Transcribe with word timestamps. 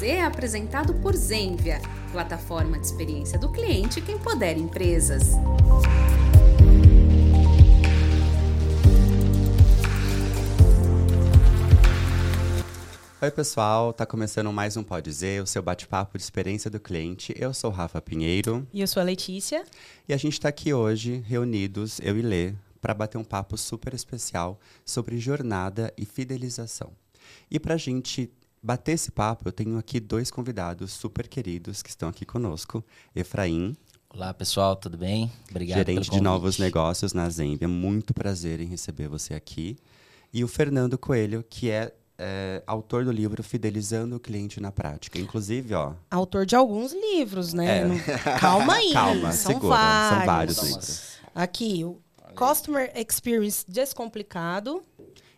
Z 0.00 0.06
é 0.06 0.24
apresentado 0.24 0.94
por 0.94 1.14
Zenvia, 1.14 1.78
plataforma 2.10 2.78
de 2.78 2.86
experiência 2.86 3.38
do 3.38 3.52
cliente 3.52 4.00
que 4.00 4.10
empodera 4.10 4.58
empresas. 4.58 5.32
Oi, 13.20 13.30
pessoal, 13.30 13.92
tá 13.92 14.06
começando 14.06 14.50
mais 14.50 14.74
um 14.78 14.82
Pode 14.82 15.04
Dizer, 15.04 15.42
o 15.42 15.46
seu 15.46 15.60
bate-papo 15.60 16.16
de 16.16 16.24
experiência 16.24 16.70
do 16.70 16.80
cliente. 16.80 17.34
Eu 17.36 17.52
sou 17.52 17.70
Rafa 17.70 18.00
Pinheiro. 18.00 18.66
E 18.72 18.80
eu 18.80 18.86
sou 18.86 19.02
a 19.02 19.04
Letícia. 19.04 19.66
E 20.08 20.14
a 20.14 20.16
gente 20.16 20.32
está 20.32 20.48
aqui 20.48 20.72
hoje, 20.72 21.22
reunidos, 21.26 22.00
eu 22.02 22.16
e 22.16 22.22
Lê, 22.22 22.54
para 22.80 22.94
bater 22.94 23.18
um 23.18 23.24
papo 23.24 23.58
super 23.58 23.92
especial 23.92 24.58
sobre 24.82 25.18
jornada 25.18 25.92
e 25.94 26.06
fidelização. 26.06 26.90
E 27.50 27.60
para 27.60 27.74
a 27.74 27.76
gente 27.76 28.30
bater 28.62 28.92
esse 28.92 29.10
papo, 29.10 29.48
eu 29.48 29.52
tenho 29.52 29.78
aqui 29.78 29.98
dois 29.98 30.30
convidados 30.30 30.92
super 30.92 31.28
queridos 31.28 31.82
que 31.82 31.90
estão 31.90 32.08
aqui 32.08 32.24
conosco. 32.24 32.84
Efraim. 33.14 33.76
Olá, 34.12 34.34
pessoal, 34.34 34.74
tudo 34.76 34.98
bem? 34.98 35.30
Obrigado 35.50 35.78
Gerente 35.78 36.10
de 36.10 36.20
novos 36.20 36.58
negócios 36.58 37.12
na 37.12 37.28
Zembia. 37.30 37.68
Muito 37.68 38.12
prazer 38.12 38.60
em 38.60 38.66
receber 38.66 39.08
você 39.08 39.34
aqui. 39.34 39.76
E 40.32 40.42
o 40.44 40.48
Fernando 40.48 40.98
Coelho, 40.98 41.44
que 41.48 41.70
é 41.70 41.94
é, 42.22 42.62
autor 42.66 43.04
do 43.04 43.10
livro 43.10 43.42
Fidelizando 43.42 44.16
o 44.16 44.20
Cliente 44.20 44.60
na 44.60 44.70
Prática. 44.70 45.18
Inclusive, 45.18 45.72
ó. 45.72 45.94
Autor 46.10 46.44
de 46.44 46.54
alguns 46.54 46.92
livros, 46.92 47.54
né? 47.54 47.88
É. 48.06 48.38
Calma 48.38 48.74
aí. 48.74 48.92
Calma, 48.92 49.32
são 49.32 49.54
segura. 49.54 49.76
Vários. 49.76 50.16
São 50.18 50.26
vários 50.26 50.62
livros. 50.62 51.10
Aqui, 51.34 51.82
o 51.82 51.98
Customer 52.34 52.92
Experience 52.94 53.64
Descomplicado. 53.66 54.82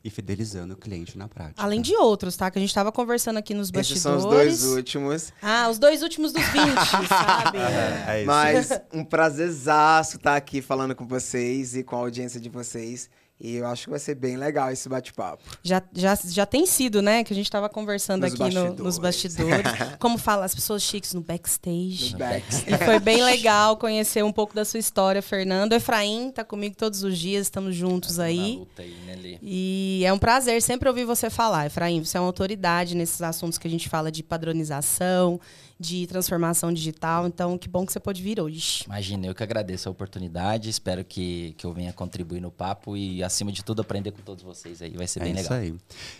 E 0.04 0.10
fidelizando 0.10 0.74
o 0.74 0.76
cliente 0.76 1.16
na 1.16 1.28
prática. 1.28 1.62
Além 1.62 1.80
de 1.80 1.94
outros, 1.94 2.36
tá? 2.36 2.50
Que 2.50 2.58
a 2.58 2.60
gente 2.60 2.70
estava 2.70 2.90
conversando 2.90 3.36
aqui 3.36 3.54
nos 3.54 3.70
bastidores. 3.70 3.90
Esses 3.90 4.02
são 4.02 4.16
os 4.16 4.24
dois 4.24 4.64
últimos. 4.64 5.32
Ah, 5.40 5.68
os 5.70 5.78
dois 5.78 6.02
últimos 6.02 6.32
dos 6.32 6.42
20, 6.42 6.58
sabe? 7.08 7.58
É, 7.58 8.04
é 8.08 8.18
isso. 8.18 8.26
Mas 8.26 8.70
um 8.92 9.04
prazerzaço 9.04 10.16
estar 10.16 10.34
aqui 10.34 10.60
falando 10.60 10.94
com 10.94 11.06
vocês 11.06 11.76
e 11.76 11.84
com 11.84 11.94
a 11.94 12.00
audiência 12.00 12.40
de 12.40 12.48
vocês. 12.48 13.08
E 13.44 13.56
eu 13.56 13.66
acho 13.66 13.84
que 13.84 13.90
vai 13.90 13.98
ser 13.98 14.14
bem 14.14 14.36
legal 14.36 14.70
esse 14.70 14.88
bate-papo. 14.88 15.42
Já, 15.64 15.82
já, 15.92 16.16
já 16.26 16.46
tem 16.46 16.64
sido, 16.64 17.02
né? 17.02 17.24
Que 17.24 17.32
a 17.32 17.36
gente 17.36 17.46
estava 17.46 17.68
conversando 17.68 18.22
Nos 18.22 18.34
aqui 18.34 18.38
no- 18.38 18.48
bastidores. 18.62 18.84
nos 18.84 18.98
bastidores. 18.98 19.66
como 19.98 20.16
fala 20.16 20.44
as 20.44 20.54
pessoas 20.54 20.80
chiques 20.80 21.12
no 21.12 21.20
backstage. 21.20 22.12
No 22.12 22.18
backstage. 22.18 22.72
E 22.72 22.78
foi 22.84 23.00
bem 23.00 23.20
legal 23.24 23.76
conhecer 23.76 24.22
um 24.22 24.30
pouco 24.30 24.54
da 24.54 24.64
sua 24.64 24.78
história, 24.78 25.20
Fernando. 25.20 25.72
Efraim 25.72 26.30
tá 26.30 26.44
comigo 26.44 26.76
todos 26.76 27.02
os 27.02 27.18
dias, 27.18 27.46
estamos 27.46 27.74
juntos 27.74 28.18
Na 28.18 28.24
aí. 28.24 28.56
luta 28.58 28.82
aí, 28.82 28.94
né? 29.06 29.38
E 29.42 30.02
é 30.06 30.12
um 30.12 30.18
prazer 30.18 30.62
sempre 30.62 30.88
ouvir 30.88 31.04
você 31.04 31.28
falar, 31.28 31.66
Efraim. 31.66 32.04
Você 32.04 32.16
é 32.16 32.20
uma 32.20 32.26
autoridade 32.28 32.94
nesses 32.94 33.20
assuntos 33.22 33.58
que 33.58 33.66
a 33.66 33.70
gente 33.70 33.88
fala 33.88 34.12
de 34.12 34.22
padronização, 34.22 35.40
de 35.82 36.06
transformação 36.06 36.72
digital. 36.72 37.26
Então, 37.26 37.58
que 37.58 37.68
bom 37.68 37.84
que 37.84 37.92
você 37.92 38.00
pôde 38.00 38.22
vir 38.22 38.40
hoje. 38.40 38.84
Imagina, 38.86 39.26
eu 39.26 39.34
que 39.34 39.42
agradeço 39.42 39.88
a 39.88 39.92
oportunidade, 39.92 40.70
espero 40.70 41.04
que, 41.04 41.54
que 41.58 41.66
eu 41.66 41.72
venha 41.72 41.92
contribuir 41.92 42.40
no 42.40 42.50
papo 42.50 42.96
e, 42.96 43.22
acima 43.22 43.50
de 43.50 43.64
tudo, 43.64 43.82
aprender 43.82 44.12
com 44.12 44.22
todos 44.22 44.42
vocês 44.42 44.80
aí. 44.80 44.90
Vai 44.96 45.06
ser 45.08 45.20
É 45.20 45.24
bem 45.24 45.32
isso 45.34 45.42
legal. 45.52 45.58
aí. 45.58 45.74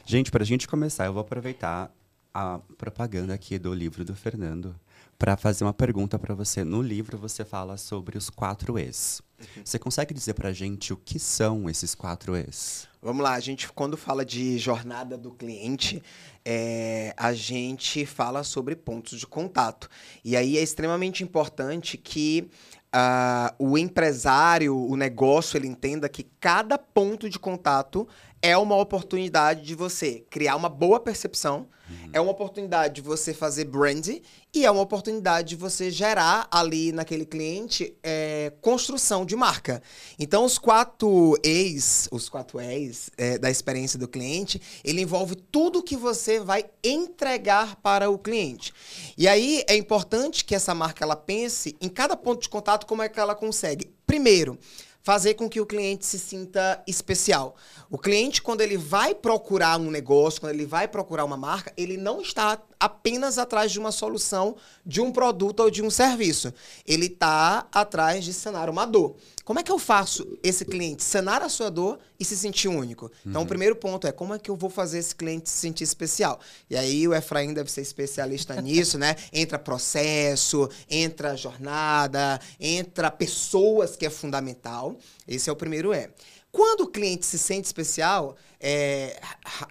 Gente, 0.05 0.31
para 0.31 0.43
a 0.43 0.47
gente 0.47 0.67
começar, 0.67 1.07
eu 1.07 1.13
vou 1.13 1.23
aproveitar 1.23 1.91
a 2.35 2.59
propaganda 2.77 3.33
aqui 3.35 3.59
do 3.59 3.73
livro 3.73 4.05
do 4.05 4.15
Fernando 4.15 4.75
para 5.19 5.37
fazer 5.37 5.65
uma 5.65 5.73
pergunta 5.73 6.19
para 6.19 6.35
você. 6.35 6.65
No 6.65 6.83
livro 6.83 7.17
você 7.17 7.45
fala 7.45 7.77
sobre 7.77 8.19
os 8.19 8.29
quatro 8.29 8.79
E's. 8.79 9.23
Você 9.65 9.79
consegue 9.79 10.15
dizer 10.15 10.35
para 10.35 10.49
a 10.49 10.53
gente 10.53 10.93
o 10.93 10.97
que 10.97 11.19
são 11.19 11.69
esses 11.69 11.95
quatro 11.95 12.37
E's? 12.37 12.89
Vamos 13.01 13.23
lá, 13.23 13.35
a 13.35 13.41
gente 13.41 13.71
quando 13.73 13.97
fala 13.97 14.25
de 14.25 14.57
jornada 14.59 15.19
do 15.19 15.33
cliente, 15.33 16.03
é, 16.45 17.13
a 17.17 17.33
gente 17.33 18.07
fala 18.07 18.45
sobre 18.45 18.77
pontos 18.77 19.19
de 19.19 19.27
contato. 19.27 19.89
E 20.25 20.37
aí 20.37 20.57
é 20.57 20.63
extremamente 20.63 21.25
importante 21.25 21.97
que 21.97 22.49
ah, 22.93 23.55
o 23.59 23.79
empresário, 23.79 24.77
o 24.77 24.97
negócio, 24.97 25.57
ele 25.57 25.67
entenda 25.67 26.09
que 26.09 26.25
cada 26.39 26.77
ponto 26.77 27.29
de 27.29 27.39
contato 27.39 28.07
é 28.43 28.57
uma 28.57 28.77
oportunidade 28.77 29.63
de 29.63 29.75
você 29.75 30.25
criar 30.29 30.57
uma 30.57 30.69
boa 30.69 31.01
percepção, 31.01 31.69
é 32.13 32.21
uma 32.21 32.31
oportunidade 32.31 32.95
de 32.95 33.01
você 33.01 33.33
fazer 33.33 33.65
brand 33.65 34.09
e 34.55 34.67
é 34.67 34.71
uma 34.71 34.83
oportunidade 34.83 35.51
de 35.51 35.57
você 35.57 35.91
gerar 35.91 36.47
ali 36.51 36.93
naquele 36.93 37.25
cliente 37.25 37.95
é, 38.03 38.53
construção 38.61 39.25
de 39.25 39.35
marca. 39.35 39.83
Então, 40.19 40.45
os 40.45 40.59
quatro 40.59 41.39
E's, 41.43 42.09
os 42.13 42.29
quatro 42.29 42.61
E's 42.61 43.11
é, 43.17 43.39
da 43.39 43.51
experiência 43.51 43.99
do 43.99 44.07
cliente, 44.07 44.61
ele 44.85 45.01
envolve 45.01 45.37
tudo 45.37 45.83
que 45.83 45.97
você 45.97 46.39
vai 46.39 46.67
entregar 46.85 47.77
para 47.77 48.11
o 48.11 48.19
cliente. 48.19 48.73
E 49.17 49.27
aí 49.27 49.65
é 49.67 49.77
importante 49.77 50.45
que 50.45 50.55
essa 50.55 50.75
marca 50.75 51.05
ela 51.05 51.17
pense 51.17 51.77
em 51.81 51.89
cada 51.89 52.17
ponto 52.17 52.43
de 52.43 52.49
contato 52.49 52.87
como 52.87 53.03
é 53.03 53.09
que 53.09 53.19
ela 53.19 53.35
consegue. 53.35 53.91
Primeiro, 54.07 54.59
fazer 55.03 55.35
com 55.35 55.49
que 55.49 55.61
o 55.61 55.67
cliente 55.67 56.07
se 56.07 56.19
sinta 56.19 56.83
especial. 56.87 57.57
O 57.91 57.99
cliente, 57.99 58.41
quando 58.41 58.61
ele 58.61 58.79
vai 58.79 59.15
procurar 59.15 59.79
um 59.79 59.91
negócio, 59.91 60.41
quando 60.41 60.55
ele 60.55 60.65
vai 60.65 60.87
procurar 60.87 61.25
uma 61.25 61.37
marca, 61.37 61.73
ele 61.77 61.97
não 61.97 62.21
está 62.21 62.63
apenas 62.79 63.37
atrás 63.37 63.73
de 63.73 63.79
uma 63.79 63.93
solução, 63.93 64.57
de 64.87 65.01
um 65.01 65.13
produto 65.13 65.61
ou 65.61 65.71
de 65.71 65.83
um 65.83 65.91
serviço. 65.91 66.55
Ele 66.87 67.07
está 67.07 67.67
atrás 67.73 68.25
de 68.25 68.33
sanar 68.33 68.71
uma 68.71 68.87
dor. 68.87 69.17
Como 69.45 69.59
é 69.59 69.63
que 69.63 69.73
eu 69.73 69.79
faço 69.79 70.39
esse 70.43 70.65
cliente 70.65 71.03
sanar 71.03 71.43
a 71.43 71.49
sua 71.49 71.69
dor 71.69 71.99
e 72.19 72.25
se 72.25 72.37
sentir 72.37 72.69
único? 72.69 73.11
Então, 73.27 73.43
o 73.43 73.47
primeiro 73.47 73.75
ponto 73.75 74.07
é 74.07 74.13
como 74.13 74.35
é 74.35 74.39
que 74.39 74.51
eu 74.51 74.57
vou 74.57 74.71
fazer 74.71 74.99
esse 74.99 75.15
cliente 75.15 75.51
se 75.51 75.57
sentir 75.57 75.83
especial? 75.83 76.39
E 76.71 76.77
aí 76.77 77.09
o 77.09 77.15
Efraim 77.15 77.53
deve 77.53 77.71
ser 77.71 77.81
especialista 77.81 78.55
nisso, 78.63 78.99
né? 78.99 79.17
Entra 79.33 79.59
processo, 79.59 80.69
entra 80.89 81.37
jornada, 81.37 82.41
entra 82.61 83.11
pessoas, 83.11 83.97
que 83.97 84.07
é 84.07 84.11
fundamental. 84.11 84.97
Esse 85.27 85.51
é 85.51 85.53
o 85.53 85.57
primeiro 85.57 85.93
é. 85.93 86.11
Quando 86.53 86.83
o 86.83 86.87
cliente 86.87 87.25
se 87.25 87.39
sente 87.39 87.65
especial, 87.65 88.37
é, 88.61 89.19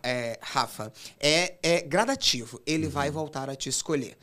é, 0.03 0.40
Rafa, 0.42 0.92
é, 1.20 1.56
é 1.62 1.82
gradativo. 1.82 2.59
Ele 2.66 2.88
vai 2.88 3.12
voltar 3.12 3.50
a 3.50 3.56
te 3.56 3.70
escolher. 3.70 4.18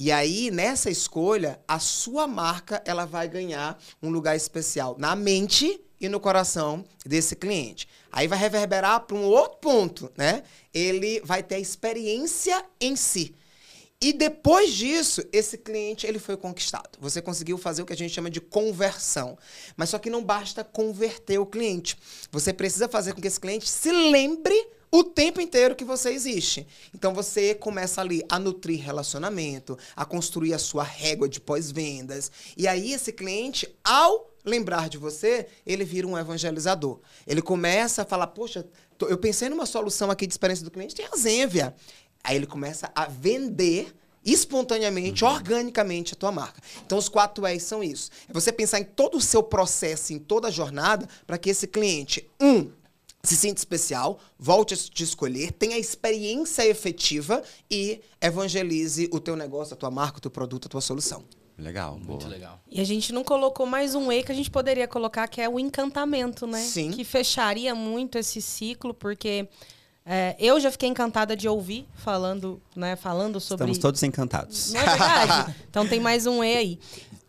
E 0.00 0.10
aí, 0.10 0.50
nessa 0.50 0.88
escolha, 0.88 1.60
a 1.68 1.78
sua 1.78 2.26
marca 2.26 2.82
ela 2.86 3.04
vai 3.04 3.28
ganhar 3.28 3.78
um 4.02 4.08
lugar 4.08 4.34
especial 4.34 4.96
na 4.98 5.14
mente 5.14 5.78
e 6.00 6.08
no 6.08 6.18
coração 6.18 6.82
desse 7.04 7.36
cliente. 7.36 7.86
Aí 8.10 8.26
vai 8.26 8.38
reverberar 8.38 9.00
para 9.00 9.14
um 9.14 9.24
outro 9.24 9.58
ponto, 9.58 10.10
né? 10.16 10.42
Ele 10.72 11.20
vai 11.22 11.42
ter 11.42 11.56
a 11.56 11.60
experiência 11.60 12.64
em 12.80 12.96
si. 12.96 13.34
E 14.00 14.14
depois 14.14 14.72
disso, 14.72 15.22
esse 15.30 15.58
cliente 15.58 16.06
ele 16.06 16.18
foi 16.18 16.34
conquistado. 16.34 16.98
Você 16.98 17.20
conseguiu 17.20 17.58
fazer 17.58 17.82
o 17.82 17.84
que 17.84 17.92
a 17.92 17.96
gente 17.96 18.14
chama 18.14 18.30
de 18.30 18.40
conversão. 18.40 19.36
Mas 19.76 19.90
só 19.90 19.98
que 19.98 20.08
não 20.08 20.24
basta 20.24 20.64
converter 20.64 21.36
o 21.38 21.44
cliente. 21.44 21.98
Você 22.32 22.54
precisa 22.54 22.88
fazer 22.88 23.12
com 23.12 23.20
que 23.20 23.28
esse 23.28 23.38
cliente 23.38 23.68
se 23.68 23.92
lembre 23.92 24.66
o 24.92 25.04
tempo 25.04 25.40
inteiro 25.40 25.76
que 25.76 25.84
você 25.84 26.10
existe. 26.10 26.66
Então 26.94 27.14
você 27.14 27.54
começa 27.54 28.00
ali 28.00 28.22
a 28.28 28.38
nutrir 28.38 28.80
relacionamento, 28.82 29.78
a 29.94 30.04
construir 30.04 30.52
a 30.54 30.58
sua 30.58 30.82
régua 30.82 31.28
de 31.28 31.40
pós-vendas. 31.40 32.30
E 32.56 32.66
aí 32.66 32.92
esse 32.92 33.12
cliente, 33.12 33.68
ao 33.84 34.28
lembrar 34.44 34.88
de 34.88 34.98
você, 34.98 35.46
ele 35.66 35.84
vira 35.84 36.06
um 36.06 36.18
evangelizador. 36.18 36.98
Ele 37.26 37.40
começa 37.42 38.02
a 38.02 38.04
falar: 38.04 38.26
Poxa, 38.28 38.66
tô- 38.98 39.06
eu 39.08 39.18
pensei 39.18 39.48
numa 39.48 39.66
solução 39.66 40.10
aqui 40.10 40.26
de 40.26 40.32
experiência 40.32 40.64
do 40.64 40.70
cliente, 40.70 40.94
tem 40.94 41.06
a 41.06 41.16
Zenvia. 41.16 41.74
Aí 42.24 42.36
ele 42.36 42.46
começa 42.46 42.90
a 42.94 43.06
vender 43.06 43.94
espontaneamente, 44.24 45.24
organicamente 45.24 46.14
a 46.14 46.16
tua 46.16 46.32
marca. 46.32 46.60
Então 46.84 46.98
os 46.98 47.08
quatro 47.08 47.46
E's 47.46 47.62
são 47.62 47.82
isso. 47.82 48.10
É 48.28 48.32
você 48.32 48.52
pensar 48.52 48.78
em 48.80 48.84
todo 48.84 49.16
o 49.16 49.20
seu 49.20 49.42
processo, 49.42 50.12
em 50.12 50.18
toda 50.18 50.48
a 50.48 50.50
jornada, 50.50 51.08
para 51.26 51.38
que 51.38 51.48
esse 51.50 51.66
cliente, 51.66 52.28
um, 52.40 52.70
se 53.22 53.36
sinta 53.36 53.58
especial, 53.58 54.18
volte 54.38 54.74
a 54.74 54.76
te 54.76 55.02
escolher, 55.02 55.52
tenha 55.52 55.78
experiência 55.78 56.66
efetiva 56.66 57.42
e 57.70 58.00
evangelize 58.20 59.08
o 59.12 59.20
teu 59.20 59.36
negócio, 59.36 59.74
a 59.74 59.76
tua 59.76 59.90
marca, 59.90 60.18
o 60.18 60.20
teu 60.20 60.30
produto, 60.30 60.66
a 60.66 60.68
tua 60.68 60.80
solução. 60.80 61.24
Legal, 61.58 61.98
Muito 61.98 62.20
boa. 62.20 62.28
legal. 62.28 62.60
E 62.70 62.80
a 62.80 62.84
gente 62.84 63.12
não 63.12 63.22
colocou 63.22 63.66
mais 63.66 63.94
um 63.94 64.10
E 64.10 64.22
que 64.22 64.32
a 64.32 64.34
gente 64.34 64.50
poderia 64.50 64.88
colocar, 64.88 65.28
que 65.28 65.42
é 65.42 65.48
o 65.48 65.60
encantamento, 65.60 66.46
né? 66.46 66.62
Sim. 66.62 66.90
Que 66.90 67.04
fecharia 67.04 67.74
muito 67.74 68.16
esse 68.16 68.40
ciclo, 68.40 68.94
porque 68.94 69.46
é, 70.04 70.34
eu 70.38 70.58
já 70.58 70.70
fiquei 70.70 70.88
encantada 70.88 71.36
de 71.36 71.46
ouvir 71.46 71.86
falando, 71.94 72.60
né, 72.74 72.96
falando 72.96 73.38
sobre. 73.38 73.64
Estamos 73.64 73.78
todos 73.78 74.02
encantados. 74.02 74.72
Não 74.72 74.80
é 74.80 74.84
verdade? 74.86 75.54
então 75.68 75.86
tem 75.86 76.00
mais 76.00 76.26
um 76.26 76.42
E 76.42 76.56
aí. 76.56 76.78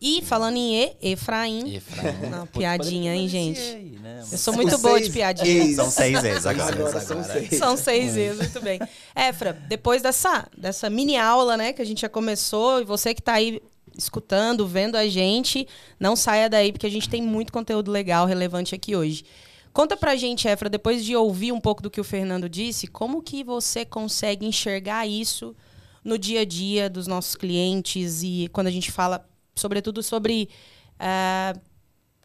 E 0.01 0.19
falando 0.23 0.57
em 0.57 0.83
E, 0.83 0.97
Efraim. 0.99 1.75
Efraim. 1.75 2.29
Não, 2.31 2.47
piadinha, 2.47 3.13
hein, 3.13 3.29
gente? 3.29 3.59
aí, 3.59 3.99
né? 4.01 4.23
Eu 4.31 4.37
sou 4.39 4.51
muito 4.55 4.75
boa 4.79 4.99
de 4.99 5.11
piadinha. 5.11 5.75
São 5.75 5.91
seis 5.91 6.23
E's 6.23 6.45
agora. 6.47 6.73
Agora 6.73 6.99
são 6.99 7.23
seis. 7.23 7.49
São 7.59 7.77
seis 7.77 8.15
vezes, 8.15 8.39
muito 8.39 8.61
bem. 8.61 8.79
Efra, 9.15 9.53
depois 9.53 10.01
dessa, 10.01 10.49
dessa 10.57 10.89
mini 10.89 11.17
aula, 11.17 11.55
né, 11.55 11.71
que 11.71 11.83
a 11.83 11.85
gente 11.85 12.01
já 12.01 12.09
começou, 12.09 12.81
e 12.81 12.83
você 12.83 13.13
que 13.13 13.21
tá 13.21 13.33
aí 13.33 13.61
escutando, 13.95 14.65
vendo 14.67 14.95
a 14.95 15.07
gente, 15.07 15.67
não 15.99 16.15
saia 16.15 16.49
daí, 16.49 16.71
porque 16.71 16.87
a 16.87 16.91
gente 16.91 17.07
tem 17.07 17.21
muito 17.21 17.53
conteúdo 17.53 17.91
legal, 17.91 18.25
relevante 18.25 18.73
aqui 18.73 18.95
hoje. 18.95 19.23
Conta 19.71 19.95
pra 19.95 20.15
gente, 20.15 20.47
Efra, 20.47 20.67
depois 20.67 21.05
de 21.05 21.15
ouvir 21.15 21.51
um 21.51 21.61
pouco 21.61 21.81
do 21.81 21.91
que 21.91 22.01
o 22.01 22.03
Fernando 22.03 22.49
disse, 22.49 22.87
como 22.87 23.21
que 23.21 23.43
você 23.43 23.85
consegue 23.85 24.47
enxergar 24.47 25.07
isso 25.07 25.55
no 26.03 26.17
dia 26.17 26.41
a 26.41 26.45
dia 26.45 26.89
dos 26.89 27.05
nossos 27.05 27.35
clientes 27.35 28.23
e 28.23 28.49
quando 28.51 28.67
a 28.67 28.71
gente 28.71 28.91
fala, 28.91 29.29
sobretudo, 29.55 30.01
sobre 30.01 30.49
eh, 30.99 31.53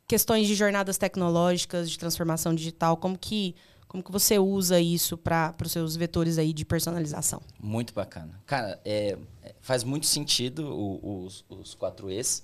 questões 0.06 0.46
de 0.46 0.54
jornadas 0.54 0.98
tecnológicas, 0.98 1.90
de 1.90 1.98
transformação 1.98 2.54
digital, 2.54 2.96
como 2.96 3.18
que, 3.18 3.54
como 3.88 4.02
que 4.02 4.12
você 4.12 4.38
usa 4.38 4.80
isso 4.80 5.16
para 5.16 5.54
os 5.64 5.72
seus 5.72 5.96
vetores 5.96 6.38
aí 6.38 6.52
de 6.52 6.64
personalização? 6.64 7.42
Muito 7.60 7.92
bacana. 7.92 8.40
Cara, 8.46 8.80
é, 8.84 9.18
é, 9.42 9.54
faz 9.60 9.82
muito 9.84 10.06
sentido 10.06 10.72
o, 10.72 11.24
os, 11.24 11.44
os 11.48 11.74
quatro 11.74 12.10
Es. 12.10 12.42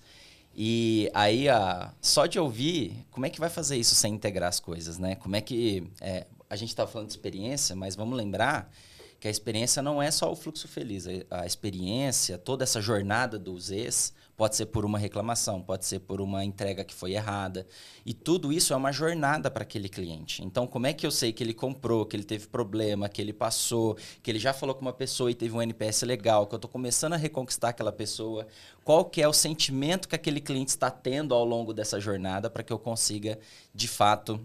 E 0.54 1.10
aí, 1.14 1.48
a, 1.48 1.94
só 2.00 2.26
de 2.26 2.38
ouvir, 2.38 3.06
como 3.10 3.24
é 3.24 3.30
que 3.30 3.40
vai 3.40 3.48
fazer 3.48 3.76
isso 3.76 3.94
sem 3.94 4.12
integrar 4.14 4.48
as 4.48 4.60
coisas, 4.60 4.98
né? 4.98 5.14
Como 5.16 5.36
é 5.36 5.40
que... 5.40 5.90
É, 6.00 6.26
a 6.50 6.56
gente 6.56 6.68
estava 6.68 6.90
falando 6.90 7.06
de 7.06 7.14
experiência, 7.14 7.74
mas 7.74 7.96
vamos 7.96 8.14
lembrar 8.14 8.70
que 9.18 9.26
a 9.26 9.30
experiência 9.30 9.80
não 9.80 10.02
é 10.02 10.10
só 10.10 10.30
o 10.30 10.36
fluxo 10.36 10.68
feliz. 10.68 11.06
A 11.30 11.46
experiência, 11.46 12.36
toda 12.36 12.62
essa 12.62 12.78
jornada 12.78 13.38
dos 13.38 13.70
ex, 13.70 14.12
pode 14.42 14.56
ser 14.56 14.66
por 14.66 14.84
uma 14.84 14.98
reclamação, 14.98 15.62
pode 15.62 15.86
ser 15.86 16.00
por 16.00 16.20
uma 16.20 16.44
entrega 16.44 16.82
que 16.82 16.92
foi 16.92 17.12
errada. 17.12 17.64
E 18.04 18.12
tudo 18.12 18.52
isso 18.52 18.72
é 18.72 18.76
uma 18.76 18.90
jornada 18.90 19.48
para 19.48 19.62
aquele 19.62 19.88
cliente. 19.88 20.42
Então, 20.42 20.66
como 20.66 20.88
é 20.88 20.92
que 20.92 21.06
eu 21.06 21.12
sei 21.12 21.32
que 21.32 21.44
ele 21.44 21.54
comprou, 21.54 22.04
que 22.04 22.16
ele 22.16 22.24
teve 22.24 22.48
problema, 22.48 23.08
que 23.08 23.22
ele 23.22 23.32
passou, 23.32 23.96
que 24.20 24.28
ele 24.28 24.40
já 24.40 24.52
falou 24.52 24.74
com 24.74 24.82
uma 24.82 24.92
pessoa 24.92 25.30
e 25.30 25.34
teve 25.34 25.54
um 25.54 25.62
NPS 25.62 26.02
legal, 26.02 26.48
que 26.48 26.54
eu 26.54 26.56
estou 26.56 26.68
começando 26.68 27.12
a 27.12 27.16
reconquistar 27.16 27.68
aquela 27.68 27.92
pessoa? 27.92 28.48
Qual 28.82 29.04
que 29.04 29.22
é 29.22 29.28
o 29.28 29.32
sentimento 29.32 30.08
que 30.08 30.16
aquele 30.16 30.40
cliente 30.40 30.70
está 30.70 30.90
tendo 30.90 31.36
ao 31.36 31.44
longo 31.44 31.72
dessa 31.72 32.00
jornada 32.00 32.50
para 32.50 32.64
que 32.64 32.72
eu 32.72 32.80
consiga, 32.80 33.38
de 33.72 33.86
fato, 33.86 34.44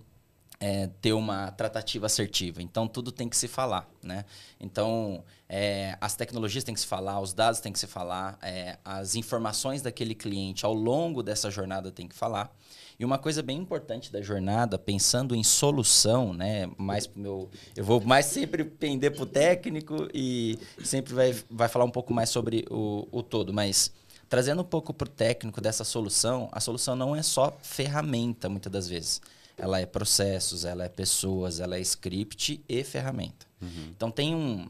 é, 0.60 0.88
ter 1.02 1.14
uma 1.14 1.52
tratativa 1.52 2.06
assertiva. 2.08 2.62
Então, 2.62 2.88
tudo 2.88 3.12
tem 3.12 3.30
que 3.30 3.38
se 3.38 3.48
falar. 3.48 3.88
Né? 4.02 4.26
Então, 4.60 5.24
é, 5.48 5.98
as 6.02 6.16
tecnologias 6.16 6.64
têm 6.64 6.74
que 6.74 6.80
se 6.80 6.88
falar, 6.88 7.20
os 7.20 7.34
dados 7.34 7.60
têm 7.60 7.72
que 7.72 7.80
se 7.80 7.88
falar, 7.88 8.38
é, 8.42 8.78
as 8.84 9.16
informações 9.16 9.82
daquele 9.82 10.16
cliente 10.16 10.66
ao 10.66 10.74
longo 10.74 11.22
dessa 11.22 11.52
jornada 11.52 11.92
têm 11.92 12.08
que 12.08 12.16
falar. 12.16 12.52
E 13.00 13.06
uma 13.06 13.20
coisa 13.20 13.44
bem 13.44 13.60
importante 13.60 14.12
da 14.12 14.22
jornada, 14.24 14.80
pensando 14.80 15.36
em 15.36 15.44
solução, 15.44 16.34
né? 16.34 16.68
Mais 16.78 17.08
meu, 17.16 17.48
eu 17.76 17.86
vou 17.86 18.02
mais 18.02 18.26
sempre 18.26 18.64
pender 18.64 19.14
para 19.14 19.22
o 19.22 19.26
técnico 19.28 20.08
e 20.12 20.58
sempre 20.84 21.14
vai, 21.14 21.36
vai 21.48 21.68
falar 21.68 21.86
um 21.86 21.92
pouco 21.92 22.12
mais 22.12 22.32
sobre 22.32 22.66
o, 22.72 23.08
o 23.12 23.22
todo, 23.22 23.54
mas 23.54 23.92
trazendo 24.28 24.64
um 24.64 24.66
pouco 24.66 24.96
para 24.96 25.06
o 25.06 25.12
técnico 25.12 25.62
dessa 25.62 25.84
solução, 25.84 26.50
a 26.52 26.60
solução 26.60 26.96
não 26.96 27.16
é 27.16 27.22
só 27.22 27.56
ferramenta, 27.62 28.50
muitas 28.50 28.72
das 28.72 28.88
vezes 28.88 29.22
ela 29.58 29.80
é 29.80 29.86
processos, 29.86 30.64
ela 30.64 30.86
é 30.86 30.90
pessoas, 30.90 31.60
ela 31.60 31.76
é 31.78 31.82
script 31.82 32.64
e 32.70 32.84
ferramenta. 32.84 33.48
Uhum. 33.62 33.92
Então 33.96 34.12
tem 34.12 34.36
um 34.36 34.70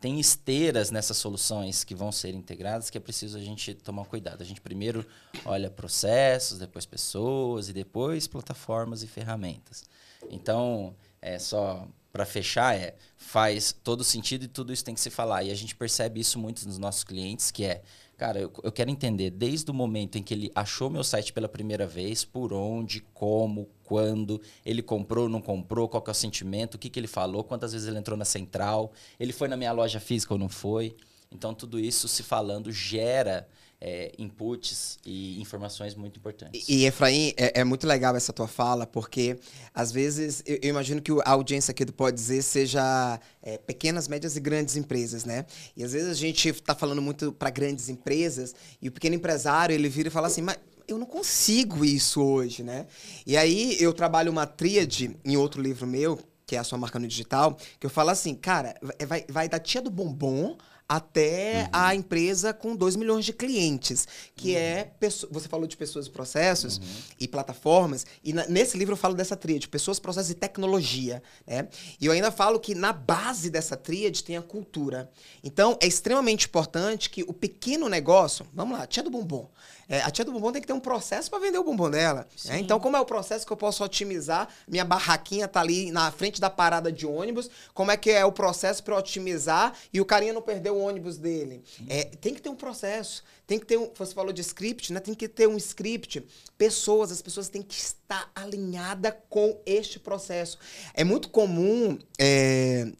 tem 0.00 0.20
esteiras 0.20 0.90
nessas 0.90 1.16
soluções 1.16 1.82
que 1.82 1.94
vão 1.94 2.12
ser 2.12 2.34
integradas 2.34 2.90
que 2.90 2.98
é 2.98 3.00
preciso 3.00 3.38
a 3.38 3.40
gente 3.40 3.72
tomar 3.72 4.04
cuidado. 4.04 4.42
A 4.42 4.44
gente 4.44 4.60
primeiro 4.60 5.06
olha 5.46 5.70
processos, 5.70 6.58
depois 6.58 6.84
pessoas 6.84 7.70
e 7.70 7.72
depois 7.72 8.26
plataformas 8.26 9.02
e 9.02 9.06
ferramentas. 9.06 9.82
Então, 10.30 10.94
é 11.22 11.38
só 11.38 11.88
para 12.12 12.26
fechar, 12.26 12.76
é 12.76 12.94
faz 13.16 13.72
todo 13.72 14.04
sentido 14.04 14.44
e 14.44 14.48
tudo 14.48 14.74
isso 14.74 14.84
tem 14.84 14.94
que 14.94 15.00
se 15.00 15.08
falar. 15.08 15.42
E 15.42 15.50
a 15.50 15.54
gente 15.54 15.74
percebe 15.74 16.20
isso 16.20 16.38
muito 16.38 16.66
nos 16.66 16.76
nossos 16.76 17.02
clientes, 17.02 17.50
que 17.50 17.64
é 17.64 17.82
Cara, 18.16 18.38
eu, 18.38 18.52
eu, 18.62 18.70
quero 18.70 18.90
entender 18.90 19.30
desde 19.30 19.68
o 19.70 19.74
momento 19.74 20.16
em 20.16 20.22
que 20.22 20.32
ele 20.32 20.52
achou 20.54 20.88
meu 20.88 21.02
site 21.02 21.32
pela 21.32 21.48
primeira 21.48 21.84
vez, 21.84 22.24
por 22.24 22.52
onde, 22.52 23.00
como, 23.12 23.68
quando, 23.82 24.40
ele 24.64 24.82
comprou, 24.82 25.28
não 25.28 25.40
comprou, 25.40 25.88
qual 25.88 26.00
que 26.00 26.10
é 26.10 26.12
o 26.12 26.14
sentimento, 26.14 26.74
o 26.74 26.78
que, 26.78 26.88
que 26.88 27.00
ele 27.00 27.08
falou, 27.08 27.42
quantas 27.42 27.72
vezes 27.72 27.88
ele 27.88 27.98
entrou 27.98 28.16
na 28.16 28.24
central, 28.24 28.92
ele 29.18 29.32
foi 29.32 29.48
na 29.48 29.56
minha 29.56 29.72
loja 29.72 29.98
física 29.98 30.32
ou 30.32 30.38
não 30.38 30.48
foi. 30.48 30.96
Então, 31.32 31.52
tudo 31.52 31.80
isso 31.80 32.06
se 32.06 32.22
falando 32.22 32.70
gera 32.70 33.48
é, 33.86 34.12
inputs 34.18 34.98
e 35.04 35.38
informações 35.42 35.94
muito 35.94 36.18
importantes. 36.18 36.66
E, 36.66 36.86
Efraim, 36.86 37.34
é, 37.36 37.60
é, 37.60 37.64
muito 37.64 37.86
legal 37.86 38.16
essa 38.16 38.32
tua 38.32 38.48
fala, 38.48 38.86
porque 38.86 39.38
às 39.74 39.92
vezes 39.92 40.42
eu, 40.46 40.58
eu 40.62 40.70
imagino 40.70 41.02
que 41.02 41.12
a 41.22 41.30
audiência 41.32 41.70
aqui 41.70 41.84
do 41.84 41.92
Pode 41.92 42.16
Dizer 42.16 42.40
seja 42.40 43.20
é, 43.42 43.58
pequenas, 43.58 44.08
médias 44.08 44.36
e 44.36 44.40
grandes 44.40 44.74
empresas, 44.76 45.26
né? 45.26 45.44
E 45.76 45.84
às 45.84 45.92
vezes 45.92 46.08
a 46.08 46.14
gente 46.14 46.48
está 46.48 46.74
falando 46.74 47.02
muito 47.02 47.30
para 47.30 47.50
grandes 47.50 47.90
empresas 47.90 48.54
e 48.80 48.88
o 48.88 48.92
pequeno 48.92 49.16
empresário 49.16 49.74
ele 49.74 49.90
vira 49.90 50.08
e 50.08 50.10
fala 50.10 50.28
assim, 50.28 50.40
mas 50.40 50.56
eu 50.88 50.96
não 50.96 51.06
consigo 51.06 51.84
isso 51.84 52.22
hoje, 52.22 52.62
né? 52.62 52.86
E 53.26 53.36
aí 53.36 53.76
eu 53.78 53.92
trabalho 53.92 54.32
uma 54.32 54.46
tríade 54.46 55.14
em 55.22 55.36
outro 55.36 55.60
livro 55.60 55.86
meu, 55.86 56.18
que 56.46 56.56
é 56.56 56.58
a 56.58 56.64
sua 56.64 56.78
marca 56.78 56.98
no 56.98 57.06
digital, 57.06 57.58
que 57.78 57.84
eu 57.84 57.90
falo 57.90 58.08
assim, 58.08 58.34
cara, 58.34 58.74
vai, 59.06 59.26
vai 59.28 59.46
da 59.46 59.58
tia 59.58 59.82
do 59.82 59.90
bombom 59.90 60.56
até 60.88 61.62
uhum. 61.62 61.68
a 61.72 61.94
empresa 61.94 62.52
com 62.52 62.76
2 62.76 62.96
milhões 62.96 63.24
de 63.24 63.32
clientes, 63.32 64.06
que 64.36 64.54
é 64.54 64.92
uhum. 65.00 65.08
é 65.08 65.10
você 65.30 65.48
falou 65.48 65.66
de 65.66 65.76
pessoas 65.76 66.06
e 66.06 66.10
processos 66.10 66.76
uhum. 66.76 66.84
e 67.20 67.26
plataformas, 67.26 68.06
e 68.22 68.32
na, 68.32 68.46
nesse 68.46 68.76
livro 68.76 68.92
eu 68.92 68.96
falo 68.96 69.14
dessa 69.14 69.36
tríade, 69.36 69.68
pessoas, 69.68 69.98
processos 69.98 70.30
e 70.30 70.34
tecnologia, 70.34 71.22
né? 71.46 71.68
E 72.00 72.06
eu 72.06 72.12
ainda 72.12 72.30
falo 72.30 72.60
que 72.60 72.74
na 72.74 72.92
base 72.92 73.50
dessa 73.50 73.76
tríade 73.76 74.22
tem 74.22 74.36
a 74.36 74.42
cultura. 74.42 75.10
Então, 75.42 75.78
é 75.80 75.86
extremamente 75.86 76.46
importante 76.46 77.08
que 77.08 77.22
o 77.22 77.32
pequeno 77.32 77.88
negócio, 77.88 78.46
vamos 78.52 78.78
lá, 78.78 78.86
tia 78.86 79.02
do 79.02 79.10
bombom, 79.10 79.50
é, 79.88 80.00
a 80.00 80.10
tia 80.10 80.24
do 80.24 80.32
bombom 80.32 80.52
tem 80.52 80.60
que 80.60 80.66
ter 80.66 80.72
um 80.72 80.80
processo 80.80 81.30
para 81.30 81.38
vender 81.38 81.58
o 81.58 81.64
bombom 81.64 81.90
dela. 81.90 82.26
Né? 82.44 82.58
Então, 82.58 82.80
como 82.80 82.96
é 82.96 83.00
o 83.00 83.04
processo 83.04 83.46
que 83.46 83.52
eu 83.52 83.56
posso 83.56 83.84
otimizar? 83.84 84.48
Minha 84.66 84.84
barraquinha 84.84 85.46
tá 85.46 85.60
ali 85.60 85.90
na 85.90 86.10
frente 86.10 86.40
da 86.40 86.50
parada 86.50 86.90
de 86.90 87.06
ônibus. 87.06 87.50
Como 87.72 87.90
é 87.90 87.96
que 87.96 88.10
é 88.10 88.24
o 88.24 88.32
processo 88.32 88.82
para 88.82 88.96
otimizar 88.96 89.74
e 89.92 90.00
o 90.00 90.04
carinha 90.04 90.32
não 90.32 90.42
perder 90.42 90.70
o 90.70 90.78
ônibus 90.78 91.16
dele? 91.16 91.62
É, 91.88 92.04
tem 92.04 92.34
que 92.34 92.40
ter 92.40 92.48
um 92.48 92.56
processo. 92.56 93.22
Tem 93.46 93.58
que 93.58 93.66
ter 93.66 93.76
um. 93.76 93.90
Você 93.94 94.14
falou 94.14 94.32
de 94.32 94.40
script, 94.40 94.92
né? 94.92 95.00
Tem 95.00 95.14
que 95.14 95.28
ter 95.28 95.46
um 95.46 95.56
script. 95.56 96.26
Pessoas, 96.56 97.12
as 97.12 97.20
pessoas 97.20 97.48
têm 97.48 97.60
que 97.60 97.74
estar 97.74 98.30
alinhadas 98.34 99.12
com 99.28 99.60
este 99.66 99.98
processo. 99.98 100.58
É 100.94 101.04
muito 101.04 101.28
comum. 101.28 101.98
É, 102.18 102.90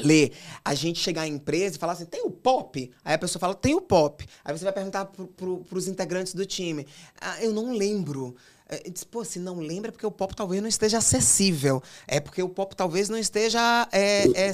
ler, 0.00 0.32
a 0.64 0.74
gente 0.74 0.98
chegar 0.98 1.26
em 1.26 1.34
empresa 1.34 1.76
e 1.76 1.78
falar 1.78 1.92
assim, 1.92 2.06
tem 2.06 2.22
o 2.24 2.30
pop? 2.30 2.90
Aí 3.04 3.14
a 3.14 3.18
pessoa 3.18 3.40
fala, 3.40 3.54
tem 3.54 3.74
o 3.74 3.80
pop. 3.80 4.26
Aí 4.44 4.56
você 4.56 4.64
vai 4.64 4.72
perguntar 4.72 5.06
para 5.06 5.24
pro, 5.26 5.64
os 5.72 5.88
integrantes 5.88 6.34
do 6.34 6.44
time. 6.44 6.86
Ah, 7.20 7.42
eu 7.42 7.52
não 7.52 7.72
lembro. 7.76 8.34
É, 8.66 8.88
diz, 8.88 9.04
pô, 9.04 9.22
se 9.22 9.38
não 9.38 9.60
lembra 9.60 9.90
é 9.90 9.92
porque 9.92 10.06
o 10.06 10.10
pop 10.10 10.34
talvez 10.34 10.62
não 10.62 10.68
esteja 10.68 10.96
acessível. 10.98 11.82
É 12.06 12.18
porque 12.18 12.42
o 12.42 12.48
pop 12.48 12.74
talvez 12.74 13.10
não 13.10 13.18
esteja 13.18 13.86
é, 13.92 14.24
é, 14.48 14.52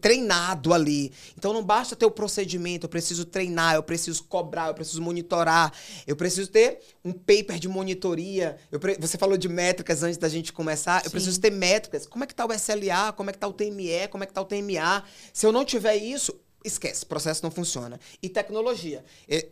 treinado 0.00 0.74
ali. 0.74 1.12
Então 1.38 1.52
não 1.52 1.62
basta 1.62 1.94
ter 1.94 2.04
o 2.04 2.10
procedimento, 2.10 2.86
eu 2.86 2.90
preciso 2.90 3.24
treinar, 3.24 3.76
eu 3.76 3.82
preciso 3.82 4.24
cobrar, 4.24 4.68
eu 4.68 4.74
preciso 4.74 5.00
monitorar, 5.00 5.72
eu 6.06 6.16
preciso 6.16 6.50
ter 6.50 6.80
um 7.04 7.12
paper 7.12 7.60
de 7.60 7.68
monitoria. 7.68 8.56
Pre... 8.80 8.96
Você 8.98 9.16
falou 9.16 9.36
de 9.36 9.48
métricas 9.48 10.02
antes 10.02 10.18
da 10.18 10.28
gente 10.28 10.52
começar. 10.52 11.00
Sim. 11.00 11.06
Eu 11.06 11.10
preciso 11.12 11.40
ter 11.40 11.50
métricas. 11.50 12.04
Como 12.06 12.24
é 12.24 12.26
que 12.26 12.34
tá 12.34 12.44
o 12.44 12.52
SLA? 12.52 13.12
Como 13.12 13.30
é 13.30 13.32
que 13.32 13.38
tá 13.38 13.46
o 13.46 13.52
TME? 13.52 14.08
Como 14.10 14.24
é 14.24 14.26
que 14.26 14.32
tá 14.32 14.40
o 14.40 14.44
TMA? 14.44 15.04
Se 15.32 15.46
eu 15.46 15.52
não 15.52 15.64
tiver 15.64 15.94
isso, 15.94 16.36
esquece, 16.64 17.04
processo 17.04 17.42
não 17.42 17.50
funciona. 17.50 17.98
E 18.22 18.28
tecnologia. 18.28 19.04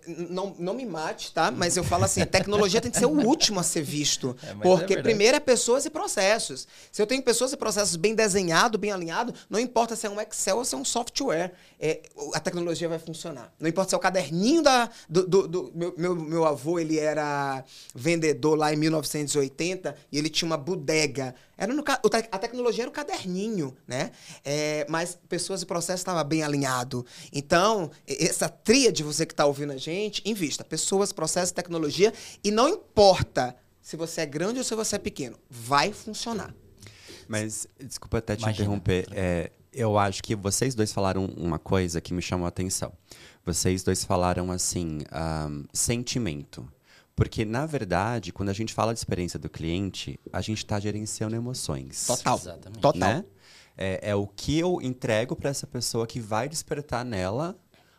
não, 0.07 0.55
não 0.59 0.75
me 0.75 0.87
mate, 0.87 1.33
tá? 1.33 1.51
Mas 1.51 1.77
eu 1.77 1.85
falo 1.85 2.05
assim, 2.05 2.25
tecnologia 2.25 2.81
tem 2.81 2.91
que 2.91 2.99
ser 2.99 3.07
o 3.07 3.27
último 3.27 3.61
a 3.61 3.63
ser 3.63 3.83
visto. 3.83 4.37
É, 4.43 4.55
porque 4.55 4.95
é 4.95 5.03
primeiro 5.03 5.37
é 5.37 5.41
pessoas 5.41 5.85
e 5.85 5.91
processos. 5.91 6.67
Se 6.91 7.01
eu 7.01 7.07
tenho 7.07 7.23
pessoas 7.23 7.53
e 7.53 7.57
processos 7.57 7.97
bem 7.97 8.15
desenhados, 8.15 8.81
bem 8.81 8.93
alinhados, 8.93 9.35
não 9.49 9.59
importa 9.59 9.97
se 9.97 10.07
é 10.07 10.11
um 10.11 10.21
Excel 10.21 10.59
ou 10.59 10.65
se 10.65 10.75
é 10.75 10.79
um 10.79 10.85
software, 10.85 11.53
é, 11.79 12.03
a 12.35 12.41
tecnologia 12.41 12.89
vai 12.89 12.99
funcionar. 12.99 13.53
Não 13.59 13.69
importa 13.69 13.91
se 13.91 13.95
é 13.95 13.99
o 13.99 14.01
caderninho 14.01 14.63
da, 14.63 14.91
do, 15.09 15.27
do, 15.27 15.49
do 15.49 15.73
meu, 15.75 15.95
meu, 15.97 16.15
meu 16.17 16.45
avô, 16.45 16.79
ele 16.79 16.99
era 16.99 17.65
vendedor 17.95 18.57
lá 18.57 18.73
em 18.73 18.77
1980 18.77 19.97
e 20.13 20.19
ele 20.19 20.29
tinha 20.29 20.47
uma 20.47 20.57
bodega. 20.57 21.35
Era 21.61 21.75
no, 21.75 21.85
a 21.87 22.39
tecnologia 22.39 22.85
era 22.85 22.91
o 22.91 22.93
caderninho, 22.93 23.77
né? 23.87 24.13
É, 24.43 24.87
mas 24.89 25.19
pessoas 25.29 25.61
e 25.61 25.67
processos 25.67 26.01
estavam 26.01 26.25
bem 26.25 26.43
alinhado. 26.43 27.05
Então, 27.31 27.91
essa 28.09 28.49
tríade, 28.49 29.03
você 29.03 29.27
que 29.27 29.35
está 29.35 29.45
ouvindo 29.45 29.75
a 29.75 29.77
gente, 29.77 30.23
invista. 30.25 30.65
Pessoas, 30.65 31.13
processos, 31.13 31.53
tecnologia. 31.53 32.15
E 32.43 32.51
não 32.51 32.67
importa 32.67 33.55
se 33.83 33.95
você 33.95 34.23
é 34.23 34.27
grande 34.27 34.57
ou 34.59 34.65
se 34.65 34.75
você 34.75 34.97
é 34.97 34.99
pequeno. 34.99 35.37
Vai 35.51 35.93
funcionar. 35.93 36.55
Mas, 37.29 37.67
desculpa 37.79 38.17
até 38.19 38.37
te 38.37 38.41
Imagina. 38.41 38.65
interromper. 38.65 39.07
É, 39.13 39.51
eu 39.71 39.99
acho 39.99 40.23
que 40.23 40.35
vocês 40.35 40.75
dois 40.75 40.95
falaram 40.95 41.27
uma 41.37 41.59
coisa 41.59 42.01
que 42.01 42.15
me 42.15 42.23
chamou 42.23 42.47
a 42.47 42.49
atenção. 42.49 42.91
Vocês 43.45 43.83
dois 43.83 44.03
falaram 44.03 44.51
assim, 44.51 45.01
um, 45.13 45.65
sentimento. 45.75 46.67
Porque, 47.21 47.45
na 47.45 47.67
verdade, 47.67 48.33
quando 48.33 48.49
a 48.49 48.55
gente 48.55 48.73
fala 48.73 48.95
de 48.95 48.99
experiência 48.99 49.39
do 49.39 49.51
cliente, 49.51 50.19
a 50.33 50.41
gente 50.41 50.57
está 50.65 50.81
gerenciando 50.81 51.37
emoções. 51.37 52.07
Total. 52.07 52.39
Exatamente. 52.39 52.81
Total. 52.81 52.99
Né? 52.99 53.25
É, 53.77 54.11
é 54.13 54.15
o 54.15 54.27
que 54.27 54.59
eu 54.59 54.81
entrego 54.81 55.37
para 55.37 55.51
essa 55.51 55.67
pessoa 55.67 56.07
que 56.07 56.19
vai 56.19 56.49
despertar 56.49 57.05
nela 57.05 57.59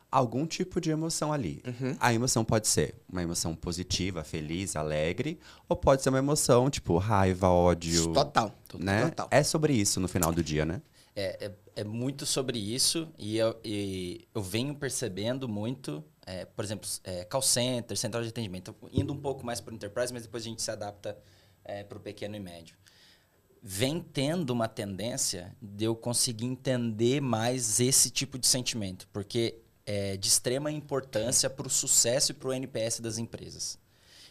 algum 0.09 0.47
tipo 0.47 0.81
de 0.81 0.89
emoção 0.89 1.31
ali. 1.31 1.61
Uhum. 1.67 1.95
A 1.99 2.11
emoção 2.11 2.43
pode 2.43 2.67
ser 2.67 2.95
uma 3.07 3.21
emoção 3.21 3.53
positiva, 3.53 4.23
feliz, 4.23 4.75
alegre, 4.75 5.39
ou 5.69 5.77
pode 5.77 6.01
ser 6.01 6.09
uma 6.09 6.17
emoção 6.17 6.67
tipo 6.67 6.97
raiva, 6.97 7.47
ódio. 7.47 8.11
Total. 8.13 8.51
Né? 8.73 9.03
Total. 9.03 9.27
É 9.29 9.43
sobre 9.43 9.73
isso 9.73 9.99
no 9.99 10.07
final 10.07 10.31
do 10.31 10.43
dia, 10.43 10.65
né? 10.65 10.81
É, 11.15 11.45
é, 11.45 11.51
é 11.75 11.83
muito 11.83 12.25
sobre 12.25 12.57
isso 12.57 13.07
e 13.19 13.37
eu, 13.37 13.55
e 13.63 14.27
eu 14.33 14.41
venho 14.41 14.73
percebendo 14.73 15.47
muito, 15.47 16.03
é, 16.25 16.45
por 16.45 16.63
exemplo, 16.63 16.87
é, 17.03 17.23
call 17.25 17.41
center, 17.41 17.97
central 17.97 18.23
de 18.23 18.29
atendimento, 18.29 18.75
indo 18.91 19.11
um 19.11 19.19
pouco 19.19 19.45
mais 19.45 19.59
para 19.59 19.71
o 19.71 19.75
enterprise, 19.75 20.13
mas 20.13 20.23
depois 20.23 20.43
a 20.43 20.49
gente 20.49 20.61
se 20.61 20.71
adapta 20.71 21.17
é, 21.63 21.83
para 21.83 21.97
o 21.97 22.01
pequeno 22.01 22.35
e 22.35 22.39
médio. 22.39 22.75
Vem 23.61 23.99
tendo 24.01 24.51
uma 24.51 24.67
tendência 24.67 25.55
de 25.61 25.85
eu 25.85 25.95
conseguir 25.95 26.45
entender 26.45 27.21
mais 27.21 27.79
esse 27.79 28.09
tipo 28.09 28.39
de 28.39 28.47
sentimento, 28.47 29.07
porque 29.13 29.59
é 29.85 30.17
de 30.17 30.27
extrema 30.27 30.71
importância 30.71 31.49
para 31.49 31.67
o 31.67 31.69
sucesso 31.69 32.31
e 32.31 32.35
para 32.35 32.49
o 32.49 32.53
NPS 32.53 32.99
das 32.99 33.17
empresas. 33.17 33.79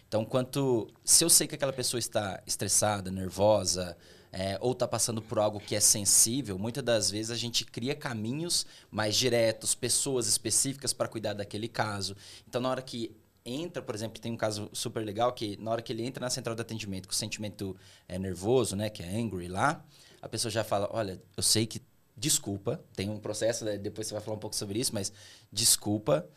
Então, 0.09 0.25
quanto 0.25 0.89
se 1.05 1.25
eu 1.25 1.31
sei 1.31 1.47
que 1.47 1.55
aquela 1.55 1.73
pessoa 1.73 1.99
está 1.99 2.43
estressada, 2.45 3.11
nervosa, 3.11 3.97
é, 4.33 4.57
ou 4.61 4.73
está 4.73 4.87
passando 4.87 5.21
por 5.21 5.39
algo 5.39 5.59
que 5.59 5.75
é 5.75 5.81
sensível, 5.81 6.59
muitas 6.59 6.85
das 6.85 7.11
vezes 7.11 7.31
a 7.31 7.37
gente 7.37 7.65
cria 7.65 7.95
caminhos 7.95 8.67
mais 8.91 9.17
diretos, 9.17 9.75
pessoas 9.75 10.27
específicas 10.27 10.93
para 10.93 11.09
cuidar 11.09 11.33
daquele 11.33 11.69
caso. 11.69 12.17
Então, 12.47 12.61
na 12.61 12.71
hora 12.71 12.83
que 12.83 13.15
entra, 13.45 13.83
por 13.83 13.95
exemplo, 13.95 14.21
tem 14.21 14.33
um 14.33 14.37
caso 14.37 14.69
super 14.73 15.05
legal 15.05 15.33
que 15.33 15.57
na 15.57 15.71
hora 15.71 15.83
que 15.83 15.93
ele 15.93 16.05
entra 16.05 16.25
na 16.25 16.31
central 16.31 16.55
de 16.55 16.63
atendimento 16.63 17.09
com 17.09 17.13
o 17.13 17.17
sentimento 17.17 17.77
é, 18.07 18.19
nervoso, 18.19 18.77
né, 18.77 18.91
que 18.91 19.03
é 19.03 19.17
angry 19.17 19.49
lá, 19.49 19.85
a 20.21 20.29
pessoa 20.29 20.51
já 20.51 20.63
fala, 20.63 20.89
olha, 20.93 21.21
eu 21.37 21.43
sei 21.43 21.67
que 21.67 21.83
desculpa, 22.17 22.85
tem 22.95 23.09
um 23.09 23.19
processo, 23.19 23.65
né, 23.65 23.79
depois 23.79 24.07
você 24.07 24.15
vai 24.15 24.23
falar 24.23 24.37
um 24.37 24.41
pouco 24.41 24.55
sobre 24.55 24.79
isso, 24.79 24.93
mas 24.95 25.11
desculpa, 25.51 26.29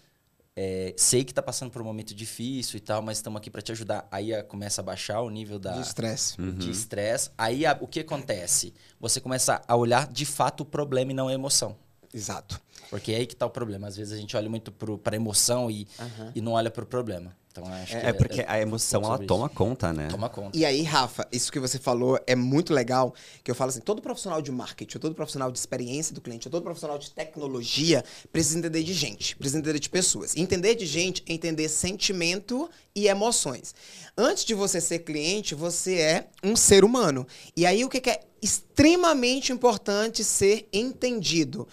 é, 0.56 0.94
sei 0.98 1.24
que 1.24 1.32
está 1.32 1.42
passando 1.42 1.72
por 1.72 1.82
um 1.82 1.86
momento 1.86 2.14
difícil 2.14 2.78
e 2.78 2.80
tal, 2.80 3.02
mas 3.02 3.18
estamos 3.18 3.38
aqui 3.40 3.50
para 3.50 3.62
te 3.62 3.72
ajudar. 3.72 4.08
Aí 4.12 4.34
a, 4.34 4.44
começa 4.44 4.82
a 4.82 4.84
baixar 4.84 5.22
o 5.22 5.30
nível 5.30 5.58
da, 5.58 5.72
De 5.74 5.82
estresse. 5.82 6.36
de 6.40 6.70
estresse. 6.70 7.32
Aí 7.38 7.66
a- 7.66 7.78
o 7.82 7.88
que 7.88 8.02
acontece? 8.02 8.74
Você 9.00 9.20
começa 9.20 9.62
a 9.68 9.76
olhar 9.76 10.08
de 10.12 10.26
fato 10.26 10.62
o 10.62 10.66
problema 10.66 11.12
e 11.12 11.16
não 11.16 11.28
a 11.28 11.34
emoção. 11.34 11.76
Exato. 12.14 12.62
Porque 12.92 13.12
é 13.12 13.16
aí 13.16 13.26
que 13.26 13.34
está 13.34 13.46
o 13.46 13.50
problema. 13.50 13.88
Às 13.88 13.96
vezes 13.98 14.14
a 14.14 14.18
gente 14.18 14.38
olha 14.38 14.48
muito 14.50 14.72
para 14.72 15.16
a 15.16 15.18
emoção 15.18 15.72
e, 15.72 15.88
e 16.36 16.42
não 16.42 16.52
olha 16.52 16.70
para 16.70 16.84
o 16.84 16.88
problema. 16.88 17.36
Então 17.54 17.72
acho 17.72 17.92
que 17.92 18.06
É 18.06 18.12
porque 18.12 18.44
a 18.48 18.60
emoção, 18.60 19.04
ela 19.04 19.20
toma 19.20 19.46
isso. 19.46 19.56
conta, 19.56 19.94
né? 19.94 20.08
Toma 20.10 20.28
conta. 20.28 20.58
E 20.58 20.66
aí, 20.66 20.82
Rafa, 20.82 21.28
isso 21.32 21.52
que 21.52 21.60
você 21.60 21.78
falou 21.78 22.20
é 22.26 22.36
muito 22.36 22.74
legal, 22.74 23.14
que 23.44 23.52
eu 23.52 23.54
falo 23.54 23.70
assim, 23.70 23.80
todo 23.80 24.02
profissional 24.02 24.42
de 24.42 24.52
marketing, 24.52 24.98
ou 24.98 25.02
todo 25.02 25.14
profissional 25.14 25.52
de 25.52 25.60
experiência 25.60 26.16
do 26.16 26.20
cliente, 26.20 26.48
ou 26.48 26.52
todo 26.52 26.64
profissional 26.64 26.98
de 26.98 27.12
tecnologia, 27.12 28.04
precisa 28.32 28.58
entender 28.58 28.82
de 28.82 28.94
gente, 28.94 29.36
precisa 29.36 29.60
entender 29.60 29.80
de 29.80 29.90
pessoas. 29.90 30.36
Entender 30.36 30.74
de 30.74 30.88
gente 30.88 31.24
é 31.28 31.34
entender 31.34 31.70
sentimento 31.70 32.68
e 32.96 33.08
emoções. 33.08 33.76
Antes 34.18 34.44
de 34.46 34.56
você 34.56 34.82
ser 34.82 35.00
cliente, 35.00 35.54
você 35.54 35.96
é 35.98 36.28
um 36.44 36.56
ser 36.56 36.84
humano. 36.84 37.28
E 37.56 37.68
aí, 37.68 37.86
o 37.86 37.90
que 37.90 38.02
que 38.02 38.10
é 38.10 38.20
extremamente 38.42 39.52
importante 39.54 40.24
ser 40.24 40.68
entendido? 40.74 41.68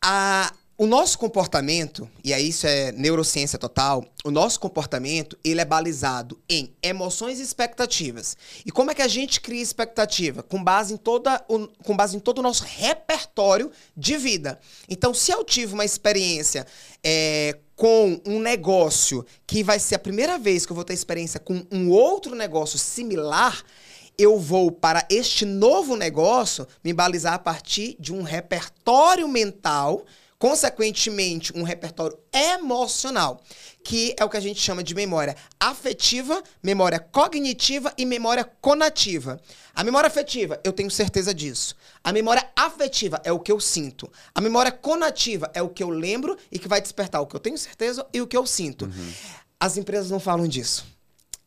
a, 0.00 0.52
o 0.78 0.86
nosso 0.86 1.18
comportamento, 1.18 2.08
e 2.22 2.32
aí 2.32 2.50
isso 2.50 2.64
é 2.64 2.92
neurociência 2.92 3.58
total, 3.58 4.04
o 4.24 4.30
nosso 4.30 4.60
comportamento, 4.60 5.36
ele 5.42 5.60
é 5.60 5.64
balizado 5.64 6.40
em 6.48 6.72
emoções 6.80 7.40
e 7.40 7.42
expectativas. 7.42 8.36
E 8.64 8.70
como 8.70 8.92
é 8.92 8.94
que 8.94 9.02
a 9.02 9.08
gente 9.08 9.40
cria 9.40 9.60
expectativa? 9.60 10.40
Com 10.40 10.62
base 10.62 10.94
em, 10.94 10.96
toda 10.96 11.44
o, 11.48 11.66
com 11.82 11.96
base 11.96 12.16
em 12.16 12.20
todo 12.20 12.38
o 12.38 12.42
nosso 12.42 12.62
repertório 12.62 13.72
de 13.96 14.16
vida. 14.16 14.60
Então, 14.88 15.12
se 15.12 15.32
eu 15.32 15.42
tive 15.42 15.74
uma 15.74 15.84
experiência 15.84 16.64
é, 17.02 17.58
com 17.74 18.20
um 18.24 18.38
negócio 18.38 19.26
que 19.48 19.64
vai 19.64 19.80
ser 19.80 19.96
a 19.96 19.98
primeira 19.98 20.38
vez 20.38 20.64
que 20.64 20.70
eu 20.70 20.76
vou 20.76 20.84
ter 20.84 20.94
experiência 20.94 21.40
com 21.40 21.66
um 21.72 21.90
outro 21.90 22.36
negócio 22.36 22.78
similar, 22.78 23.64
eu 24.16 24.38
vou 24.38 24.70
para 24.70 25.04
este 25.10 25.44
novo 25.44 25.96
negócio 25.96 26.68
me 26.84 26.92
balizar 26.92 27.34
a 27.34 27.38
partir 27.38 27.96
de 27.98 28.12
um 28.12 28.22
repertório 28.22 29.26
mental, 29.26 30.04
consequentemente, 30.38 31.52
um 31.56 31.62
repertório 31.62 32.18
emocional, 32.32 33.42
que 33.82 34.14
é 34.18 34.24
o 34.24 34.28
que 34.28 34.36
a 34.36 34.40
gente 34.40 34.60
chama 34.60 34.82
de 34.82 34.94
memória 34.94 35.36
afetiva, 35.58 36.42
memória 36.62 37.00
cognitiva 37.00 37.92
e 37.98 38.06
memória 38.06 38.44
conativa. 38.44 39.40
A 39.74 39.82
memória 39.82 40.06
afetiva, 40.06 40.60
eu 40.62 40.72
tenho 40.72 40.90
certeza 40.90 41.34
disso. 41.34 41.74
A 42.02 42.12
memória 42.12 42.46
afetiva 42.56 43.20
é 43.24 43.32
o 43.32 43.40
que 43.40 43.50
eu 43.50 43.58
sinto. 43.58 44.10
A 44.34 44.40
memória 44.40 44.70
conativa 44.70 45.50
é 45.54 45.62
o 45.62 45.68
que 45.68 45.82
eu 45.82 45.90
lembro 45.90 46.36
e 46.52 46.58
que 46.58 46.68
vai 46.68 46.80
despertar 46.80 47.20
o 47.20 47.26
que 47.26 47.34
eu 47.34 47.40
tenho 47.40 47.58
certeza 47.58 48.06
e 48.12 48.20
o 48.20 48.26
que 48.26 48.36
eu 48.36 48.46
sinto. 48.46 48.88
As 49.58 49.76
empresas 49.76 50.10
não 50.10 50.20
falam 50.20 50.46
disso. 50.46 50.86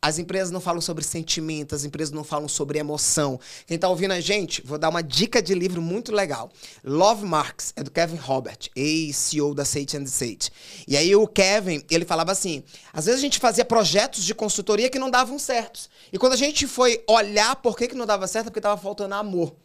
As 0.03 0.17
empresas 0.17 0.50
não 0.50 0.60
falam 0.60 0.81
sobre 0.81 1.03
sentimento, 1.03 1.75
as 1.75 1.84
empresas 1.84 2.12
não 2.12 2.24
falam 2.24 2.48
sobre 2.48 2.79
emoção. 2.79 3.39
Quem 3.67 3.77
tá 3.77 3.88
ouvindo 3.88 4.13
a 4.13 4.20
gente, 4.20 4.60
vou 4.65 4.79
dar 4.79 4.89
uma 4.89 5.03
dica 5.03 5.39
de 5.43 5.53
livro 5.53 5.79
muito 5.79 6.12
legal. 6.12 6.51
Love 6.84 7.24
Marks, 7.24 7.72
é 7.75 7.84
do 7.84 7.91
Kevin 7.91 8.15
Robert, 8.15 8.58
ex-CEO 8.75 9.53
da 9.53 9.63
Sage 9.63 9.96
and 9.96 10.08
Sage. 10.08 10.50
E 10.88 10.98
aí 10.98 11.15
o 11.15 11.27
Kevin, 11.27 11.84
ele 11.88 12.03
falava 12.03 12.31
assim, 12.31 12.63
às 12.91 13.05
vezes 13.05 13.20
a 13.20 13.22
gente 13.22 13.38
fazia 13.38 13.63
projetos 13.63 14.24
de 14.24 14.34
consultoria 14.34 14.89
que 14.89 14.98
não 14.98 15.12
davam 15.12 15.38
certos. 15.38 15.88
E 16.12 16.17
quando 16.17 16.34
a 16.34 16.38
gente 16.38 16.65
foi 16.65 17.03
olhar 17.08 17.55
por 17.58 17.77
que, 17.77 17.88
que 17.88 17.93
não 17.93 18.08
dava 18.08 18.25
certo, 18.25 18.48
é 18.48 18.50
porque 18.50 18.60
tava 18.60 18.81
faltando 18.81 19.13
amor. 19.13 19.55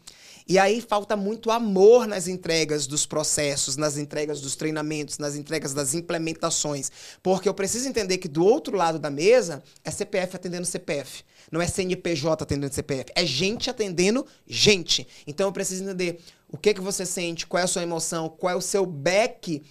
E 0.49 0.61
aí 0.61 0.81
falta 0.81 1.17
muito 1.17 1.51
amor 1.51 2.07
nas 2.07 2.29
entregas 2.29 2.87
dos 2.87 3.05
processos, 3.05 3.77
nas 3.77 3.97
entregas 3.97 4.41
dos 4.41 4.55
treinamentos, 4.55 5.19
nas 5.19 5.35
entregas 5.35 5.75
das 5.75 5.93
implementações. 5.93 6.91
Porque 7.21 7.49
eu 7.49 7.55
preciso 7.55 7.89
entender 7.89 8.19
que 8.19 8.29
do 8.29 8.45
outro 8.45 8.77
lado 8.77 8.99
da 8.99 9.11
mesa 9.11 9.61
é 9.85 9.91
CPF 9.91 10.37
atendendo 10.37 10.65
CPF. 10.65 11.25
Não 11.51 11.61
é 11.61 11.67
CNPJ 11.67 12.45
atendendo 12.45 12.73
CPF. 12.73 13.07
É 13.17 13.27
gente 13.27 13.69
atendendo 13.69 14.25
gente. 14.47 15.07
Então 15.27 15.49
eu 15.49 15.53
preciso 15.53 15.83
entender 15.83 16.21
o 16.49 16.57
que, 16.57 16.75
que 16.75 16.81
você 16.81 17.05
sente, 17.05 17.45
qual 17.47 17.61
é 17.61 17.65
a 17.65 17.69
sua 17.69 17.83
emoção, 17.83 18.29
qual 18.29 18.53
é 18.53 18.57
o 18.57 18.61
seu 18.61 18.87
back 18.87 19.63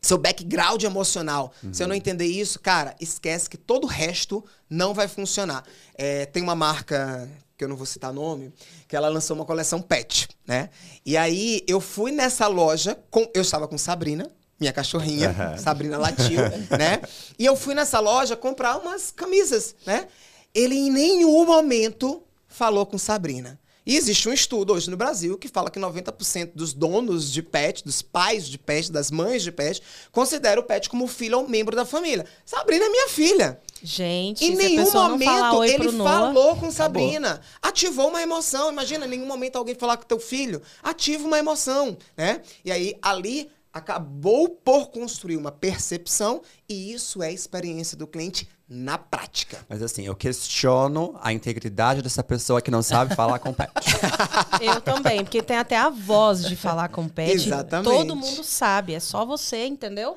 seu 0.00 0.18
background 0.18 0.82
emocional. 0.82 1.52
Se 1.72 1.82
eu 1.82 1.88
não 1.88 1.94
entender 1.94 2.26
isso, 2.26 2.60
cara, 2.60 2.94
esquece 3.00 3.48
que 3.48 3.56
todo 3.56 3.84
o 3.84 3.86
resto 3.86 4.44
não 4.68 4.92
vai 4.92 5.08
funcionar. 5.08 5.64
É, 5.94 6.26
tem 6.26 6.42
uma 6.42 6.54
marca 6.54 7.26
que 7.64 7.66
eu 7.66 7.70
não 7.70 7.76
vou 7.76 7.86
citar 7.86 8.12
nome, 8.12 8.52
que 8.86 8.94
ela 8.94 9.08
lançou 9.08 9.34
uma 9.34 9.46
coleção 9.46 9.80
pet, 9.80 10.28
né? 10.46 10.68
E 11.04 11.16
aí 11.16 11.64
eu 11.66 11.80
fui 11.80 12.12
nessa 12.12 12.46
loja 12.46 12.98
com 13.10 13.28
eu 13.34 13.40
estava 13.40 13.66
com 13.66 13.78
Sabrina, 13.78 14.30
minha 14.60 14.72
cachorrinha, 14.72 15.30
Aham. 15.30 15.56
Sabrina 15.56 15.96
latiu, 15.96 16.40
né? 16.78 17.00
E 17.38 17.44
eu 17.44 17.56
fui 17.56 17.74
nessa 17.74 17.98
loja 18.00 18.36
comprar 18.36 18.76
umas 18.76 19.10
camisas, 19.10 19.74
né? 19.86 20.06
Ele 20.54 20.74
em 20.76 20.90
nenhum 20.90 21.46
momento 21.46 22.22
falou 22.46 22.84
com 22.84 22.98
Sabrina. 22.98 23.58
E 23.86 23.96
existe 23.96 24.28
um 24.28 24.32
estudo 24.32 24.72
hoje 24.72 24.90
no 24.90 24.96
Brasil 24.96 25.36
que 25.36 25.48
fala 25.48 25.70
que 25.70 25.78
90% 25.78 26.52
dos 26.54 26.72
donos 26.72 27.30
de 27.30 27.42
pet, 27.42 27.84
dos 27.84 28.00
pais 28.00 28.48
de 28.48 28.58
pet, 28.58 28.90
das 28.90 29.10
mães 29.10 29.42
de 29.42 29.52
pet, 29.52 29.82
consideram 30.10 30.62
o 30.62 30.64
pet 30.64 30.88
como 30.88 31.06
filho 31.06 31.38
ou 31.38 31.48
membro 31.48 31.76
da 31.76 31.84
família. 31.84 32.24
Sabrina 32.46 32.86
é 32.86 32.88
minha 32.88 33.08
filha. 33.08 33.60
Gente, 33.82 34.44
Em 34.44 34.56
nenhum 34.56 34.90
momento 34.90 35.64
ele 35.64 35.92
Noah, 35.92 36.10
falou 36.10 36.56
com 36.56 36.70
Sabrina. 36.70 37.42
Ativou 37.60 38.08
uma 38.08 38.22
emoção. 38.22 38.72
Imagina, 38.72 39.04
em 39.04 39.10
nenhum 39.10 39.26
momento 39.26 39.56
alguém 39.56 39.74
falar 39.74 39.98
com 39.98 40.04
teu 40.04 40.18
filho. 40.18 40.62
Ativa 40.82 41.26
uma 41.26 41.38
emoção, 41.38 41.96
né? 42.16 42.40
E 42.64 42.72
aí, 42.72 42.94
ali, 43.02 43.50
acabou 43.74 44.48
por 44.48 44.86
construir 44.86 45.36
uma 45.36 45.50
percepção 45.52 46.40
e 46.68 46.92
isso 46.92 47.22
é 47.22 47.26
a 47.26 47.32
experiência 47.32 47.96
do 47.96 48.06
cliente 48.06 48.48
na 48.68 48.96
prática. 48.96 49.58
Mas 49.68 49.82
assim, 49.82 50.06
eu 50.06 50.14
questiono 50.14 51.18
a 51.22 51.32
integridade 51.32 52.00
dessa 52.00 52.22
pessoa 52.22 52.62
que 52.62 52.70
não 52.70 52.82
sabe 52.82 53.14
falar 53.14 53.38
com 53.38 53.52
pet. 53.52 53.70
Eu 54.60 54.80
também, 54.80 55.22
porque 55.22 55.42
tem 55.42 55.56
até 55.56 55.76
a 55.76 55.90
voz 55.90 56.44
de 56.44 56.56
falar 56.56 56.88
com 56.88 57.06
pet. 57.06 57.32
Exatamente. 57.32 57.84
Todo 57.84 58.16
mundo 58.16 58.42
sabe, 58.42 58.94
é 58.94 59.00
só 59.00 59.26
você, 59.26 59.66
entendeu? 59.66 60.16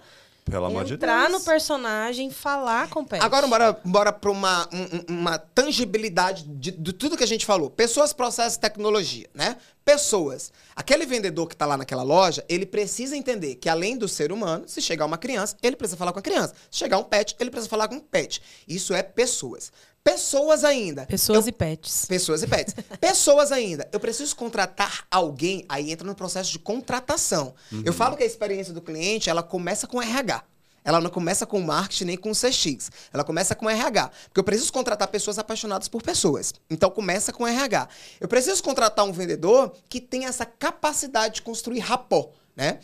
Pelo 0.49 0.65
amor 0.65 0.83
de 0.85 0.97
Deus. 0.97 1.11
Entrar 1.11 1.29
no 1.29 1.41
personagem, 1.41 2.31
falar 2.31 2.89
com 2.89 3.03
pet. 3.03 3.21
Agora, 3.23 3.47
bora, 3.47 3.81
bora 3.83 4.11
para 4.13 4.31
uma, 4.31 4.67
um- 4.73 4.83
um- 5.13 5.19
uma 5.19 5.37
tangibilidade 5.37 6.43
de, 6.43 6.71
de 6.71 6.93
tudo 6.93 7.17
que 7.17 7.23
a 7.23 7.27
gente 7.27 7.45
falou. 7.45 7.69
Pessoas, 7.69 8.13
processos, 8.13 8.57
tecnologia, 8.57 9.27
né? 9.33 9.57
Pessoas. 9.83 10.51
Aquele 10.75 11.05
vendedor 11.05 11.47
que 11.47 11.55
está 11.55 11.65
lá 11.65 11.77
naquela 11.77 12.03
loja, 12.03 12.43
ele 12.49 12.65
precisa 12.65 13.15
entender 13.15 13.55
que 13.55 13.69
além 13.69 13.97
do 13.97 14.07
ser 14.07 14.31
humano, 14.31 14.65
se 14.67 14.81
chegar 14.81 15.05
uma 15.05 15.17
criança, 15.17 15.55
ele 15.61 15.75
precisa 15.75 15.97
falar 15.97 16.11
com 16.13 16.19
a 16.19 16.21
criança. 16.21 16.53
Se 16.69 16.79
chegar 16.79 16.97
um 16.97 17.03
pet, 17.03 17.35
ele 17.39 17.49
precisa 17.49 17.69
falar 17.69 17.87
com 17.87 17.95
um 17.95 17.99
pet. 17.99 18.41
Isso 18.67 18.93
é 18.93 19.01
pessoas. 19.03 19.71
Pessoas 20.11 20.63
ainda. 20.63 21.05
Pessoas 21.05 21.45
Eu- 21.45 21.49
e 21.49 21.51
pets. 21.51 22.05
Pessoas 22.05 22.41
e 22.41 22.47
pets. 22.47 22.73
Pessoas 22.99 23.51
ainda. 23.51 23.89
Eu 23.91 23.99
preciso 23.99 24.33
contratar 24.37 25.05
alguém, 25.11 25.65
aí 25.67 25.91
entra 25.91 26.07
no 26.07 26.15
processo 26.15 26.49
de 26.49 26.59
contratação. 26.59 27.53
Eu 27.83 27.91
falo 27.91 28.15
que 28.15 28.23
a 28.23 28.25
experiência 28.25 28.73
do 28.73 28.81
cliente, 28.81 29.29
ela 29.29 29.43
começa 29.43 29.85
com 29.85 30.01
RH. 30.01 30.43
Ela 30.85 31.01
não 31.01 31.09
começa 31.09 31.45
com 31.45 31.59
marketing 31.59 32.05
nem 32.05 32.17
com 32.17 32.31
CX. 32.31 32.89
Ela 33.13 33.25
começa 33.25 33.53
com 33.53 33.69
RH. 33.69 34.09
Porque 34.29 34.39
eu 34.39 34.43
preciso 34.45 34.71
contratar 34.71 35.09
pessoas 35.09 35.37
apaixonadas 35.37 35.89
por 35.89 36.01
pessoas. 36.01 36.53
Então 36.69 36.89
começa 36.89 37.33
com 37.33 37.45
RH. 37.45 37.89
Eu 38.21 38.29
preciso 38.29 38.63
contratar 38.63 39.03
um 39.03 39.11
vendedor 39.11 39.73
que 39.89 39.99
tenha 39.99 40.29
essa 40.29 40.45
capacidade 40.45 41.35
de 41.35 41.41
construir 41.41 41.79
rapport, 41.79 42.29
né? 42.55 42.79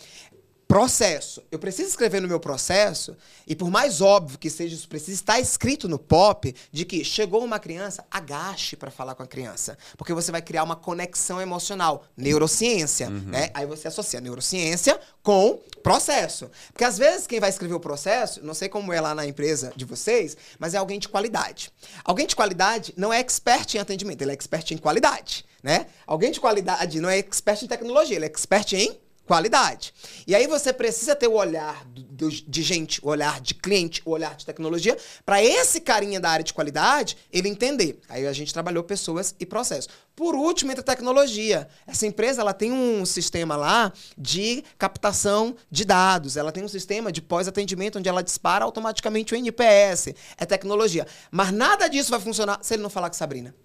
Processo. 0.73 1.43
Eu 1.51 1.59
preciso 1.59 1.89
escrever 1.89 2.19
no 2.19 2.27
meu 2.27 2.39
processo, 2.39 3.15
e 3.45 3.55
por 3.55 3.69
mais 3.69 4.01
óbvio 4.01 4.39
que 4.39 4.49
seja, 4.49 4.73
isso 4.73 4.89
precisa 4.89 5.13
estar 5.13 5.39
escrito 5.39 5.87
no 5.87 5.99
POP 5.99 6.55
de 6.71 6.83
que 6.83 7.05
chegou 7.05 7.43
uma 7.43 7.59
criança, 7.59 8.03
agache 8.09 8.75
para 8.75 8.89
falar 8.89 9.13
com 9.13 9.21
a 9.21 9.27
criança. 9.27 9.77
Porque 9.95 10.15
você 10.15 10.31
vai 10.31 10.41
criar 10.41 10.63
uma 10.63 10.75
conexão 10.75 11.39
emocional. 11.39 12.05
Neurociência, 12.17 13.07
né? 13.07 13.51
Aí 13.53 13.67
você 13.67 13.87
associa 13.87 14.19
neurociência 14.19 14.99
com 15.21 15.61
processo. 15.83 16.49
Porque 16.71 16.83
às 16.83 16.97
vezes 16.97 17.27
quem 17.27 17.39
vai 17.39 17.51
escrever 17.51 17.75
o 17.75 17.79
processo, 17.79 18.43
não 18.43 18.55
sei 18.55 18.67
como 18.67 18.91
é 18.91 18.99
lá 18.99 19.13
na 19.13 19.27
empresa 19.27 19.71
de 19.75 19.85
vocês, 19.85 20.35
mas 20.57 20.73
é 20.73 20.79
alguém 20.79 20.97
de 20.97 21.07
qualidade. 21.07 21.71
Alguém 22.03 22.25
de 22.25 22.35
qualidade 22.35 22.95
não 22.97 23.13
é 23.13 23.19
expert 23.19 23.75
em 23.75 23.77
atendimento, 23.77 24.23
ele 24.23 24.31
é 24.31 24.33
expert 24.33 24.71
em 24.71 24.77
qualidade, 24.77 25.45
né? 25.61 25.85
Alguém 26.07 26.31
de 26.31 26.39
qualidade 26.39 26.99
não 26.99 27.09
é 27.09 27.19
expert 27.19 27.61
em 27.61 27.67
tecnologia, 27.67 28.15
ele 28.15 28.25
é 28.25 28.27
expert 28.27 28.73
em 28.73 29.02
qualidade. 29.25 29.93
E 30.27 30.35
aí 30.35 30.47
você 30.47 30.73
precisa 30.73 31.15
ter 31.15 31.27
o 31.27 31.33
olhar 31.33 31.85
do- 31.85 32.29
de 32.29 32.61
gente, 32.61 32.99
o 33.03 33.09
olhar 33.09 33.39
de 33.39 33.53
cliente, 33.53 34.01
o 34.05 34.11
olhar 34.11 34.35
de 34.35 34.45
tecnologia, 34.45 34.97
para 35.25 35.41
esse 35.43 35.79
carinha 35.81 36.19
da 36.19 36.29
área 36.29 36.43
de 36.43 36.53
qualidade 36.53 37.17
ele 37.31 37.47
entender. 37.49 37.99
Aí 38.09 38.27
a 38.27 38.33
gente 38.33 38.53
trabalhou 38.53 38.83
pessoas 38.83 39.33
e 39.39 39.45
processos. 39.45 39.89
Por 40.15 40.35
último, 40.35 40.71
entra 40.71 40.83
tecnologia. 40.83 41.67
Essa 41.87 42.05
empresa 42.05 42.41
ela 42.41 42.53
tem 42.53 42.71
um 42.71 43.03
sistema 43.05 43.55
lá 43.55 43.91
de 44.17 44.63
captação 44.77 45.55
de 45.71 45.85
dados. 45.85 46.37
Ela 46.37 46.51
tem 46.51 46.63
um 46.63 46.67
sistema 46.67 47.11
de 47.11 47.21
pós-atendimento 47.21 47.97
onde 47.97 48.07
ela 48.09 48.21
dispara 48.21 48.63
automaticamente 48.65 49.33
o 49.33 49.37
NPS. 49.37 50.13
É 50.37 50.45
tecnologia. 50.45 51.07
Mas 51.31 51.51
nada 51.51 51.87
disso 51.87 52.11
vai 52.11 52.19
funcionar 52.19 52.59
se 52.61 52.73
ele 52.75 52.83
não 52.83 52.89
falar 52.89 53.09
com 53.09 53.15
Sabrina. 53.15 53.55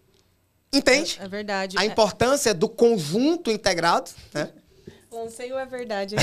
Entende? 0.73 1.19
É 1.21 1.27
verdade. 1.29 1.79
A 1.79 1.83
É- 1.83 1.87
importância 1.87 2.53
do 2.55 2.69
conjunto 2.69 3.51
integrado, 3.51 4.11
né? 4.35 4.51
Lancei 5.11 5.51
o 5.53 5.59
é 5.59 5.65
verdade. 5.67 6.15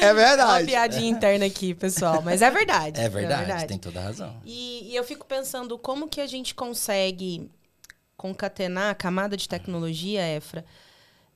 É 0.00 0.06
Uma 0.06 0.14
verdade. 0.14 0.66
piadinha 0.66 1.10
interna 1.10 1.44
aqui, 1.46 1.74
pessoal. 1.74 2.22
Mas 2.22 2.40
é 2.42 2.50
verdade. 2.50 3.00
É 3.00 3.08
verdade, 3.08 3.66
tem 3.66 3.78
toda 3.78 4.00
a 4.00 4.04
razão. 4.04 4.40
E, 4.44 4.90
e 4.90 4.96
eu 4.96 5.04
fico 5.04 5.26
pensando 5.26 5.76
como 5.78 6.08
que 6.08 6.20
a 6.20 6.26
gente 6.26 6.54
consegue 6.54 7.50
concatenar 8.16 8.90
a 8.90 8.94
camada 8.94 9.36
de 9.36 9.48
tecnologia, 9.48 10.26
Efra, 10.26 10.64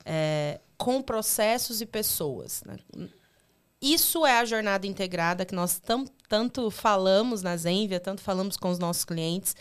é, 0.05 0.59
com 0.77 1.01
processos 1.01 1.81
e 1.81 1.85
pessoas. 1.85 2.63
né? 2.65 2.77
Isso 3.81 4.25
é 4.25 4.39
a 4.39 4.45
jornada 4.45 4.87
integrada 4.87 5.45
que 5.45 5.53
nós 5.53 5.79
tam- 5.79 6.05
tanto 6.27 6.71
falamos 6.71 7.41
na 7.41 7.55
Zenvia, 7.55 7.99
tanto 7.99 8.21
falamos 8.21 8.57
com 8.57 8.69
os 8.69 8.79
nossos 8.79 9.05
clientes 9.05 9.55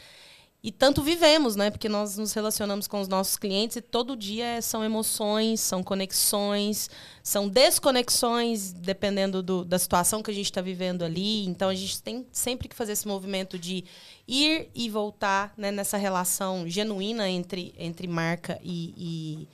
e 0.64 0.70
tanto 0.70 1.02
vivemos, 1.02 1.56
né? 1.56 1.70
Porque 1.72 1.88
nós 1.88 2.16
nos 2.16 2.32
relacionamos 2.32 2.86
com 2.86 3.00
os 3.00 3.08
nossos 3.08 3.36
clientes 3.36 3.76
e 3.76 3.80
todo 3.80 4.14
dia 4.16 4.62
são 4.62 4.84
emoções, 4.84 5.58
são 5.60 5.82
conexões, 5.82 6.88
são 7.20 7.48
desconexões, 7.48 8.72
dependendo 8.72 9.42
do- 9.42 9.64
da 9.64 9.76
situação 9.76 10.22
que 10.22 10.30
a 10.30 10.34
gente 10.34 10.44
está 10.44 10.60
vivendo 10.60 11.02
ali. 11.02 11.44
Então 11.46 11.68
a 11.68 11.74
gente 11.74 12.00
tem 12.00 12.24
sempre 12.30 12.68
que 12.68 12.76
fazer 12.76 12.92
esse 12.92 13.08
movimento 13.08 13.58
de 13.58 13.84
ir 14.28 14.68
e 14.72 14.88
voltar 14.88 15.52
né, 15.56 15.72
nessa 15.72 15.96
relação 15.96 16.68
genuína 16.68 17.28
entre, 17.28 17.74
entre 17.76 18.06
marca 18.06 18.60
e, 18.62 18.94
e- 18.96 19.48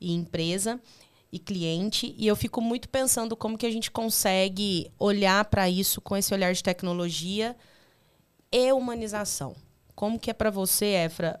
e 0.00 0.12
empresa 0.14 0.80
e 1.32 1.40
cliente. 1.40 2.14
E 2.16 2.24
eu 2.24 2.36
fico 2.36 2.60
muito 2.60 2.88
pensando 2.88 3.34
como 3.36 3.58
que 3.58 3.66
a 3.66 3.70
gente 3.70 3.90
consegue 3.90 4.88
olhar 4.96 5.44
para 5.46 5.68
isso 5.68 6.00
com 6.00 6.16
esse 6.16 6.32
olhar 6.32 6.52
de 6.54 6.62
tecnologia 6.62 7.56
e 8.52 8.72
humanização. 8.72 9.56
Como 9.96 10.20
que 10.20 10.30
é 10.30 10.34
para 10.34 10.50
você, 10.50 10.84
Efra, 11.06 11.40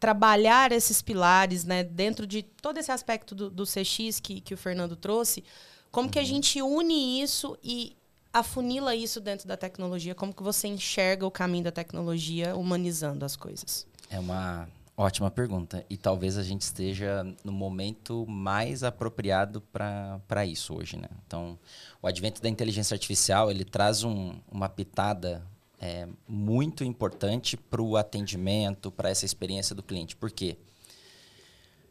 trabalhar 0.00 0.72
esses 0.72 1.02
pilares, 1.02 1.64
né, 1.64 1.84
dentro 1.84 2.26
de 2.26 2.42
todo 2.42 2.78
esse 2.78 2.90
aspecto 2.90 3.34
do, 3.34 3.50
do 3.50 3.64
CX 3.66 4.20
que, 4.20 4.40
que 4.40 4.54
o 4.54 4.56
Fernando 4.56 4.96
trouxe? 4.96 5.44
Como 5.90 6.08
que 6.08 6.18
a 6.18 6.24
gente 6.24 6.62
une 6.62 7.20
isso 7.20 7.58
e 7.62 7.96
afunila 8.32 8.94
isso 8.94 9.20
dentro 9.20 9.48
da 9.48 9.56
tecnologia? 9.56 10.14
Como 10.14 10.32
que 10.32 10.42
você 10.42 10.68
enxerga 10.68 11.26
o 11.26 11.30
caminho 11.30 11.64
da 11.64 11.72
tecnologia 11.72 12.54
humanizando 12.56 13.24
as 13.24 13.34
coisas? 13.34 13.86
É 14.08 14.18
uma 14.20 14.68
ótima 14.96 15.30
pergunta. 15.30 15.84
E 15.90 15.96
talvez 15.96 16.36
a 16.38 16.42
gente 16.42 16.62
esteja 16.62 17.24
no 17.44 17.52
momento 17.52 18.26
mais 18.26 18.82
apropriado 18.82 19.60
para 19.72 20.46
isso 20.46 20.74
hoje, 20.74 20.96
né? 20.96 21.08
Então, 21.26 21.58
o 22.00 22.06
advento 22.06 22.40
da 22.42 22.48
inteligência 22.48 22.94
artificial, 22.94 23.50
ele 23.50 23.64
traz 23.64 24.04
um- 24.04 24.34
uma 24.50 24.68
pitada 24.68 25.42
é, 25.80 26.08
muito 26.26 26.84
importante 26.84 27.56
para 27.56 27.82
o 27.82 27.96
atendimento, 27.96 28.90
para 28.90 29.10
essa 29.10 29.24
experiência 29.24 29.74
do 29.74 29.82
cliente. 29.82 30.16
Por 30.16 30.30
quê? 30.30 30.58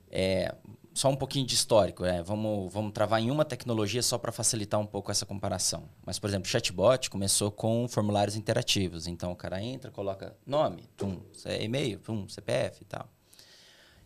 É, 0.09 0.55
só 0.93 1.09
um 1.09 1.15
pouquinho 1.15 1.45
de 1.45 1.53
histórico, 1.53 2.05
é, 2.05 2.23
vamos, 2.23 2.71
vamos 2.71 2.93
travar 2.93 3.21
em 3.21 3.29
uma 3.29 3.43
tecnologia 3.43 4.01
só 4.01 4.17
para 4.17 4.31
facilitar 4.31 4.79
um 4.79 4.85
pouco 4.85 5.11
essa 5.11 5.25
comparação. 5.25 5.89
Mas, 6.05 6.17
por 6.17 6.29
exemplo, 6.29 6.47
o 6.47 6.49
chatbot 6.49 7.09
começou 7.09 7.51
com 7.51 7.85
formulários 7.87 8.35
interativos. 8.37 9.05
Então, 9.05 9.31
o 9.31 9.35
cara 9.35 9.61
entra, 9.61 9.91
coloca 9.91 10.35
nome, 10.45 10.87
tum, 10.95 11.21
e-mail, 11.59 11.99
tum, 11.99 12.29
CPF 12.29 12.81
e 12.81 12.85
tal. 12.85 13.09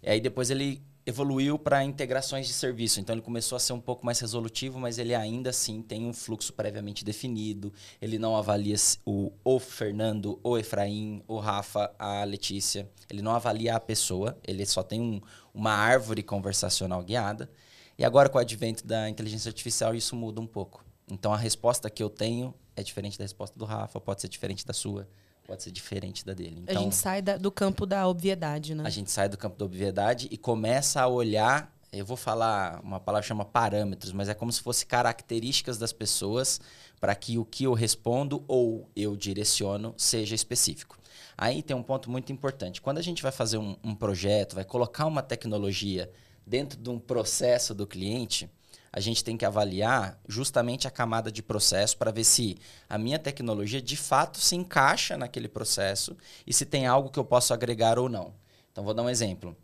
E 0.01 0.09
aí 0.09 0.19
depois 0.19 0.49
ele 0.49 0.81
evoluiu 1.09 1.59
para 1.59 1.83
integrações 1.83 2.47
de 2.47 2.53
serviço. 2.53 2.99
Então 2.99 3.13
ele 3.13 3.21
começou 3.21 3.55
a 3.55 3.59
ser 3.59 3.73
um 3.73 3.79
pouco 3.79 4.05
mais 4.05 4.19
resolutivo, 4.19 4.79
mas 4.79 4.97
ele 4.97 5.13
ainda 5.13 5.49
assim 5.49 5.81
tem 5.81 6.05
um 6.05 6.13
fluxo 6.13 6.53
previamente 6.53 7.03
definido. 7.03 7.73
Ele 8.01 8.17
não 8.17 8.35
avalia 8.35 8.75
o, 9.05 9.31
o 9.43 9.59
Fernando, 9.59 10.39
o 10.43 10.57
Efraim, 10.57 11.21
o 11.27 11.37
Rafa, 11.37 11.91
a 11.99 12.23
Letícia. 12.23 12.89
Ele 13.09 13.21
não 13.21 13.31
avalia 13.31 13.75
a 13.75 13.79
pessoa, 13.79 14.37
ele 14.47 14.65
só 14.65 14.81
tem 14.83 15.01
um- 15.01 15.21
uma 15.53 15.71
árvore 15.71 16.23
conversacional 16.23 17.03
guiada. 17.03 17.49
E 17.97 18.05
agora 18.05 18.29
com 18.29 18.37
o 18.37 18.41
advento 18.41 18.87
da 18.87 19.09
inteligência 19.09 19.49
artificial 19.49 19.93
isso 19.93 20.15
muda 20.15 20.39
um 20.39 20.47
pouco. 20.47 20.85
Então 21.11 21.33
a 21.33 21.37
resposta 21.37 21.89
que 21.89 22.01
eu 22.01 22.09
tenho 22.09 22.53
é 22.75 22.83
diferente 22.83 23.17
da 23.17 23.25
resposta 23.25 23.57
do 23.59 23.65
Rafa, 23.65 23.99
pode 23.99 24.21
ser 24.21 24.29
diferente 24.29 24.65
da 24.65 24.71
sua, 24.73 25.07
pode 25.49 25.63
ser 25.63 25.71
diferente 25.71 26.23
da 26.25 26.33
dele. 26.33 26.63
a 26.67 26.71
Então, 26.71 26.83
gente 26.83 26.95
sai 26.95 27.21
da- 27.21 27.37
do 27.37 27.51
campo 27.51 27.85
da 27.85 28.07
obviedade, 28.07 28.75
né? 28.75 28.83
a 28.85 28.89
gente 28.89 29.09
sai 29.09 29.27
do 29.27 29.37
campo 29.37 29.57
da 29.57 29.65
obviedade 29.65 30.27
e 30.31 30.37
começa 30.37 31.01
a 31.01 31.07
olhar. 31.07 31.73
Eu 31.91 32.05
vou 32.05 32.15
falar 32.15 32.79
uma 32.83 32.99
palavra 32.99 33.27
chama 33.27 33.43
parâmetros, 33.43 34.11
mas 34.13 34.29
é 34.29 34.35
como 34.35 34.51
se 34.51 34.61
fosse 34.61 34.85
características 34.85 35.79
das 35.79 35.91
pessoas 35.91 36.61
para 36.99 37.15
que 37.15 37.39
o 37.39 37.43
que 37.45 37.63
eu 37.63 37.73
respondo 37.73 38.43
ou 38.47 38.87
eu 38.95 39.17
direciono 39.17 39.95
seja 39.97 40.35
específico. 40.35 40.99
Aí 41.35 41.63
tem 41.63 41.75
um 41.75 41.81
ponto 41.81 42.11
muito 42.11 42.31
importante. 42.31 42.79
Quando 42.79 42.99
a 42.99 43.01
gente 43.01 43.23
vai 43.23 43.31
fazer 43.31 43.57
um, 43.57 43.75
um 43.83 43.95
projeto, 43.95 44.53
vai 44.53 44.63
colocar 44.65 45.05
uma 45.07 45.23
tecnologia 45.23 46.11
dentro 46.45 46.79
de 46.79 46.89
um 46.91 46.99
processo 46.99 47.73
do 47.73 47.87
cliente, 47.87 48.47
a 48.91 48.99
gente 48.99 49.23
tem 49.23 49.37
que 49.37 49.45
avaliar 49.45 50.19
justamente 50.27 50.87
a 50.87 50.91
camada 50.91 51.31
de 51.31 51.43
processo 51.43 51.97
para 51.97 52.11
ver 52.11 52.23
se 52.23 52.57
a 52.89 52.97
minha 52.97 53.19
tecnologia 53.19 53.81
de 53.81 53.95
fato 53.95 54.39
se 54.39 54.55
encaixa 54.55 55.17
naquele 55.17 55.47
processo 55.47 56.17
e 56.45 56.53
se 56.53 56.65
tem 56.65 56.87
algo 56.87 57.09
que 57.09 57.19
eu 57.19 57.25
posso 57.25 57.53
agregar 57.53 57.99
ou 57.99 58.09
não. 58.09 58.33
Então, 58.71 58.83
vou 58.83 58.93
dar 58.93 59.03
um 59.03 59.09
exemplo. 59.09 59.55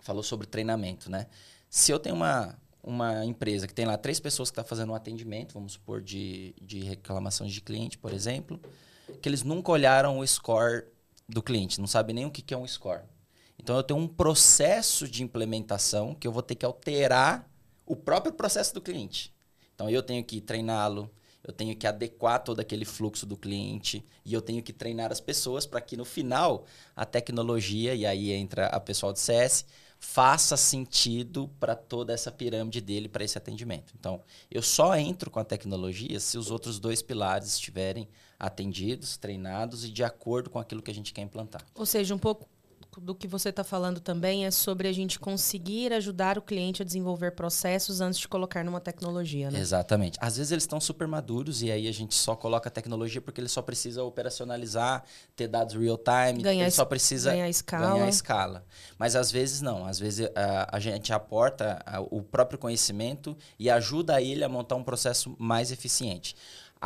Falou 0.00 0.22
sobre 0.22 0.46
treinamento, 0.46 1.10
né? 1.10 1.26
Se 1.68 1.90
eu 1.90 1.98
tenho 1.98 2.14
uma, 2.14 2.56
uma 2.82 3.24
empresa 3.24 3.66
que 3.66 3.74
tem 3.74 3.86
lá 3.86 3.96
três 3.96 4.20
pessoas 4.20 4.50
que 4.50 4.52
estão 4.52 4.64
fazendo 4.64 4.92
um 4.92 4.94
atendimento, 4.94 5.54
vamos 5.54 5.72
supor, 5.72 6.00
de, 6.00 6.54
de 6.60 6.80
reclamações 6.80 7.52
de 7.52 7.60
cliente, 7.60 7.98
por 7.98 8.12
exemplo, 8.12 8.60
que 9.20 9.28
eles 9.28 9.42
nunca 9.42 9.72
olharam 9.72 10.18
o 10.18 10.26
score 10.26 10.84
do 11.28 11.42
cliente, 11.42 11.80
não 11.80 11.86
sabem 11.86 12.14
nem 12.14 12.26
o 12.26 12.30
que 12.30 12.42
que 12.42 12.54
é 12.54 12.56
um 12.56 12.66
score. 12.66 13.02
Então, 13.58 13.76
eu 13.76 13.82
tenho 13.82 13.98
um 13.98 14.06
processo 14.06 15.08
de 15.08 15.22
implementação 15.22 16.14
que 16.14 16.26
eu 16.26 16.32
vou 16.32 16.42
ter 16.42 16.54
que 16.54 16.64
alterar 16.64 17.48
o 17.86 17.94
próprio 17.96 18.32
processo 18.32 18.74
do 18.74 18.80
cliente. 18.80 19.32
Então, 19.74 19.88
eu 19.88 20.02
tenho 20.02 20.24
que 20.24 20.40
treiná-lo, 20.40 21.10
eu 21.44 21.52
tenho 21.52 21.76
que 21.76 21.86
adequar 21.86 22.42
todo 22.42 22.58
aquele 22.58 22.84
fluxo 22.84 23.24
do 23.24 23.36
cliente 23.36 24.04
e 24.24 24.34
eu 24.34 24.42
tenho 24.42 24.62
que 24.62 24.72
treinar 24.72 25.12
as 25.12 25.20
pessoas 25.20 25.64
para 25.64 25.80
que 25.80 25.96
no 25.96 26.04
final 26.04 26.64
a 26.94 27.04
tecnologia, 27.04 27.94
e 27.94 28.04
aí 28.04 28.32
entra 28.32 28.66
a 28.66 28.80
pessoal 28.80 29.12
do 29.12 29.18
CS, 29.18 29.64
faça 29.98 30.56
sentido 30.56 31.48
para 31.60 31.76
toda 31.76 32.12
essa 32.12 32.32
pirâmide 32.32 32.80
dele, 32.80 33.08
para 33.08 33.24
esse 33.24 33.38
atendimento. 33.38 33.94
Então, 33.98 34.20
eu 34.50 34.60
só 34.60 34.96
entro 34.96 35.30
com 35.30 35.38
a 35.38 35.44
tecnologia 35.44 36.18
se 36.18 36.36
os 36.36 36.50
outros 36.50 36.80
dois 36.80 37.00
pilares 37.00 37.54
estiverem 37.54 38.08
atendidos, 38.38 39.16
treinados 39.16 39.84
e 39.84 39.90
de 39.90 40.04
acordo 40.04 40.50
com 40.50 40.58
aquilo 40.58 40.82
que 40.82 40.90
a 40.90 40.94
gente 40.94 41.12
quer 41.12 41.22
implantar. 41.22 41.64
Ou 41.74 41.86
seja, 41.86 42.14
um 42.14 42.18
pouco 42.18 42.48
do 43.00 43.14
que 43.14 43.26
você 43.28 43.50
está 43.50 43.62
falando 43.62 44.00
também 44.00 44.46
é 44.46 44.50
sobre 44.50 44.88
a 44.88 44.92
gente 44.92 45.18
conseguir 45.18 45.92
ajudar 45.92 46.38
o 46.38 46.42
cliente 46.42 46.82
a 46.82 46.84
desenvolver 46.84 47.32
processos 47.32 48.00
antes 48.00 48.18
de 48.18 48.26
colocar 48.28 48.64
numa 48.64 48.80
tecnologia, 48.80 49.50
né? 49.50 49.58
Exatamente. 49.60 50.18
Às 50.20 50.36
vezes 50.36 50.52
eles 50.52 50.64
estão 50.64 50.80
super 50.80 51.06
maduros 51.06 51.62
e 51.62 51.70
aí 51.70 51.88
a 51.88 51.92
gente 51.92 52.14
só 52.14 52.34
coloca 52.34 52.68
a 52.68 52.72
tecnologia 52.72 53.20
porque 53.20 53.40
ele 53.40 53.48
só 53.48 53.60
precisa 53.62 54.02
operacionalizar, 54.02 55.04
ter 55.34 55.48
dados 55.48 55.74
real 55.74 55.98
time, 55.98 56.42
Ganhar 56.42 56.62
ele 56.64 56.70
só 56.70 56.84
precisa 56.84 57.30
ganhar 57.30 57.48
escala. 57.48 57.90
ganhar 57.92 58.08
escala. 58.08 58.64
Mas 58.98 59.16
às 59.16 59.30
vezes 59.30 59.60
não. 59.60 59.84
Às 59.86 59.98
vezes 59.98 60.28
a, 60.34 60.76
a 60.76 60.80
gente 60.80 61.12
aporta 61.12 61.82
a- 61.84 62.00
o 62.00 62.22
próprio 62.22 62.58
conhecimento 62.58 63.36
e 63.58 63.68
ajuda 63.70 64.20
ele 64.20 64.44
a 64.44 64.48
montar 64.48 64.76
um 64.76 64.84
processo 64.84 65.34
mais 65.38 65.70
eficiente. 65.70 66.36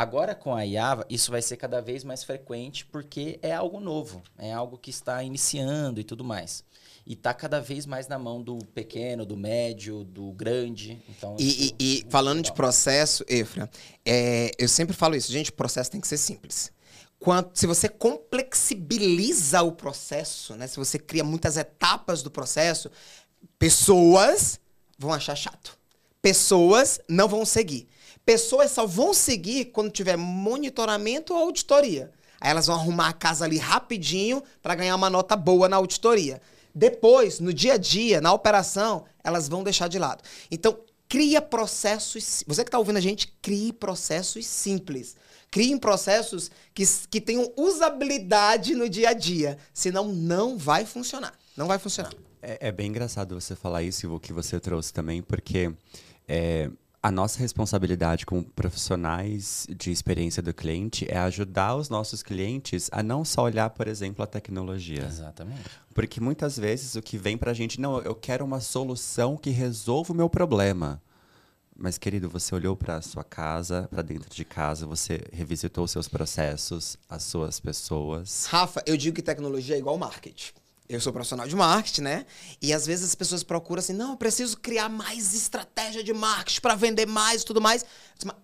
Agora 0.03 0.35
com 0.35 0.55
a 0.55 0.63
IAVA, 0.63 1.05
isso 1.11 1.31
vai 1.31 1.43
ser 1.43 1.57
cada 1.59 1.79
vez 1.83 2.05
mais 2.05 2.25
frequente 2.25 2.87
porque 2.87 3.39
é 3.43 3.53
algo 3.53 3.79
novo, 3.81 4.23
é 4.39 4.51
algo 4.51 4.79
que 4.79 4.89
está 4.89 5.23
iniciando 5.23 6.01
e 6.01 6.05
tudo 6.05 6.25
mais. 6.25 6.65
e 7.07 7.17
tá 7.17 7.35
cada 7.35 7.61
vez 7.61 7.87
mais 7.87 8.07
na 8.07 8.19
mão 8.19 8.41
do 8.43 8.59
pequeno, 8.75 9.25
do 9.27 9.37
médio, 9.37 10.05
do 10.05 10.31
grande. 10.33 11.03
Então, 11.09 11.35
E, 11.41 11.75
e- 11.79 11.85
e 11.99 12.07
falando 12.09 12.41
de 12.43 12.53
processo, 12.53 13.25
Efra, 13.29 13.69
é, 14.05 14.53
eu 14.59 14.69
sempre 14.69 14.95
falo 14.95 15.17
isso, 15.17 15.33
gente, 15.33 15.51
o 15.51 15.55
processo 15.55 15.91
tem 15.91 16.01
que 16.01 16.07
ser 16.07 16.19
simples. 16.19 16.71
Quanto, 17.19 17.59
se 17.59 17.67
você 17.67 17.89
complexibiliza 17.89 19.63
o 19.63 19.73
processo, 19.73 20.55
né? 20.57 20.67
Se 20.67 20.77
você 20.77 20.99
cria 20.99 21.25
muitas 21.25 21.57
etapas 21.57 22.23
do 22.23 22.31
processo, 22.31 22.91
pessoas 23.59 24.61
vão 24.99 25.13
achar 25.13 25.35
chato. 25.37 25.79
Pessoas 26.23 27.01
não 27.09 27.27
vão 27.29 27.45
seguir. 27.45 27.89
Pessoas 28.25 28.71
só 28.71 28.87
vão 28.87 29.13
seguir 29.13 29.67
quando 29.67 29.91
tiver 29.91 30.17
monitoramento 30.17 31.35
ou 31.35 31.41
auditoria. 31.41 32.11
Aí 32.41 32.51
elas 32.51 32.67
vão 32.67 32.77
arrumar 32.77 33.09
a 33.09 33.13
casa 33.13 33.45
ali 33.45 33.59
rapidinho 33.59 34.43
para 34.63 34.75
ganhar 34.75 34.97
uma 34.97 35.11
nota 35.11 35.37
boa 35.37 35.69
na 35.69 35.77
auditoria. 35.77 36.41
Depois, 36.75 37.41
no 37.41 37.53
dia 37.53 37.75
a 37.75 37.77
dia, 37.77 38.21
na 38.21 38.33
operação, 38.33 39.05
elas 39.23 39.49
vão 39.49 39.63
deixar 39.63 39.89
de 39.89 39.99
lado. 39.99 40.23
Então, 40.51 40.79
cria 41.09 41.43
processos. 41.43 42.45
Você 42.47 42.63
que 42.63 42.69
está 42.69 42.79
ouvindo 42.79 42.97
a 42.97 43.01
gente, 43.01 43.29
crie 43.43 43.73
processos 43.73 44.47
simples. 44.47 45.17
Criem 45.51 45.77
processos 45.77 46.51
que, 46.73 46.85
que 47.11 47.21
tenham 47.21 47.53
usabilidade 47.57 48.75
no 48.75 48.89
dia 48.89 49.11
a 49.11 49.13
dia. 49.13 49.59
Senão, 49.75 50.09
não 50.09 50.57
vai 50.57 50.87
funcionar. 50.87 51.35
Não 51.57 51.67
vai 51.67 51.79
funcionar. 51.79 52.13
É, 52.41 52.69
é 52.69 52.73
bem 52.73 52.87
engraçado 52.87 53.39
você 53.39 53.57
falar 53.57 53.83
isso 53.83 54.07
e 54.07 54.09
o 54.09 54.21
que 54.21 54.33
você 54.33 54.59
trouxe 54.61 54.93
também, 54.93 55.21
porque 55.21 55.73
é, 56.27 56.71
a 57.03 57.11
nossa 57.11 57.39
responsabilidade 57.39 58.27
como 58.27 58.45
profissionais 58.45 59.67
de 59.71 59.91
experiência 59.91 60.43
do 60.43 60.53
cliente 60.53 61.07
é 61.09 61.19
ajudar 61.19 61.75
os 61.77 61.89
nossos 61.89 62.23
clientes 62.23 62.91
a 62.93 63.03
não 63.03 63.25
só 63.25 63.43
olhar, 63.43 63.71
por 63.71 63.89
exemplo, 63.89 64.23
a 64.23 64.27
tecnologia. 64.27 65.05
Exatamente. 65.05 65.63
Porque 65.95 66.21
muitas 66.21 66.59
vezes 66.59 66.97
o 66.97 67.03
que 67.03 67.17
vem 67.17 67.39
pra 67.39 67.55
gente, 67.55 67.81
não, 67.81 68.01
eu 68.01 68.15
quero 68.15 68.45
uma 68.45 68.61
solução 68.61 69.37
que 69.37 69.51
resolva 69.51 70.13
o 70.13 70.17
meu 70.17 70.29
problema. 70.29 71.01
Mas, 71.75 71.97
querido, 71.97 72.29
você 72.29 72.55
olhou 72.55 72.77
pra 72.77 73.01
sua 73.01 73.25
casa, 73.25 73.89
pra 73.91 74.03
dentro 74.03 74.29
de 74.29 74.45
casa, 74.45 74.85
você 74.85 75.23
revisitou 75.33 75.85
os 75.85 75.91
seus 75.91 76.07
processos, 76.07 76.99
as 77.09 77.23
suas 77.23 77.59
pessoas. 77.59 78.45
Rafa, 78.45 78.83
eu 78.85 78.99
digo 78.99 79.17
que 79.17 79.23
tecnologia 79.23 79.77
é 79.77 79.79
igual 79.79 79.97
marketing. 79.97 80.53
Eu 80.93 81.01
sou 81.01 81.13
profissional 81.13 81.47
de 81.47 81.55
marketing, 81.55 82.01
né? 82.03 82.27
E 82.61 82.73
às 82.73 82.85
vezes 82.85 83.05
as 83.11 83.15
pessoas 83.15 83.45
procuram 83.45 83.79
assim, 83.79 83.93
não, 83.93 84.11
eu 84.11 84.17
preciso 84.17 84.57
criar 84.59 84.89
mais 84.89 85.33
estratégia 85.35 86.03
de 86.03 86.13
marketing 86.13 86.61
para 86.61 86.75
vender 86.75 87.07
mais 87.07 87.43
e 87.43 87.45
tudo 87.45 87.61
mais. 87.61 87.83
Eu 87.83 87.89
disse, 88.17 88.27
"Mas 88.27 88.37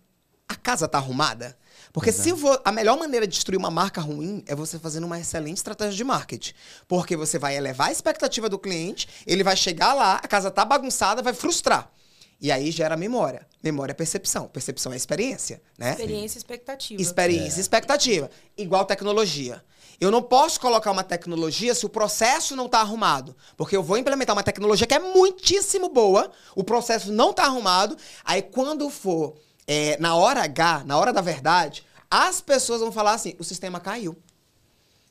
A 0.48 0.54
casa 0.54 0.86
tá 0.86 0.98
arrumada? 0.98 1.58
Porque 1.92 2.12
se 2.12 2.30
vo- 2.32 2.60
a 2.64 2.70
melhor 2.70 2.96
maneira 2.96 3.26
de 3.26 3.32
destruir 3.34 3.56
uma 3.58 3.68
marca 3.68 4.00
ruim 4.00 4.44
é 4.46 4.54
você 4.54 4.78
fazendo 4.78 5.02
uma 5.02 5.18
excelente 5.18 5.56
estratégia 5.56 5.96
de 5.96 6.04
marketing. 6.04 6.54
Porque 6.86 7.16
você 7.16 7.36
vai 7.36 7.56
elevar 7.56 7.88
a 7.88 7.92
expectativa 7.92 8.48
do 8.48 8.56
cliente, 8.56 9.08
ele 9.26 9.42
vai 9.42 9.56
chegar 9.56 9.92
lá, 9.92 10.20
a 10.22 10.28
casa 10.28 10.48
tá 10.48 10.64
bagunçada, 10.64 11.20
vai 11.20 11.34
frustrar. 11.34 11.90
E 12.40 12.52
aí 12.52 12.70
gera 12.70 12.96
memória. 12.96 13.46
Memória 13.62 13.92
é 13.92 13.94
percepção. 13.94 14.46
Percepção 14.48 14.92
é 14.92 14.96
experiência, 14.96 15.60
né? 15.78 15.90
Experiência 15.92 16.36
e 16.36 16.40
expectativa. 16.40 17.02
Experiência 17.02 17.58
e 17.58 17.60
expectativa. 17.62 18.30
Igual 18.56 18.84
tecnologia. 18.84 19.64
Eu 19.98 20.10
não 20.10 20.22
posso 20.22 20.60
colocar 20.60 20.90
uma 20.90 21.02
tecnologia 21.02 21.74
se 21.74 21.86
o 21.86 21.88
processo 21.88 22.54
não 22.54 22.66
está 22.66 22.80
arrumado. 22.80 23.34
Porque 23.56 23.74
eu 23.74 23.82
vou 23.82 23.96
implementar 23.96 24.36
uma 24.36 24.42
tecnologia 24.42 24.86
que 24.86 24.94
é 24.94 24.98
muitíssimo 24.98 25.88
boa, 25.88 26.30
o 26.54 26.62
processo 26.62 27.10
não 27.10 27.30
está 27.30 27.44
arrumado. 27.44 27.96
Aí 28.24 28.42
quando 28.42 28.90
for 28.90 29.36
é, 29.66 29.96
na 29.98 30.14
hora 30.14 30.42
H, 30.42 30.84
na 30.84 30.98
hora 30.98 31.12
da 31.12 31.22
verdade, 31.22 31.84
as 32.10 32.42
pessoas 32.42 32.80
vão 32.80 32.92
falar 32.92 33.14
assim: 33.14 33.34
o 33.38 33.44
sistema 33.44 33.80
caiu. 33.80 34.16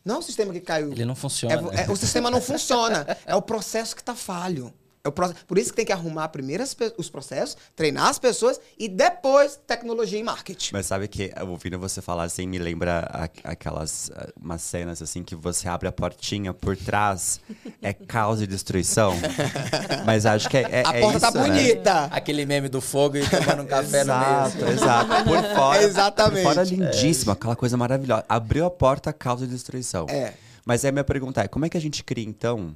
Não 0.04 0.16
é 0.16 0.18
o 0.20 0.22
sistema 0.22 0.54
que 0.54 0.62
caiu. 0.62 0.92
Ele 0.92 1.04
não 1.04 1.16
funciona. 1.16 1.56
É 1.74 1.86
é- 1.86 1.90
o 1.92 1.96
sistema 1.96 2.30
não 2.30 2.40
funciona. 2.40 3.18
É 3.26 3.36
o 3.36 3.42
processo 3.42 3.96
que 3.96 4.04
está 4.04 4.14
falho. 4.14 4.72
É 5.06 5.08
o 5.08 5.12
proce- 5.12 5.36
Por 5.48 5.60
isso 5.60 5.70
que 5.70 5.76
tem 5.76 5.86
que 5.86 5.92
arrumar 5.92 6.30
primeiro 6.30 6.64
os 6.98 7.10
processos, 7.12 7.56
treinar 7.76 8.08
as 8.08 8.18
pessoas 8.18 8.60
e 8.78 8.90
depois 8.90 9.60
tecnologia 9.68 10.18
e 10.20 10.24
marketing. 10.24 10.72
Mas 10.74 10.88
sabe 10.88 11.08
que, 11.08 11.32
ouvindo 11.48 11.78
você 11.78 12.02
falar 12.02 12.24
assim, 12.24 12.48
me 12.48 12.58
lembra 12.58 13.30
aquelas 13.44 14.10
ah, 14.16 14.30
umas 14.42 14.64
cenas 14.64 15.04
assim 15.04 15.22
que 15.24 15.36
você 15.36 15.70
abre 15.70 15.88
a 15.88 15.92
portinha 15.92 16.54
por 16.54 16.76
trás, 16.76 17.40
é 17.84 17.94
caos 17.94 18.42
e 18.42 18.48
destruição. 18.48 19.14
Mas 20.08 20.26
acho 20.26 20.50
que 20.50 20.58
é, 20.58 20.62
é, 20.62 20.84
a 20.88 20.94
é 20.94 21.02
porta 21.02 21.20
tá 21.20 21.30
isso, 21.30 21.38
né? 21.38 21.48
bonita. 21.50 22.06
Aquele 22.06 22.44
meme 22.48 22.68
do 22.68 22.82
fogo 22.82 23.18
e 23.18 23.30
tomando 23.30 23.62
um 23.62 23.68
café 23.68 24.04
no 24.04 24.12
Exato, 24.12 24.58
meio. 24.58 24.70
exato. 24.70 25.24
Por 25.24 25.44
fora. 25.56 25.84
Exatamente. 25.84 26.44
Por 26.44 26.54
fora 26.54 26.64
lindíssima, 26.64 27.34
aquela 27.34 27.56
coisa 27.56 27.78
maravilhosa. 27.78 28.26
Abriu 28.28 28.66
a 28.66 28.72
porta, 28.72 29.14
caos 29.14 29.44
e 29.44 29.48
destruição. 29.48 30.08
É. 30.10 30.34
Mas 30.66 30.84
aí 30.84 30.90
a 30.90 30.92
minha 30.92 31.04
pergunta 31.04 31.42
é: 31.42 31.48
como 31.48 31.66
é 31.66 31.70
que 31.70 31.78
a 31.78 31.82
gente 31.82 32.04
cria, 32.04 32.26
então, 32.26 32.76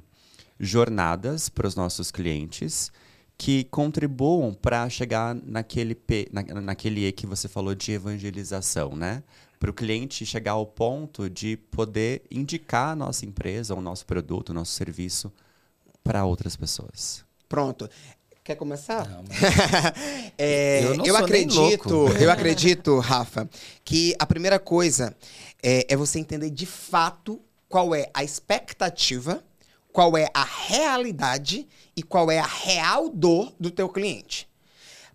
jornadas 0.60 1.48
para 1.48 1.66
os 1.66 1.74
nossos 1.74 2.10
clientes 2.10 2.92
que 3.38 3.64
contribuam 3.64 4.52
para 4.52 4.86
chegar 4.90 5.34
naquele, 5.34 5.94
P, 5.94 6.28
na, 6.30 6.42
naquele 6.60 7.06
E 7.06 7.12
que 7.12 7.26
você 7.26 7.48
falou 7.48 7.74
de 7.74 7.92
evangelização, 7.92 8.94
né? 8.94 9.22
Para 9.58 9.70
o 9.70 9.74
cliente 9.74 10.26
chegar 10.26 10.52
ao 10.52 10.66
ponto 10.66 11.28
de 11.28 11.56
poder 11.56 12.22
indicar 12.30 12.90
a 12.90 12.96
nossa 12.96 13.24
empresa, 13.24 13.74
o 13.74 13.80
nosso 13.80 14.04
produto, 14.04 14.50
o 14.50 14.54
nosso 14.54 14.72
serviço 14.72 15.32
para 16.04 16.24
outras 16.24 16.54
pessoas. 16.54 17.24
Pronto. 17.48 17.88
Quer 18.44 18.56
começar? 18.56 19.08
Não, 19.08 19.24
É, 20.36 20.82
Eu 20.84 21.04
eu, 21.04 21.16
acredito, 21.16 21.88
louco. 21.94 22.16
eu 22.18 22.30
acredito, 22.30 22.98
Rafa, 22.98 23.48
que 23.84 24.14
a 24.18 24.26
primeira 24.26 24.58
coisa 24.58 25.14
é, 25.62 25.86
é 25.88 25.96
você 25.96 26.18
entender 26.18 26.50
de 26.50 26.66
fato 26.66 27.40
qual 27.68 27.94
é 27.94 28.10
a 28.12 28.24
expectativa, 28.24 29.44
qual 29.92 30.16
é 30.16 30.28
a 30.32 30.44
realidade 30.44 31.66
e 31.96 32.02
qual 32.02 32.30
é 32.30 32.38
a 32.38 32.46
real 32.46 33.08
dor 33.08 33.52
do 33.58 33.70
teu 33.70 33.88
cliente. 33.88 34.48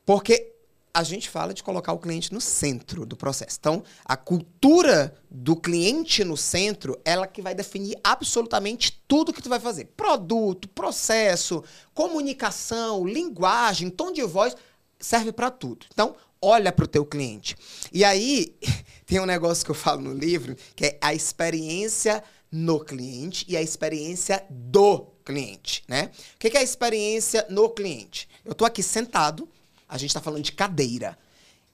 Porque 0.06 0.56
a 0.96 1.04
gente 1.04 1.30
fala 1.30 1.54
de 1.54 1.62
colocar 1.62 1.92
o 1.92 2.00
cliente 2.00 2.34
no 2.34 2.40
centro 2.40 3.06
do 3.06 3.18
processo. 3.18 3.58
Então, 3.60 3.84
a 4.06 4.16
cultura 4.16 5.14
do 5.30 5.54
cliente 5.54 6.24
no 6.24 6.38
centro, 6.38 6.98
ela 7.04 7.28
que 7.28 7.42
vai 7.42 7.54
definir 7.54 7.98
absolutamente 8.02 9.04
tudo 9.06 9.34
que 9.34 9.42
tu 9.42 9.50
vai 9.50 9.60
fazer. 9.60 9.90
Produto, 9.98 10.70
processo, 10.70 11.62
comunicação, 11.94 13.06
linguagem, 13.06 13.90
tom 13.90 14.10
de 14.10 14.24
voz, 14.24 14.56
serve 14.98 15.34
para 15.34 15.52
tudo. 15.52 15.86
Então, 15.92 16.16
olha 16.42 16.72
para 16.72 16.86
o 16.86 16.88
teu 16.88 17.06
cliente. 17.06 17.58
E 17.92 18.06
aí, 18.06 18.56
tem 19.06 19.20
um 19.20 19.26
negócio 19.26 19.66
que 19.66 19.72
eu 19.72 19.76
falo 19.76 20.02
no 20.02 20.14
livro, 20.14 20.56
que 20.78 20.86
é 20.86 20.98
a 21.02 21.14
experiência 21.14 22.24
no 22.56 22.80
cliente 22.80 23.46
e 23.50 23.58
a 23.58 23.62
experiência 23.62 24.46
do 24.50 25.08
cliente, 25.26 25.84
né? 25.89 26.10
O 26.36 26.39
que 26.39 26.56
é 26.56 26.62
a 26.62 26.63
experiência 26.63 27.46
no 27.50 27.70
cliente? 27.70 28.30
Eu 28.46 28.56
tô 28.56 28.63
aqui 28.63 28.82
sentado, 28.82 29.50
a 29.89 29.98
gente 29.98 30.13
tá 30.13 30.22
falando 30.22 30.44
de 30.44 30.54
cadeira, 30.54 31.18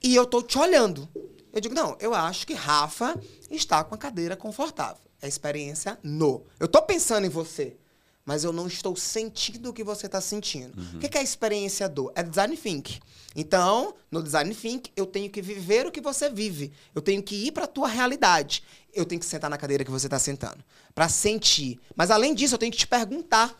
e 0.02 0.16
eu 0.16 0.26
tô 0.26 0.42
te 0.42 0.58
olhando. 0.58 1.08
Eu 1.54 1.62
digo, 1.62 1.76
não, 1.76 1.96
eu 2.00 2.16
acho 2.16 2.48
que 2.48 2.56
Rafa 2.56 3.16
está 3.52 3.84
com 3.84 3.94
a 3.94 3.98
cadeira 3.98 4.36
confortável. 4.36 5.04
É 5.22 5.28
a 5.28 5.30
experiência 5.30 6.00
no. 6.02 6.48
Eu 6.60 6.68
tô 6.68 6.82
pensando 6.82 7.28
em 7.28 7.30
você, 7.30 7.78
mas 8.26 8.44
eu 8.44 8.54
não 8.54 8.68
estou 8.68 8.96
sentindo 8.96 9.70
o 9.70 9.74
que 9.74 9.84
você 9.84 10.06
está 10.06 10.22
sentindo. 10.22 10.80
O 10.96 11.00
que 11.00 11.10
que 11.10 11.18
é 11.18 11.22
a 11.22 11.24
experiência 11.24 11.90
do? 11.90 12.12
É 12.16 12.24
design 12.24 12.56
think. 12.56 13.00
Então, 13.36 13.96
no 14.10 14.22
design 14.22 14.54
think, 14.54 14.92
eu 14.96 15.06
tenho 15.06 15.30
que 15.30 15.42
viver 15.42 15.88
o 15.88 15.92
que 15.92 16.02
você 16.02 16.30
vive. 16.30 16.72
Eu 16.94 17.02
tenho 17.02 17.24
que 17.24 17.36
ir 17.36 17.52
para 17.52 17.64
a 17.64 17.68
tua 17.68 17.88
realidade. 17.88 18.64
Eu 18.94 19.06
tenho 19.06 19.20
que 19.20 19.26
sentar 19.26 19.50
na 19.50 19.58
cadeira 19.58 19.84
que 19.84 19.92
você 19.92 20.08
está 20.08 20.20
sentando, 20.20 20.64
para 20.94 21.08
sentir. 21.08 21.80
Mas 21.96 22.12
além 22.12 22.36
disso, 22.36 22.56
eu 22.56 22.60
tenho 22.60 22.72
que 22.72 22.78
te 22.78 22.88
perguntar. 22.88 23.58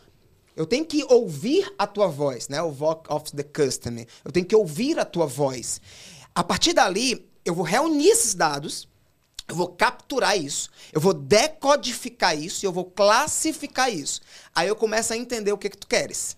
Eu 0.54 0.66
tenho 0.66 0.84
que 0.84 1.02
ouvir 1.04 1.72
a 1.78 1.86
tua 1.86 2.06
voz, 2.06 2.48
né? 2.48 2.62
O 2.62 2.70
voice 2.70 3.00
of 3.08 3.32
the 3.32 3.42
customer. 3.42 4.06
Eu 4.22 4.30
tenho 4.30 4.44
que 4.44 4.54
ouvir 4.54 4.98
a 4.98 5.04
tua 5.04 5.26
voz. 5.26 5.80
A 6.34 6.44
partir 6.44 6.74
dali, 6.74 7.26
eu 7.44 7.54
vou 7.54 7.64
reunir 7.64 8.08
esses 8.08 8.34
dados, 8.34 8.86
eu 9.48 9.56
vou 9.56 9.68
capturar 9.68 10.38
isso, 10.38 10.70
eu 10.92 11.00
vou 11.00 11.12
decodificar 11.12 12.36
isso 12.38 12.64
e 12.64 12.66
eu 12.66 12.72
vou 12.72 12.84
classificar 12.84 13.92
isso. 13.92 14.20
Aí 14.54 14.68
eu 14.68 14.76
começo 14.76 15.12
a 15.12 15.16
entender 15.16 15.52
o 15.52 15.58
que 15.58 15.68
que 15.68 15.76
tu 15.76 15.86
queres. 15.86 16.36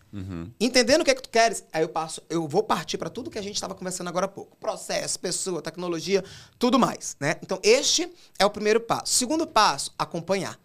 Entendendo 0.61 1.03
o 1.03 1.05
que 1.05 1.15
que 1.15 1.23
tu 1.23 1.29
queres, 1.29 1.65
aí 1.73 1.83
eu 1.83 1.89
passo, 1.89 2.23
eu 2.31 2.47
vou 2.47 2.63
partir 2.63 2.97
para 2.99 3.11
tudo 3.11 3.31
que 3.31 3.39
a 3.39 3.43
gente 3.43 3.57
estava 3.57 3.75
conversando 3.75 4.09
agora 4.09 4.27
há 4.27 4.29
pouco. 4.29 4.57
Processo, 4.59 5.19
pessoa, 5.19 5.61
tecnologia, 5.61 6.23
tudo 6.59 6.79
mais, 6.79 7.17
né? 7.19 7.37
Então, 7.43 7.59
este 7.63 8.09
é 8.39 8.47
o 8.47 8.51
primeiro 8.51 8.81
passo. 8.81 9.13
Segundo 9.13 9.45
passo, 9.47 9.93
acompanhar. 9.99 10.59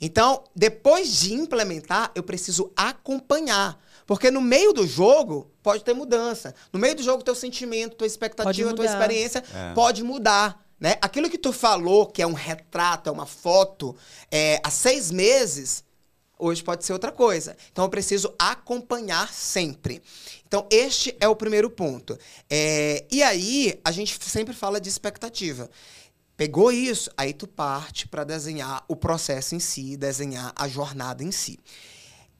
Então, 0.00 0.42
depois 0.56 1.14
de 1.20 1.34
implementar, 1.34 2.10
eu 2.14 2.22
preciso 2.22 2.72
acompanhar. 2.74 3.78
Porque 4.06 4.30
no 4.30 4.40
meio 4.40 4.72
do 4.72 4.86
jogo 4.86 5.50
pode 5.62 5.84
ter 5.84 5.92
mudança. 5.94 6.54
No 6.72 6.80
meio 6.80 6.96
do 6.96 7.02
jogo, 7.02 7.22
teu 7.22 7.34
sentimento, 7.34 7.94
tua 7.96 8.06
expectativa, 8.06 8.72
tua 8.74 8.86
experiência 8.86 9.44
É. 9.54 9.72
pode 9.74 10.02
mudar. 10.02 10.66
Né? 10.80 10.96
Aquilo 11.02 11.28
que 11.28 11.36
tu 11.36 11.52
falou, 11.52 12.06
que 12.06 12.22
é 12.22 12.26
um 12.26 12.32
retrato, 12.32 13.10
é 13.10 13.12
uma 13.12 13.26
foto, 13.26 13.94
é, 14.30 14.58
há 14.64 14.70
seis 14.70 15.10
meses, 15.10 15.84
hoje 16.38 16.64
pode 16.64 16.84
ser 16.86 16.94
outra 16.94 17.12
coisa. 17.12 17.54
Então 17.70 17.84
eu 17.84 17.90
preciso 17.90 18.34
acompanhar 18.38 19.32
sempre. 19.32 20.02
Então, 20.46 20.66
este 20.70 21.14
é 21.20 21.28
o 21.28 21.36
primeiro 21.36 21.70
ponto. 21.70 22.18
É, 22.48 23.04
e 23.10 23.22
aí, 23.22 23.78
a 23.84 23.92
gente 23.92 24.18
sempre 24.24 24.54
fala 24.54 24.80
de 24.80 24.88
expectativa. 24.88 25.70
Pegou 26.36 26.72
isso, 26.72 27.10
aí 27.16 27.34
tu 27.34 27.46
parte 27.46 28.08
para 28.08 28.24
desenhar 28.24 28.82
o 28.88 28.96
processo 28.96 29.54
em 29.54 29.60
si, 29.60 29.96
desenhar 29.96 30.52
a 30.56 30.66
jornada 30.66 31.22
em 31.22 31.30
si. 31.30 31.58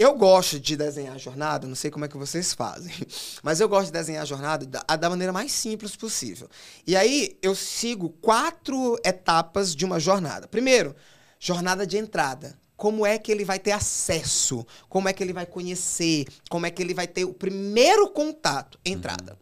Eu 0.01 0.15
gosto 0.15 0.59
de 0.59 0.79
desenhar 0.79 1.15
a 1.15 1.19
jornada, 1.19 1.67
não 1.67 1.75
sei 1.75 1.91
como 1.91 2.07
é 2.07 2.09
que 2.09 2.17
vocês 2.17 2.55
fazem, 2.55 2.91
mas 3.45 3.61
eu 3.61 3.69
gosto 3.69 3.89
de 3.89 3.93
desenhar 3.93 4.23
a 4.23 4.25
jornada 4.25 4.65
da, 4.65 4.97
da 4.97 5.11
maneira 5.11 5.31
mais 5.31 5.53
simples 5.53 5.95
possível. 5.95 6.49
E 6.87 6.97
aí 6.97 7.37
eu 7.43 7.55
sigo 7.55 8.09
quatro 8.09 8.99
etapas 9.05 9.77
de 9.77 9.85
uma 9.85 10.01
jornada. 10.01 10.49
Primeiro, 10.49 10.97
jornada 11.39 11.87
de 11.87 11.99
entrada. 11.99 12.59
Como 12.79 13.05
é 13.05 13.19
que 13.19 13.31
ele 13.31 13.45
vai 13.45 13.59
ter 13.59 13.73
acesso? 13.73 14.67
Como 14.89 15.07
é 15.07 15.13
que 15.13 15.23
ele 15.23 15.35
vai 15.35 15.45
conhecer? 15.45 16.25
Como 16.49 16.65
é 16.65 16.71
que 16.71 16.83
ele 16.83 16.95
vai 16.95 17.07
ter 17.07 17.27
o 17.27 17.35
primeiro 17.35 18.09
contato? 18.09 18.81
Entrada. 18.83 19.39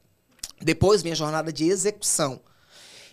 Depois 0.60 1.02
vem 1.02 1.12
a 1.12 1.14
jornada 1.14 1.52
de 1.52 1.68
execução. 1.68 2.40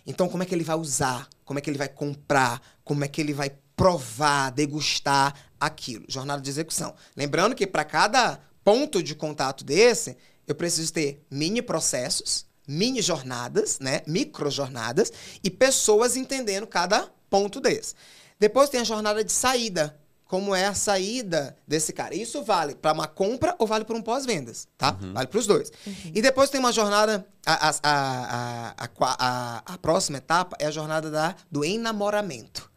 Então, 0.04 0.28
como 0.28 0.42
é 0.42 0.46
que 0.46 0.52
ele 0.52 0.64
vai 0.64 0.76
usar? 0.76 1.28
Como 1.44 1.60
é 1.60 1.62
que 1.62 1.70
ele 1.70 1.78
vai 1.78 1.88
comprar? 1.88 2.60
Como 2.82 3.04
é 3.04 3.08
que 3.08 3.20
ele 3.20 3.32
vai 3.32 3.52
provar, 3.76 4.50
degustar 4.50 5.34
aquilo? 5.60 6.06
Jornada 6.08 6.42
de 6.42 6.50
execução. 6.50 6.94
Lembrando 7.14 7.54
que 7.54 7.66
para 7.66 7.84
cada 7.84 8.40
ponto 8.64 9.02
de 9.02 9.14
contato 9.14 9.62
desse, 9.62 10.16
eu 10.46 10.54
preciso 10.54 10.92
ter 10.92 11.24
mini 11.30 11.62
processos, 11.62 12.46
mini 12.66 13.00
jornadas, 13.00 13.78
né? 13.78 14.02
Micro 14.06 14.50
jornadas 14.50 15.12
e 15.44 15.50
pessoas 15.50 16.16
entendendo 16.16 16.66
cada 16.66 17.08
ponto 17.30 17.60
desse. 17.60 17.94
Depois 18.38 18.70
tem 18.70 18.80
a 18.80 18.84
jornada 18.84 19.22
de 19.22 19.32
saída. 19.32 19.96
Como 20.24 20.52
é 20.52 20.66
a 20.66 20.74
saída 20.74 21.56
desse 21.68 21.92
cara? 21.92 22.12
Isso 22.12 22.42
vale 22.42 22.74
para 22.74 22.92
uma 22.92 23.06
compra 23.06 23.54
ou 23.60 23.66
vale 23.66 23.84
para 23.84 23.94
um 23.94 24.02
pós-vendas, 24.02 24.66
tá? 24.76 24.96
Uhum. 25.00 25.12
Vale 25.12 25.28
para 25.28 25.38
os 25.38 25.46
dois. 25.46 25.70
E 26.12 26.20
depois 26.20 26.50
tem 26.50 26.58
uma 26.58 26.72
jornada. 26.72 27.24
A, 27.46 27.68
a, 27.68 27.74
a, 27.84 28.74
a, 28.76 28.88
a, 29.00 29.62
a 29.64 29.78
próxima 29.78 30.18
etapa 30.18 30.56
é 30.58 30.66
a 30.66 30.70
jornada 30.72 31.12
da, 31.12 31.36
do 31.48 31.64
enamoramento. 31.64 32.68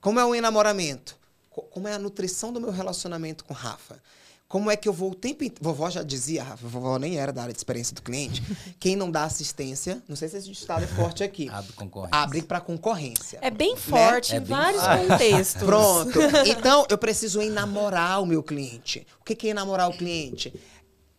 Como 0.00 0.18
é 0.20 0.24
o 0.24 0.34
enamoramento? 0.34 1.16
Co- 1.50 1.62
Como 1.62 1.88
é 1.88 1.94
a 1.94 1.98
nutrição 1.98 2.52
do 2.52 2.60
meu 2.60 2.70
relacionamento 2.70 3.44
com 3.44 3.54
Rafa? 3.54 4.00
Como 4.48 4.68
é 4.68 4.76
que 4.76 4.88
eu 4.88 4.92
vou 4.92 5.12
o 5.12 5.14
tempo 5.14 5.44
inteiro. 5.44 5.62
Vovó 5.62 5.88
já 5.88 6.02
dizia, 6.02 6.42
Rafa, 6.42 6.66
vovó 6.66 6.98
nem 6.98 7.16
era 7.18 7.32
da 7.32 7.42
área 7.42 7.52
de 7.52 7.58
experiência 7.60 7.94
do 7.94 8.02
cliente. 8.02 8.42
Quem 8.80 8.96
não 8.96 9.08
dá 9.08 9.22
assistência, 9.22 10.02
não 10.08 10.16
sei 10.16 10.28
se 10.28 10.38
esse 10.38 10.50
ditado 10.50 10.82
é 10.82 10.86
forte 10.88 11.22
aqui. 11.22 11.48
Abre 11.48 11.72
concorrência. 11.72 12.18
Abre 12.18 12.42
para 12.42 12.60
concorrência. 12.60 13.38
É 13.42 13.50
bem 13.50 13.76
forte 13.76 14.34
É 14.34 14.38
em 14.38 14.40
bem 14.40 14.48
vários 14.48 14.82
forte. 14.82 15.06
contextos. 15.06 15.62
Pronto. 15.62 16.18
Então, 16.46 16.84
eu 16.90 16.98
preciso 16.98 17.40
enamorar 17.40 18.20
o 18.20 18.26
meu 18.26 18.42
cliente. 18.42 19.06
O 19.20 19.24
que 19.24 19.36
que 19.36 19.46
é 19.46 19.50
enamorar 19.50 19.88
o 19.88 19.92
cliente? 19.96 20.52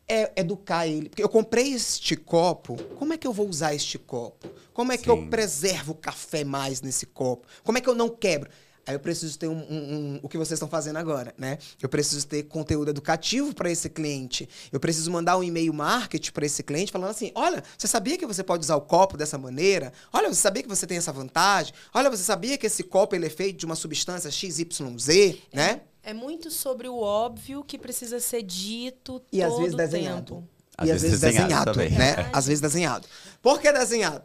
É 0.06 0.30
educar 0.36 0.86
ele. 0.86 1.08
Porque 1.08 1.24
eu 1.24 1.30
comprei 1.30 1.72
este 1.74 2.18
copo, 2.18 2.76
como 3.00 3.14
é 3.14 3.18
que 3.18 3.26
eu 3.26 3.32
vou 3.32 3.48
usar 3.48 3.74
este 3.74 3.98
copo? 3.98 4.50
Como 4.74 4.92
é 4.92 4.98
que 4.98 5.10
eu 5.10 5.16
Sim. 5.16 5.30
preservo 5.30 5.94
o 5.94 5.96
café 5.96 6.44
mais 6.44 6.82
nesse 6.82 7.06
copo? 7.06 7.48
Como 7.64 7.78
é 7.78 7.82
que 7.82 7.88
eu 7.88 7.96
não 7.96 8.10
quebro? 8.10 8.50
Aí 8.88 8.96
eu 8.96 9.00
preciso 9.00 9.38
ter 9.38 9.48
um, 9.48 9.54
um- 9.54 9.96
um- 10.16 10.20
o 10.24 10.28
que 10.30 10.38
vocês 10.38 10.54
estão 10.58 10.68
fazendo 10.68 10.98
agora, 10.98 11.34
né? 11.38 11.60
Eu 11.82 11.88
preciso 11.88 12.26
ter 12.26 12.44
conteúdo 12.44 12.90
educativo 12.90 13.54
para 13.54 13.70
esse 13.70 13.88
cliente. 13.90 14.50
Eu 14.72 14.80
preciso 14.80 15.12
mandar 15.12 15.38
um 15.38 15.44
e-mail 15.44 15.72
marketing 15.74 16.32
para 16.32 16.46
esse 16.46 16.64
cliente 16.64 16.92
falando 16.92 17.12
assim: 17.12 17.32
olha, 17.36 17.64
você 17.78 17.88
sabia 17.88 18.18
que 18.18 18.26
você 18.26 18.44
pode 18.44 18.64
usar 18.64 18.76
o 18.76 18.82
copo 18.82 19.16
dessa 19.18 19.38
maneira? 19.38 19.94
Olha, 20.12 20.30
você 20.30 20.42
sabia 20.42 20.64
que 20.64 20.70
você 20.70 20.88
tem 20.88 20.98
essa 20.98 21.12
vantagem? 21.14 21.74
Olha, 21.94 22.10
você 22.10 22.24
sabia 22.24 22.58
que 22.58 22.66
esse 22.66 22.84
copo 22.84 23.16
ele 23.16 23.28
é 23.28 23.30
feito 23.30 23.58
de 23.60 23.66
uma 23.66 23.76
substância 23.76 24.32
XYZ, 24.32 25.38
né? 25.54 25.82
É 26.04 26.14
muito 26.14 26.50
sobre 26.50 26.88
o 26.88 26.98
óbvio 26.98 27.64
que 27.64 27.78
precisa 27.78 28.20
ser 28.20 28.42
dito 28.42 29.22
E 29.32 29.44
às 29.44 29.50
todo 29.52 29.60
vezes 29.60 29.74
o 29.76 29.78
desenhado. 29.78 30.36
tempo. 30.36 30.48
Às 30.78 30.88
e 30.88 30.92
às 30.92 31.02
vezes 31.02 31.20
vezes 31.20 31.20
desenhado 31.38 31.72
desenhado, 31.72 31.74
também. 31.74 32.16
né? 32.26 32.30
Às 32.34 32.48
vezes 32.48 32.60
desenhado. 32.62 33.08
Por 33.42 33.62
que 33.62 33.72
desenhado? 33.72 34.24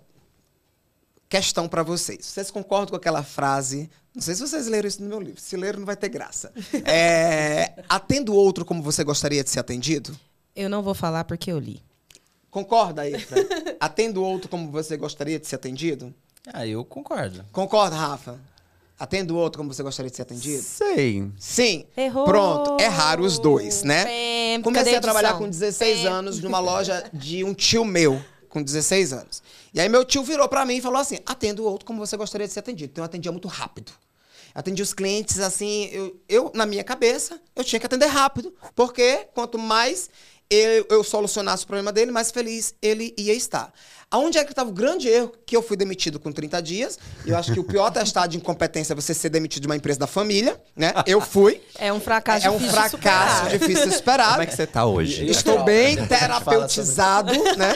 Questão 1.28 1.68
pra 1.68 1.82
vocês. 1.82 2.24
Vocês 2.24 2.50
concordam 2.50 2.90
com 2.90 2.96
aquela 2.96 3.22
frase? 3.22 3.90
Não 4.14 4.22
sei 4.22 4.34
se 4.34 4.40
vocês 4.40 4.66
leram 4.68 4.88
isso 4.88 5.02
no 5.02 5.08
meu 5.08 5.20
livro. 5.20 5.40
Se 5.40 5.56
leram, 5.56 5.80
não 5.80 5.86
vai 5.86 5.96
ter 5.96 6.08
graça. 6.08 6.52
É, 6.84 7.82
atendo 7.88 8.32
o 8.32 8.36
outro 8.36 8.64
como 8.64 8.82
você 8.82 9.02
gostaria 9.02 9.42
de 9.42 9.50
ser 9.50 9.58
atendido? 9.60 10.16
Eu 10.54 10.70
não 10.70 10.82
vou 10.82 10.94
falar 10.94 11.24
porque 11.24 11.50
eu 11.50 11.58
li. 11.58 11.82
Concorda 12.50 13.02
aí? 13.02 13.12
Atendo 13.78 14.22
o 14.22 14.24
outro 14.24 14.48
como 14.48 14.70
você 14.70 14.96
gostaria 14.96 15.38
de 15.38 15.46
ser 15.46 15.56
atendido? 15.56 16.14
Ah, 16.50 16.66
eu 16.66 16.82
concordo. 16.84 17.44
Concorda, 17.52 17.94
Rafa? 17.94 18.40
Atendo 18.98 19.34
o 19.34 19.36
outro 19.36 19.58
como 19.58 19.74
você 19.74 19.82
gostaria 19.82 20.08
de 20.08 20.16
ser 20.16 20.22
atendido? 20.22 20.62
Sei. 20.62 21.30
Sim. 21.38 21.84
Errou. 21.94 22.24
Pronto, 22.24 22.80
erraram 22.80 23.24
os 23.24 23.38
dois, 23.38 23.82
né? 23.82 24.06
Pem, 24.06 24.62
Comecei 24.62 24.96
a 24.96 25.00
trabalhar 25.02 25.34
com 25.34 25.46
16 25.46 25.98
Pem. 25.98 26.06
anos 26.06 26.40
numa 26.40 26.58
loja 26.58 27.04
de 27.12 27.44
um 27.44 27.52
tio 27.52 27.84
meu, 27.84 28.22
com 28.48 28.62
16 28.62 29.12
anos. 29.12 29.42
E 29.74 29.80
aí 29.80 29.88
meu 29.88 30.04
tio 30.04 30.22
virou 30.22 30.48
pra 30.48 30.64
mim 30.64 30.76
e 30.76 30.80
falou 30.80 30.98
assim: 31.00 31.18
atenda 31.26 31.62
o 31.62 31.64
outro 31.64 31.84
como 31.86 31.98
você 32.04 32.16
gostaria 32.16 32.46
de 32.46 32.52
ser 32.52 32.60
atendido. 32.60 32.90
Então 32.92 33.02
eu 33.02 33.06
atendia 33.06 33.30
muito 33.32 33.48
rápido. 33.48 33.92
Atendi 34.54 34.80
os 34.82 34.94
clientes 34.94 35.38
assim, 35.38 35.90
eu, 35.92 36.16
eu, 36.28 36.50
na 36.54 36.64
minha 36.64 36.82
cabeça, 36.82 37.38
eu 37.54 37.62
tinha 37.62 37.78
que 37.78 37.84
atender 37.84 38.06
rápido. 38.06 38.54
Porque 38.74 39.26
quanto 39.34 39.58
mais 39.58 40.08
eu, 40.48 40.86
eu 40.88 41.04
solucionasse 41.04 41.64
o 41.64 41.66
problema 41.66 41.92
dele, 41.92 42.10
mais 42.10 42.30
feliz 42.30 42.74
ele 42.80 43.14
ia 43.18 43.34
estar. 43.34 43.70
Aonde 44.08 44.38
é 44.38 44.44
que 44.44 44.52
estava 44.52 44.70
o 44.70 44.72
grande 44.72 45.08
erro? 45.08 45.32
Que 45.44 45.56
eu 45.56 45.60
fui 45.60 45.76
demitido 45.76 46.20
com 46.20 46.30
30 46.30 46.62
dias. 46.62 46.96
E 47.26 47.30
eu 47.30 47.36
acho 47.36 47.52
que 47.52 47.58
o 47.58 47.64
pior 47.64 47.86
atestado 47.86 48.28
de 48.30 48.36
incompetência 48.36 48.92
é 48.92 48.96
você 48.96 49.12
ser 49.12 49.28
demitido 49.28 49.62
de 49.62 49.66
uma 49.68 49.74
empresa 49.74 49.98
da 49.98 50.06
família, 50.06 50.58
né? 50.76 50.92
Eu 51.06 51.20
fui. 51.20 51.60
É 51.76 51.92
um 51.92 52.00
fracasso 52.00 52.46
É 52.46 52.50
um 52.50 52.56
difícil 52.56 52.72
de 52.72 52.80
fracasso 52.80 53.36
superar. 53.36 53.58
difícil 53.58 53.88
de 53.88 53.94
esperar. 53.94 54.30
Como 54.30 54.42
é 54.42 54.46
que 54.46 54.54
você 54.54 54.66
tá 54.66 54.86
hoje? 54.86 55.26
Estou 55.28 55.64
bem 55.64 55.96
terapeutizado, 56.06 57.32
né? 57.56 57.74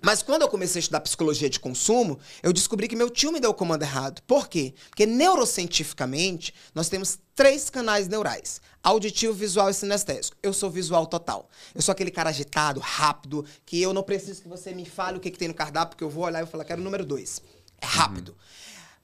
Mas 0.00 0.22
quando 0.22 0.42
eu 0.42 0.48
comecei 0.48 0.78
a 0.78 0.80
estudar 0.80 1.00
psicologia 1.00 1.50
de 1.50 1.58
consumo, 1.58 2.18
eu 2.42 2.52
descobri 2.52 2.86
que 2.86 2.94
meu 2.94 3.10
tio 3.10 3.32
me 3.32 3.40
deu 3.40 3.50
o 3.50 3.54
comando 3.54 3.82
errado. 3.82 4.22
Por 4.22 4.48
quê? 4.48 4.74
Porque 4.88 5.04
neurocientificamente, 5.04 6.54
nós 6.74 6.88
temos 6.88 7.18
três 7.34 7.68
canais 7.68 8.06
neurais: 8.06 8.60
auditivo, 8.82 9.34
visual 9.34 9.68
e 9.68 9.74
sinestésico. 9.74 10.36
Eu 10.42 10.52
sou 10.52 10.70
visual 10.70 11.06
total. 11.06 11.50
Eu 11.74 11.82
sou 11.82 11.92
aquele 11.92 12.10
cara 12.10 12.30
agitado, 12.30 12.80
rápido, 12.80 13.44
que 13.66 13.80
eu 13.80 13.92
não 13.92 14.02
preciso 14.02 14.42
que 14.42 14.48
você 14.48 14.72
me 14.72 14.84
fale 14.84 15.18
o 15.18 15.20
que, 15.20 15.30
que 15.30 15.38
tem 15.38 15.48
no 15.48 15.54
cardápio, 15.54 15.90
porque 15.90 16.04
eu 16.04 16.10
vou 16.10 16.24
olhar 16.24 16.40
e 16.40 16.42
vou 16.42 16.50
falar, 16.50 16.64
quero 16.64 16.80
o 16.80 16.84
número 16.84 17.04
dois. 17.04 17.42
É 17.80 17.86
rápido. 17.86 18.36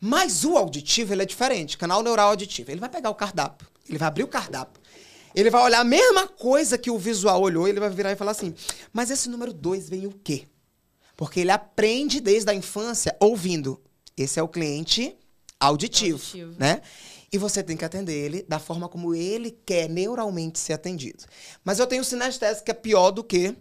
Mas 0.00 0.44
o 0.44 0.56
auditivo, 0.56 1.12
ele 1.12 1.22
é 1.22 1.26
diferente. 1.26 1.78
Canal 1.78 2.02
neural 2.02 2.28
auditivo. 2.28 2.70
Ele 2.70 2.80
vai 2.80 2.88
pegar 2.88 3.10
o 3.10 3.14
cardápio, 3.14 3.66
ele 3.88 3.98
vai 3.98 4.08
abrir 4.08 4.22
o 4.22 4.28
cardápio. 4.28 4.82
Ele 5.34 5.50
vai 5.50 5.62
olhar 5.62 5.80
a 5.80 5.84
mesma 5.84 6.28
coisa 6.28 6.78
que 6.78 6.90
o 6.90 6.98
visual 6.98 7.42
olhou, 7.42 7.66
ele 7.66 7.80
vai 7.80 7.90
virar 7.90 8.12
e 8.12 8.16
falar 8.16 8.30
assim: 8.30 8.54
Mas 8.92 9.10
esse 9.10 9.28
número 9.28 9.52
dois 9.52 9.88
vem 9.88 10.06
o 10.06 10.12
quê? 10.12 10.46
Porque 11.16 11.40
ele 11.40 11.50
aprende 11.50 12.20
desde 12.20 12.50
a 12.50 12.54
infância 12.54 13.16
ouvindo. 13.20 13.80
Esse 14.16 14.38
é 14.38 14.42
o 14.42 14.48
cliente 14.48 15.16
auditivo, 15.58 16.14
Auditivo. 16.18 16.54
né? 16.58 16.82
E 17.32 17.38
você 17.38 17.62
tem 17.62 17.76
que 17.76 17.84
atender 17.84 18.12
ele 18.12 18.42
da 18.48 18.58
forma 18.58 18.88
como 18.88 19.14
ele 19.14 19.50
quer 19.66 19.88
neuralmente 19.88 20.58
ser 20.58 20.74
atendido. 20.74 21.24
Mas 21.64 21.78
eu 21.78 21.86
tenho 21.86 22.02
o 22.02 22.04
sinestésico 22.04 22.64
que 22.66 22.70
é 22.70 22.74
pior 22.74 23.10
do 23.10 23.24
que 23.24 23.56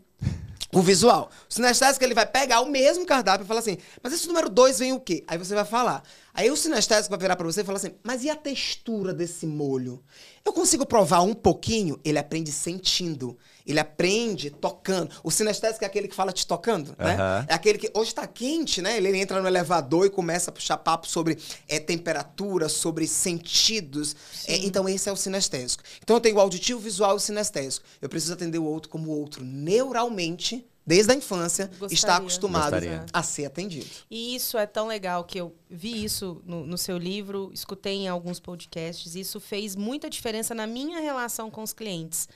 o 0.71 0.81
visual. 0.81 1.29
O 1.49 1.53
sinestésico 1.53 2.03
ele 2.03 2.13
vai 2.13 2.25
pegar 2.25 2.61
o 2.61 2.69
mesmo 2.69 3.05
cardápio 3.05 3.45
e 3.45 3.47
falar 3.47 3.61
assim: 3.61 3.77
"Mas 4.01 4.13
esse 4.13 4.27
número 4.27 4.49
2 4.49 4.79
vem 4.79 4.93
o 4.93 4.99
quê?" 4.99 5.23
Aí 5.27 5.37
você 5.37 5.55
vai 5.55 5.65
falar. 5.65 6.03
Aí 6.33 6.49
o 6.49 6.57
sinestésico 6.57 7.11
vai 7.11 7.19
virar 7.19 7.35
pra 7.35 7.45
você 7.45 7.61
e 7.61 7.63
falar 7.63 7.77
assim: 7.77 7.93
"Mas 8.03 8.23
e 8.23 8.29
a 8.29 8.35
textura 8.35 9.13
desse 9.13 9.45
molho? 9.45 10.03
Eu 10.43 10.51
consigo 10.51 10.85
provar 10.85 11.21
um 11.21 11.33
pouquinho?" 11.33 11.99
Ele 12.03 12.17
aprende 12.17 12.51
sentindo. 12.51 13.37
Ele 13.65 13.79
aprende 13.79 14.49
tocando. 14.49 15.09
O 15.23 15.31
sinestésico 15.31 15.85
é 15.85 15.87
aquele 15.87 16.07
que 16.07 16.15
fala 16.15 16.33
te 16.33 16.45
tocando, 16.45 16.93
né? 16.97 17.45
É 17.47 17.53
aquele 17.53 17.77
que 17.77 17.89
hoje 17.93 18.13
tá 18.13 18.27
quente, 18.27 18.81
né? 18.81 18.97
Ele 18.97 19.15
entra 19.17 19.41
no 19.41 19.47
elevador 19.47 20.05
e 20.05 20.09
começa 20.09 20.49
a 20.49 20.53
puxar 20.53 20.77
papo 20.77 21.07
sobre 21.07 21.37
é, 21.67 21.79
temperatura, 21.79 22.67
sobre 22.67 23.07
sentidos. 23.07 24.15
É, 24.47 24.57
então, 24.57 24.89
esse 24.89 25.07
é 25.07 25.11
o 25.11 25.15
sinestésico. 25.15 25.83
Então, 26.01 26.17
eu 26.17 26.19
tenho 26.19 26.35
o 26.35 26.39
auditivo, 26.41 26.79
visual 26.79 27.13
e 27.13 27.15
o 27.15 27.19
sinestésico. 27.19 27.85
Eu 28.01 28.09
preciso 28.09 28.33
atender 28.33 28.57
o 28.57 28.65
outro 28.65 28.89
como 28.89 29.09
o 29.11 29.17
outro 29.17 29.45
neuralmente, 29.45 30.65
desde 30.85 31.11
a 31.11 31.15
infância, 31.15 31.67
Gostaria. 31.67 31.93
está 31.93 32.17
acostumado 32.17 32.71
Gostaria. 32.71 33.05
a 33.11 33.23
ser 33.23 33.45
atendido. 33.45 33.89
E 34.09 34.35
isso 34.35 34.57
é 34.57 34.65
tão 34.65 34.87
legal 34.87 35.23
que 35.23 35.39
eu 35.39 35.55
vi 35.69 36.03
isso 36.03 36.41
no, 36.45 36.65
no 36.65 36.77
seu 36.77 36.97
livro, 36.97 37.49
escutei 37.53 37.95
em 37.95 38.07
alguns 38.07 38.39
podcasts. 38.39 39.15
Isso 39.15 39.39
fez 39.39 39.75
muita 39.75 40.09
diferença 40.09 40.53
na 40.53 40.67
minha 40.67 40.99
relação 40.99 41.49
com 41.49 41.63
os 41.63 41.73
clientes. 41.73 42.27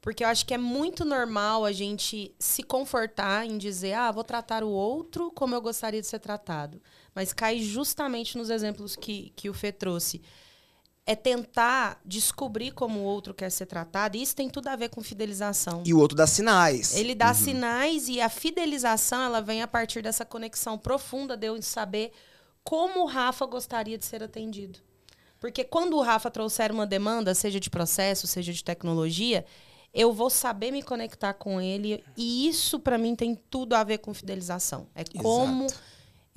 Porque 0.00 0.22
eu 0.22 0.28
acho 0.28 0.46
que 0.46 0.54
é 0.54 0.58
muito 0.58 1.04
normal 1.04 1.64
a 1.64 1.72
gente 1.72 2.32
se 2.38 2.62
confortar 2.62 3.44
em 3.44 3.58
dizer, 3.58 3.94
ah, 3.94 4.12
vou 4.12 4.22
tratar 4.22 4.62
o 4.62 4.70
outro 4.70 5.30
como 5.32 5.54
eu 5.54 5.60
gostaria 5.60 6.00
de 6.00 6.06
ser 6.06 6.20
tratado. 6.20 6.80
Mas 7.14 7.32
cai 7.32 7.58
justamente 7.58 8.38
nos 8.38 8.48
exemplos 8.48 8.94
que, 8.94 9.32
que 9.34 9.50
o 9.50 9.54
Fê 9.54 9.72
trouxe. 9.72 10.22
É 11.08 11.16
tentar 11.16 11.98
descobrir 12.04 12.72
como 12.72 13.00
o 13.00 13.02
outro 13.02 13.32
quer 13.32 13.50
ser 13.50 13.64
tratado. 13.64 14.18
E 14.18 14.22
isso 14.22 14.36
tem 14.36 14.50
tudo 14.50 14.68
a 14.68 14.76
ver 14.76 14.90
com 14.90 15.02
fidelização. 15.02 15.82
E 15.86 15.94
o 15.94 15.98
outro 15.98 16.14
dá 16.14 16.26
sinais. 16.26 16.94
Ele 16.94 17.14
dá 17.14 17.32
sinais 17.32 18.08
e 18.08 18.20
a 18.20 18.28
fidelização 18.28 19.22
ela 19.22 19.40
vem 19.40 19.62
a 19.62 19.66
partir 19.66 20.02
dessa 20.02 20.24
conexão 20.26 20.76
profunda 20.76 21.34
de 21.34 21.46
eu 21.46 21.62
saber 21.62 22.12
como 22.62 23.00
o 23.00 23.06
Rafa 23.06 23.46
gostaria 23.46 23.96
de 23.96 24.04
ser 24.04 24.22
atendido. 24.22 24.80
Porque 25.40 25.64
quando 25.64 25.96
o 25.96 26.02
Rafa 26.02 26.30
trouxer 26.30 26.70
uma 26.70 26.86
demanda, 26.86 27.34
seja 27.34 27.58
de 27.58 27.70
processo, 27.70 28.26
seja 28.26 28.52
de 28.52 28.62
tecnologia, 28.62 29.46
eu 29.94 30.12
vou 30.12 30.28
saber 30.28 30.70
me 30.70 30.82
conectar 30.82 31.32
com 31.32 31.60
ele 31.60 32.04
e 32.16 32.48
isso 32.48 32.78
para 32.78 32.98
mim 32.98 33.14
tem 33.14 33.34
tudo 33.34 33.74
a 33.74 33.82
ver 33.82 33.98
com 33.98 34.12
fidelização. 34.12 34.86
É 34.94 35.04
como 35.04 35.66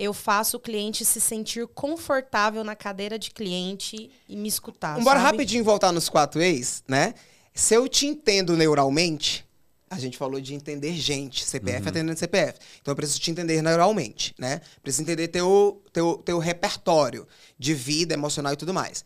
eu 0.01 0.15
faço 0.15 0.57
o 0.57 0.59
cliente 0.59 1.05
se 1.05 1.21
sentir 1.21 1.67
confortável 1.67 2.63
na 2.63 2.75
cadeira 2.75 3.19
de 3.19 3.29
cliente 3.29 4.09
e 4.27 4.35
me 4.35 4.47
escutar. 4.47 4.99
Bora 4.99 5.19
sabe? 5.19 5.31
rapidinho 5.31 5.63
voltar 5.63 5.91
nos 5.91 6.09
quatro 6.09 6.41
ex, 6.41 6.83
né? 6.87 7.13
Se 7.53 7.75
eu 7.75 7.87
te 7.87 8.07
entendo 8.07 8.57
neuralmente, 8.57 9.45
a 9.87 9.99
gente 9.99 10.17
falou 10.17 10.41
de 10.41 10.55
entender 10.55 10.93
gente, 10.93 11.45
CPF 11.45 11.87
atendendo 11.87 12.17
CPF. 12.17 12.57
Então 12.81 12.93
eu 12.93 12.95
preciso 12.95 13.19
te 13.19 13.29
entender 13.29 13.61
neuralmente, 13.61 14.33
né? 14.39 14.61
Preciso 14.81 15.03
entender 15.03 15.27
teu, 15.27 15.83
teu, 15.93 16.17
teu 16.25 16.39
repertório 16.39 17.27
de 17.59 17.75
vida, 17.75 18.15
emocional 18.15 18.53
e 18.53 18.57
tudo 18.57 18.73
mais. 18.73 19.05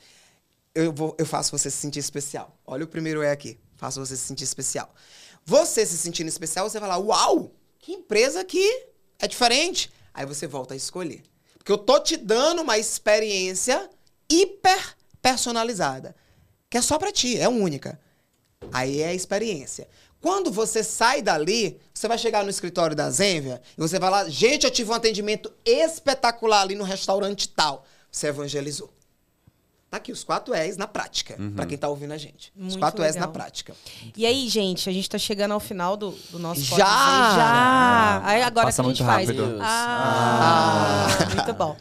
Eu, 0.74 0.94
vou, 0.94 1.14
eu 1.20 1.26
faço 1.26 1.52
você 1.52 1.70
se 1.70 1.76
sentir 1.76 2.00
especial. 2.00 2.58
Olha 2.66 2.86
o 2.86 2.88
primeiro 2.88 3.22
é 3.22 3.32
aqui. 3.32 3.60
Faço 3.76 4.00
você 4.00 4.16
se 4.16 4.24
sentir 4.24 4.46
especial. 4.46 4.96
Você 5.46 5.86
se 5.86 5.98
sentindo 5.98 6.30
especial, 6.30 6.70
você 6.70 6.80
vai 6.80 6.88
lá, 6.88 6.98
uau, 6.98 7.52
que 7.80 7.92
empresa 7.92 8.46
que 8.46 8.88
é 9.20 9.28
diferente. 9.28 9.92
Aí 10.16 10.26
você 10.26 10.48
volta 10.48 10.74
a 10.74 10.78
escolher. 10.78 11.22
Porque 11.58 11.72
eu 11.72 11.78
tô 11.78 12.00
te 12.00 12.16
dando 12.16 12.62
uma 12.62 12.78
experiência 12.78 13.90
hiper 14.30 14.96
personalizada. 15.22 16.16
Que 16.70 16.78
é 16.78 16.82
só 16.82 16.98
pra 16.98 17.12
ti, 17.12 17.38
é 17.38 17.50
única. 17.50 18.00
Aí 18.72 19.02
é 19.02 19.10
a 19.10 19.14
experiência. 19.14 19.88
Quando 20.22 20.50
você 20.50 20.84
sai 20.84 21.22
dali, 21.22 21.80
você 21.94 22.08
vai 22.08 22.18
chegar 22.18 22.44
no 22.44 22.50
escritório 22.50 22.96
da 22.96 23.12
Zenvia 23.12 23.62
e 23.78 23.82
você 23.82 24.00
vai 24.00 24.10
lá, 24.10 24.28
gente, 24.30 24.64
eu 24.64 24.72
tive 24.72 24.90
um 24.90 24.94
atendimento 24.94 25.54
espetacular 25.64 26.62
ali 26.62 26.76
no 26.76 26.84
restaurante 26.84 27.50
tal. 27.50 27.86
Você 28.10 28.28
evangelizou. 28.28 28.92
Tá 29.90 29.98
aqui 29.98 30.12
os 30.12 30.24
quatro 30.24 30.54
E's 30.54 30.76
na 30.78 30.88
prática, 30.88 31.38
pra 31.56 31.66
quem 31.66 31.78
tá 31.78 31.88
ouvindo 31.88 32.12
a 32.12 32.18
gente. 32.18 32.52
os 32.56 32.62
Muito 32.64 32.80
quatro 32.80 33.04
E's 33.04 33.14
legal. 33.14 33.28
na 33.28 33.34
prática. 33.34 33.74
E 34.18 34.26
aí, 34.26 34.48
gente, 34.50 34.90
a 34.90 34.94
gente 34.94 35.10
tá 35.10 35.18
chegando 35.18 35.54
ao 35.54 35.60
final 35.60 35.96
do, 35.96 36.12
do 36.32 36.40
nosso 36.40 36.62
Já? 36.62 36.76
podcast. 36.76 37.36
Já! 37.36 38.22
Aí 38.26 38.42
agora 38.42 38.66
Passa 38.68 38.82
que 38.84 38.90
a 38.90 38.92
gente 38.92 39.04
faz. 39.04 39.28
rápido. 39.30 39.60
Ah, 39.62 41.08
muito 41.36 41.54
bom. 41.54 41.78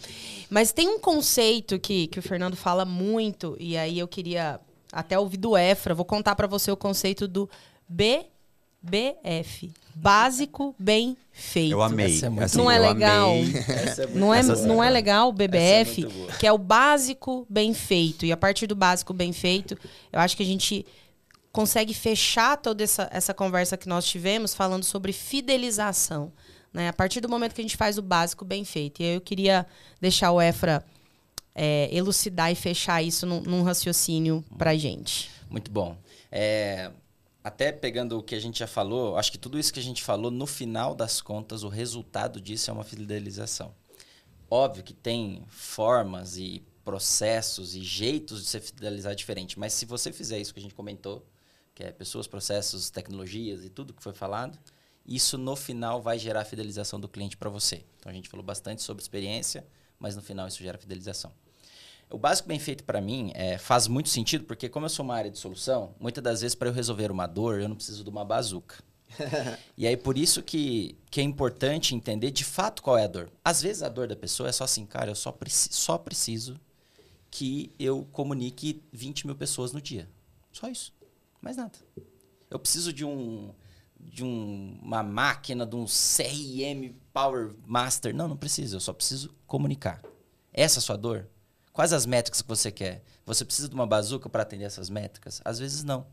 Mas 0.51 0.71
tem 0.71 0.89
um 0.89 0.99
conceito 1.01 1.79
que, 1.81 2.07
que 2.07 2.19
o 2.19 2.23
Fernando 2.23 2.57
fala 2.57 2.85
muito, 2.85 3.57
e 3.59 3.77
aí 3.77 3.99
eu 3.99 4.07
queria 4.07 4.61
até 4.93 5.19
ouvir 5.19 5.39
do 5.39 5.57
Efra. 5.57 5.95
Vou 5.95 6.05
contar 6.05 6.37
pra 6.37 6.47
você 6.47 6.71
o 6.71 6.77
conceito 6.77 7.27
do 7.27 7.49
BBF. 8.85 9.73
Básico 9.95 10.75
Bem 10.79 11.17
Feito. 11.33 11.73
Eu 11.73 11.83
amei. 11.83 12.07
Essa 12.17 12.27
é 12.27 12.29
muito 12.29 12.45
Assim, 12.45 12.59
Não 12.59 12.71
é 12.71 12.79
legal? 12.79 13.31
é 13.31 13.43
muito 13.43 14.19
Não 14.19 14.35
é, 14.35 14.39
essa 14.39 14.55
não 14.67 14.75
é 14.75 14.87
boa. 14.87 14.89
legal 14.91 15.29
o 15.29 15.33
BBF, 15.33 16.07
é 16.29 16.33
que 16.39 16.47
é 16.47 16.53
o 16.53 16.59
básico 16.59 17.47
bem 17.49 17.73
feito. 17.75 18.25
E 18.27 18.33
a 18.33 18.37
partir 18.37 18.67
do 18.67 18.77
básico 18.77 19.13
bem 19.13 19.33
feito, 19.33 19.77
eu 20.13 20.21
acho 20.21 20.37
que 20.37 20.43
a 20.43 20.47
gente 20.47 20.85
consegue 21.53 21.95
fechar 21.95 22.57
toda 22.57 22.83
essa, 22.85 23.09
essa 23.13 23.33
conversa 23.33 23.77
que 23.77 23.89
nós 23.89 24.05
tivemos 24.05 24.55
falando 24.55 24.85
sobre 24.85 25.13
fidelização. 25.13 26.33
Né? 26.73 26.89
A 26.89 26.93
partir 26.93 27.21
do 27.21 27.29
momento 27.29 27.55
que 27.55 27.61
a 27.61 27.65
gente 27.65 27.77
faz 27.77 27.97
o 27.99 28.03
básico 28.03 28.45
bem 28.45 28.65
feito. 28.65 29.01
E 29.03 29.05
aí 29.07 29.15
eu 29.15 29.21
queria 29.21 29.65
deixar 30.01 30.33
o 30.33 30.41
Efra 30.43 30.85
é, 31.55 31.89
elucidar 31.93 32.51
e 32.51 32.55
fechar 32.57 33.03
isso 33.03 33.25
num, 33.27 33.41
num 33.41 33.63
raciocínio 33.63 34.45
pra 34.59 34.77
gente. 34.77 35.31
Muito 35.49 35.71
bom. 35.71 35.97
É, 36.31 36.91
até 37.45 37.71
pegando 37.71 38.19
o 38.19 38.23
que 38.23 38.35
a 38.35 38.41
gente 38.41 38.59
já 38.59 38.67
falou, 38.67 39.19
acho 39.19 39.31
que 39.31 39.37
tudo 39.37 39.59
isso 39.59 39.71
que 39.71 39.79
a 39.79 39.83
gente 39.83 40.03
falou, 40.03 40.31
no 40.31 40.47
final 40.47 40.95
das 40.95 41.21
contas, 41.21 41.63
o 41.63 41.69
resultado 41.69 42.41
disso 42.41 42.71
é 42.71 42.73
uma 42.73 42.83
fidelização. 42.83 43.75
Óbvio 44.51 44.83
que 44.83 44.95
tem 44.95 45.45
formas 45.47 46.39
e 46.39 46.65
processos 46.83 47.77
e 47.77 47.83
jeitos 47.83 48.43
de 48.43 48.49
se 48.49 48.61
fidelizar 48.61 49.15
diferente, 49.15 49.59
mas 49.59 49.75
se 49.75 49.85
você 49.85 50.11
fizer 50.11 50.39
isso 50.39 50.55
que 50.55 50.61
a 50.61 50.63
gente 50.63 50.75
comentou, 50.75 51.27
que 51.75 51.85
é 51.85 51.93
pessoas, 51.93 52.27
processos, 52.27 52.89
tecnologias 52.89 53.63
e 53.63 53.69
tudo 53.69 53.93
que 53.93 54.03
foi 54.03 54.15
falado, 54.15 54.59
isso 55.05 55.37
no 55.37 55.55
final 55.55 56.01
vai 56.01 56.19
gerar 56.19 56.41
a 56.41 56.45
fidelização 56.47 56.99
do 56.99 57.09
cliente 57.09 57.37
para 57.37 57.51
você. 57.51 57.85
Então 57.99 58.11
a 58.11 58.15
gente 58.15 58.29
falou 58.29 58.45
bastante 58.45 58.83
sobre 58.83 59.03
experiência, 59.03 59.67
mas 59.99 60.17
no 60.17 60.23
final 60.23 60.49
isso 60.49 60.63
gera 60.63 60.79
fidelização. 60.79 61.31
O 62.15 62.19
básico 62.19 62.47
bem 62.47 62.61
feito 62.61 62.85
para 62.85 63.01
mim 63.01 63.33
é, 63.35 63.59
faz 63.59 63.89
muito 63.89 64.09
sentido, 64.09 64.45
porque 64.45 64.69
como 64.69 64.87
eu 64.87 64.91
sou 64.91 65.05
uma 65.05 65.17
área 65.17 65.31
de 65.31 65.37
solução, 65.37 65.97
muitas 65.99 66.23
das 66.23 66.43
vezes 66.43 66.55
para 66.55 66.69
eu 66.69 66.73
resolver 66.73 67.11
uma 67.11 67.27
dor, 67.27 67.61
eu 67.61 67.69
não 67.69 67.75
preciso 67.75 68.05
de 68.05 68.09
uma 68.11 68.25
bazuca. 68.25 68.77
e 69.77 69.85
aí 69.85 69.97
por 69.97 70.17
isso 70.17 70.41
que, 70.41 70.97
que 71.11 71.21
é 71.21 71.25
importante 71.25 71.93
entender 71.93 72.31
de 72.31 72.45
fato 72.45 72.83
qual 72.85 72.97
é 72.97 73.03
a 73.03 73.09
dor. 73.09 73.33
Às 73.45 73.61
vezes 73.61 73.83
a 73.83 73.89
dor 73.89 74.07
da 74.07 74.15
pessoa 74.15 74.49
é 74.49 74.53
só 74.53 74.63
assim, 74.63 74.87
cara, 74.87 75.11
eu 75.11 75.15
só, 75.17 75.33
preci 75.33 75.71
só 75.73 75.99
preciso 75.99 76.55
que 77.33 77.73
eu 77.81 78.07
comunique 78.13 78.81
20 78.93 79.27
mil 79.27 79.35
pessoas 79.35 79.73
no 79.73 79.81
dia. 79.81 80.09
Só 80.53 80.69
isso. 80.69 80.93
Mais 81.43 81.57
nada. 81.57 81.77
Eu 82.49 82.61
preciso 82.61 82.93
de 82.93 83.05
um 83.05 83.53
de 83.99 84.23
um- 84.23 84.79
uma 84.83 85.03
máquina, 85.03 85.67
de 85.67 85.75
um 85.75 85.87
CRM 85.87 86.95
Power 87.13 87.55
Master. 87.67 88.15
Não, 88.15 88.29
não 88.29 88.37
preciso. 88.37 88.77
Eu 88.77 88.81
só 88.81 88.93
preciso 88.93 89.35
comunicar. 89.49 90.01
Essa 90.53 90.79
é 90.79 90.81
a 90.81 90.83
sua 90.83 90.97
dor? 90.97 91.27
Quais 91.75 91.93
as 91.93 92.07
métricas 92.07 92.41
que 92.41 92.47
você 92.47 92.71
quer? 92.71 93.03
Você 93.27 93.45
precisa 93.45 93.69
de 93.69 93.75
uma 93.75 93.85
bazuca 93.85 94.29
para 94.29 94.43
atender 94.43 94.65
essas 94.65 94.89
métricas? 94.89 95.43
Às 95.45 95.59
vezes 95.59 95.83
não. 95.83 96.07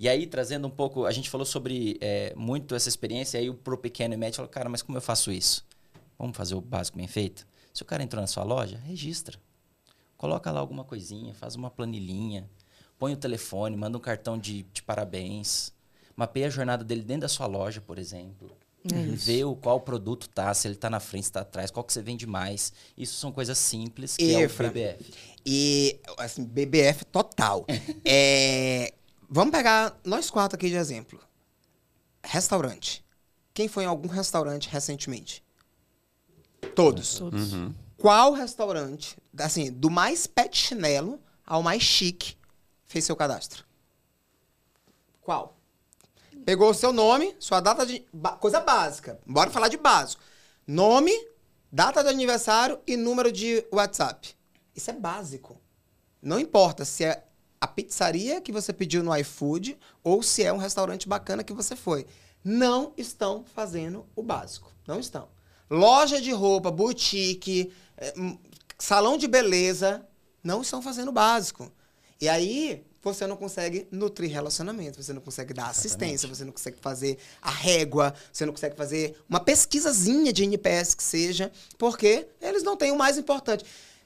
E 0.00 0.08
aí, 0.08 0.26
trazendo 0.26 0.66
um 0.66 0.70
pouco, 0.70 1.04
a 1.04 1.12
gente 1.12 1.28
falou 1.28 1.44
sobre 1.44 1.98
é, 2.00 2.34
muito 2.34 2.74
essa 2.74 2.88
experiência, 2.88 3.38
aí 3.38 3.52
pro 3.52 3.76
pequeno 3.76 4.14
e 4.14 4.16
médio 4.16 4.36
falou, 4.36 4.50
cara, 4.50 4.66
mas 4.66 4.80
como 4.80 4.96
eu 4.96 5.02
faço 5.02 5.30
isso? 5.30 5.62
Vamos 6.18 6.34
fazer 6.34 6.54
o 6.54 6.60
básico 6.62 6.96
bem 6.96 7.06
feito? 7.06 7.46
Se 7.74 7.82
o 7.82 7.84
cara 7.84 8.02
entrou 8.02 8.18
na 8.18 8.26
sua 8.26 8.44
loja, 8.44 8.78
registra. 8.78 9.38
Coloca 10.16 10.50
lá 10.50 10.58
alguma 10.58 10.84
coisinha, 10.84 11.34
faz 11.34 11.54
uma 11.54 11.70
planilhinha, 11.70 12.48
põe 12.98 13.12
o 13.12 13.16
telefone, 13.18 13.76
manda 13.76 13.98
um 13.98 14.00
cartão 14.00 14.38
de, 14.38 14.62
de 14.62 14.82
parabéns, 14.82 15.70
mapeia 16.16 16.46
a 16.46 16.50
jornada 16.50 16.82
dele 16.82 17.02
dentro 17.02 17.22
da 17.22 17.28
sua 17.28 17.46
loja, 17.46 17.82
por 17.82 17.98
exemplo. 17.98 18.56
Vê 18.86 19.42
o 19.44 19.56
qual 19.56 19.80
produto 19.80 20.28
tá, 20.28 20.52
se 20.52 20.68
ele 20.68 20.74
tá 20.74 20.90
na 20.90 21.00
frente, 21.00 21.24
se 21.24 21.32
tá 21.32 21.40
atrás, 21.40 21.70
qual 21.70 21.82
que 21.82 21.92
você 21.92 22.02
vende 22.02 22.26
mais. 22.26 22.72
Isso 22.96 23.14
são 23.14 23.32
coisas 23.32 23.56
simples, 23.56 24.16
que 24.16 24.34
é 24.34 24.38
o 24.38 24.40
Efra. 24.42 24.68
BBF. 24.68 25.12
E, 25.46 26.00
assim, 26.18 26.44
BBF 26.44 27.04
total. 27.06 27.64
É, 28.06 28.92
vamos 29.28 29.52
pegar 29.52 29.98
nós 30.04 30.28
quatro 30.28 30.56
aqui 30.56 30.68
de 30.68 30.76
exemplo. 30.76 31.18
Restaurante. 32.22 33.02
Quem 33.54 33.66
foi 33.68 33.84
em 33.84 33.86
algum 33.86 34.08
restaurante 34.08 34.68
recentemente? 34.68 35.42
Todos. 36.74 37.18
Todos. 37.18 37.52
Qual 37.96 38.32
restaurante, 38.32 39.16
assim, 39.38 39.72
do 39.72 39.88
mais 39.88 40.26
pet 40.26 40.54
chinelo 40.54 41.18
ao 41.46 41.62
mais 41.62 41.82
chique, 41.82 42.36
fez 42.84 43.04
seu 43.04 43.16
cadastro? 43.16 43.64
Qual? 45.22 45.53
Pegou 46.44 46.70
o 46.70 46.74
seu 46.74 46.92
nome, 46.92 47.34
sua 47.38 47.60
data 47.60 47.86
de. 47.86 48.04
coisa 48.38 48.60
básica. 48.60 49.18
Bora 49.26 49.50
falar 49.50 49.68
de 49.68 49.78
básico. 49.78 50.22
Nome, 50.66 51.12
data 51.72 52.02
de 52.02 52.10
aniversário 52.10 52.78
e 52.86 52.96
número 52.96 53.32
de 53.32 53.66
WhatsApp. 53.72 54.36
Isso 54.74 54.90
é 54.90 54.94
básico. 54.94 55.60
Não 56.20 56.38
importa 56.38 56.84
se 56.84 57.04
é 57.04 57.24
a 57.60 57.66
pizzaria 57.66 58.40
que 58.40 58.52
você 58.52 58.72
pediu 58.72 59.02
no 59.02 59.16
iFood 59.16 59.78
ou 60.02 60.22
se 60.22 60.42
é 60.42 60.52
um 60.52 60.58
restaurante 60.58 61.08
bacana 61.08 61.42
que 61.42 61.52
você 61.52 61.74
foi. 61.74 62.06
Não 62.44 62.92
estão 62.96 63.42
fazendo 63.54 64.06
o 64.14 64.22
básico. 64.22 64.70
Não 64.86 65.00
estão. 65.00 65.28
Loja 65.70 66.20
de 66.20 66.30
roupa, 66.30 66.70
boutique, 66.70 67.72
eh, 67.96 68.14
salão 68.78 69.16
de 69.16 69.26
beleza, 69.26 70.06
não 70.42 70.60
estão 70.60 70.82
fazendo 70.82 71.08
o 71.08 71.12
básico. 71.12 71.72
E 72.20 72.28
aí 72.28 72.84
você 73.12 73.26
não 73.26 73.36
consegue 73.36 73.86
nutrir 73.90 74.30
relacionamento, 74.30 75.02
você 75.02 75.12
não 75.12 75.20
consegue 75.20 75.52
dar 75.52 75.66
assistência, 75.68 76.28
você 76.28 76.44
não 76.44 76.52
consegue 76.52 76.78
fazer 76.80 77.18
a 77.42 77.50
régua, 77.50 78.14
você 78.32 78.46
não 78.46 78.52
consegue 78.52 78.76
fazer 78.76 79.16
uma 79.28 79.40
pesquisazinha 79.40 80.32
de 80.32 80.44
NPS 80.44 80.94
que 80.94 81.02
seja, 81.02 81.52
porque 81.76 82.26
eles 82.40 82.62
não 82.62 82.76
têm 82.76 82.90
o 82.90 82.96
mais 82.96 83.18
importante. 83.18 83.64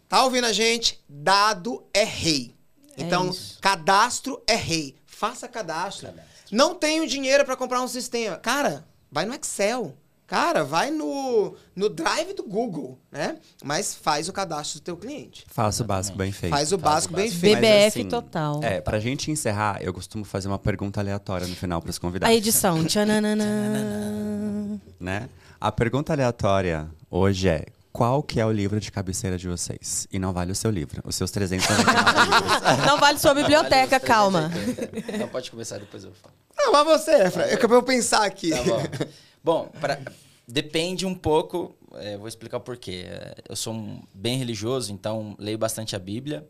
Tá 0.08 0.24
ouvindo 0.24 0.46
a 0.46 0.52
gente? 0.52 1.02
Dado 1.08 1.84
é 1.92 2.02
rei. 2.04 2.54
É 2.96 3.02
Então, 3.02 3.28
isso. 3.30 3.58
cadastro 3.60 4.42
é 4.46 4.54
rei. 4.54 4.96
Faça 5.06 5.46
cadastro. 5.46 6.12
Não 6.50 6.74
tenho 6.74 7.06
dinheiro 7.06 7.44
para 7.44 7.56
comprar 7.56 7.82
um 7.82 7.88
sistema. 7.88 8.36
Cara, 8.38 8.86
vai 9.10 9.26
no 9.26 9.34
Excel. 9.34 9.94
Cara, 10.28 10.62
vai 10.62 10.90
no, 10.90 11.54
no 11.74 11.88
Drive 11.88 12.34
do 12.34 12.42
Google, 12.42 12.98
né? 13.10 13.38
Mas 13.64 13.94
faz 13.94 14.28
o 14.28 14.32
cadastro 14.32 14.78
do 14.78 14.82
teu 14.84 14.94
cliente. 14.94 15.46
Faça 15.48 15.82
o 15.82 15.86
básico 15.86 16.18
bem 16.18 16.30
feito. 16.30 16.52
Faz 16.52 16.70
o 16.70 16.78
Faz 16.78 16.82
o 16.82 16.94
básico 17.08 17.14
bem 17.14 17.24
básico. 17.24 17.40
feito. 17.40 17.56
BBF 17.60 17.86
assim, 18.00 18.08
total. 18.10 18.60
É, 18.62 18.78
pra 18.78 19.00
gente 19.00 19.30
encerrar, 19.30 19.78
eu 19.82 19.90
costumo 19.92 20.26
fazer 20.26 20.46
uma 20.48 20.58
pergunta 20.58 21.00
aleatória 21.00 21.46
no 21.46 21.56
final 21.56 21.80
pros 21.80 21.96
A 21.96 22.00
convidados. 22.00 22.36
edição. 22.36 22.84
Tchananana. 22.84 24.78
né? 25.00 25.30
A 25.58 25.72
pergunta 25.72 26.12
aleatória 26.12 26.86
hoje 27.10 27.48
é: 27.48 27.64
qual 27.90 28.22
que 28.22 28.38
é 28.38 28.44
o 28.44 28.52
livro 28.52 28.78
de 28.78 28.92
cabeceira 28.92 29.38
de 29.38 29.48
vocês? 29.48 30.06
E 30.12 30.18
não 30.18 30.34
vale 30.34 30.52
o 30.52 30.54
seu 30.54 30.70
livro, 30.70 31.00
os 31.06 31.16
seus 31.16 31.30
399 31.30 31.90
livros. 32.30 32.86
Não 32.86 32.98
vale 33.00 33.18
sua 33.18 33.32
biblioteca, 33.32 33.98
Vale 33.98 34.04
calma. 34.06 34.50
380. 34.52 35.16
Não, 35.16 35.28
pode 35.28 35.50
começar, 35.50 35.78
depois 35.78 36.04
eu 36.04 36.12
falo. 36.12 36.34
Não, 36.54 36.70
mas 36.72 36.86
você, 37.00 37.12
Efra. 37.22 37.44
É 37.44 37.58
eu 37.64 37.68
vou 37.68 37.82
pensar 37.82 38.24
aqui. 38.26 38.50
Tá 38.50 38.62
bom. 38.62 38.82
bom, 39.42 39.68
pra- 39.80 40.00
depende 40.46 41.04
um 41.06 41.14
pouco, 41.14 41.76
é, 41.94 42.16
vou 42.16 42.28
explicar 42.28 42.58
o 42.58 42.60
porquê. 42.60 43.04
É, 43.06 43.34
Eu 43.48 43.56
sou 43.56 43.74
um, 43.74 44.02
bem 44.14 44.36
religioso, 44.38 44.92
então 44.92 45.34
leio 45.38 45.58
bastante 45.58 45.94
a 45.96 45.98
Bíblia. 45.98 46.48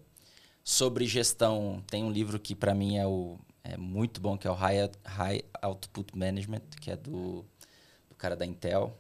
Sobre 0.65 1.07
gestão, 1.07 1.83
tem 1.91 2.05
um 2.05 2.11
livro 2.11 2.39
que 2.39 2.55
para 2.55 2.75
mim 2.75 2.99
é, 2.99 3.07
o, 3.07 3.39
é 3.65 3.77
muito 3.79 4.21
bom, 4.21 4.37
que 4.37 4.47
é 4.47 4.51
o 4.51 4.55
High, 4.55 4.91
High 5.05 5.43
Output 5.63 6.15
Management, 6.17 6.61
que 6.81 6.91
é 6.91 6.97
do, 6.97 7.43
do 8.11 8.15
cara 8.19 8.37
da 8.37 8.45
Intel. 8.45 8.99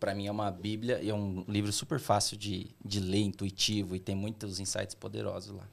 Para 0.00 0.14
mim 0.16 0.26
é 0.26 0.30
uma 0.32 0.50
Bíblia 0.50 1.00
e 1.00 1.08
é 1.08 1.14
um 1.14 1.44
livro 1.46 1.72
super 1.72 2.00
fácil 2.00 2.36
de, 2.36 2.74
de 2.84 2.98
ler, 2.98 3.20
intuitivo, 3.22 3.94
e 3.94 4.00
tem 4.00 4.16
muitos 4.16 4.58
insights 4.58 4.96
poderosos 4.96 5.54
lá. 5.54 5.68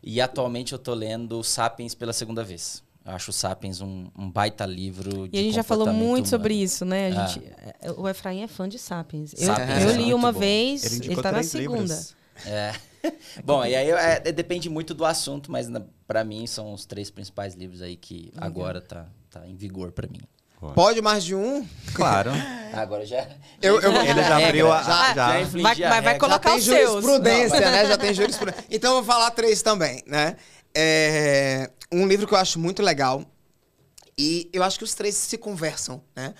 E 0.00 0.20
atualmente 0.20 0.72
eu 0.72 0.78
tô 0.78 0.94
lendo 0.94 1.42
Sapiens 1.42 1.92
pela 1.92 2.12
segunda 2.12 2.44
vez. 2.44 2.84
Eu 3.06 3.12
acho 3.14 3.30
o 3.30 3.32
Sapiens 3.32 3.80
um, 3.80 4.08
um 4.18 4.28
baita 4.28 4.66
livro 4.66 5.28
de 5.28 5.36
E 5.36 5.40
a 5.40 5.42
gente 5.44 5.54
já 5.54 5.62
falou 5.62 5.86
muito 5.92 6.28
sobre 6.28 6.54
humano. 6.54 6.64
isso, 6.64 6.84
né? 6.84 7.12
A 7.12 7.22
Ah. 7.22 7.26
gente, 7.26 7.46
é, 7.80 7.92
o 7.92 8.08
Efraim 8.08 8.42
é 8.42 8.48
fã 8.48 8.68
de 8.68 8.78
Sapiens. 8.80 9.32
Eu, 9.38 9.46
Sapiens 9.46 9.82
eu 9.84 9.90
é 9.90 9.92
li 9.92 9.98
muito 9.98 10.16
uma 10.16 10.32
bom. 10.32 10.40
vez, 10.40 10.84
Ele 11.00 11.12
ele, 11.12 11.22
tá 11.22 11.30
na 11.30 11.42
segunda. 11.44 11.82
livros. 11.82 12.16
É. 12.44 12.72
Bom, 13.44 13.64
e 13.64 13.74
aí 13.76 13.88
é, 13.90 14.22
é, 14.24 14.32
depende 14.32 14.68
muito 14.68 14.92
do 14.92 15.04
assunto, 15.04 15.50
mas 15.52 15.68
na, 15.68 15.80
pra 16.08 16.24
mim 16.24 16.44
são 16.48 16.72
os 16.72 16.84
três 16.84 17.08
principais 17.08 17.54
livros 17.54 17.80
aí 17.80 17.96
que 17.96 18.32
agora 18.36 18.80
tá, 18.80 19.06
tá 19.30 19.46
em 19.46 19.54
vigor 19.54 19.92
pra 19.92 20.08
mim. 20.08 20.20
Pode 20.74 21.00
mais 21.00 21.22
de 21.22 21.34
um? 21.34 21.64
Claro. 21.94 22.32
Agora 22.72 23.06
já. 23.06 23.28
Eu- 23.62 23.78
eu- 23.80 23.92
Ele 24.02 24.20
já 24.24 24.36
abriu 24.44 24.72
a. 24.72 24.82
Já- 24.82 25.14
já. 25.14 25.42
já. 25.44 25.48
Vai, 25.62 25.74
vai, 25.76 26.00
vai 26.02 26.18
colocar 26.18 26.50
tem 26.50 26.58
os 26.58 26.64
seus. 26.64 26.90
jurisprudência, 27.04 27.60
né? 27.60 27.86
Já 27.86 27.96
tem 27.96 28.12
jurisprudência. 28.12 28.64
Então 28.70 28.90
eu 28.96 29.02
vou 29.02 29.04
falar 29.04 29.30
três 29.30 29.62
também, 29.62 30.02
né? 30.06 30.36
É, 30.78 31.70
um 31.90 32.06
livro 32.06 32.26
que 32.26 32.34
eu 32.34 32.38
acho 32.38 32.58
muito 32.58 32.82
legal 32.82 33.24
e 34.18 34.50
eu 34.52 34.62
acho 34.62 34.76
que 34.76 34.84
os 34.84 34.94
três 34.94 35.14
se 35.14 35.38
conversam, 35.38 36.02
né? 36.14 36.34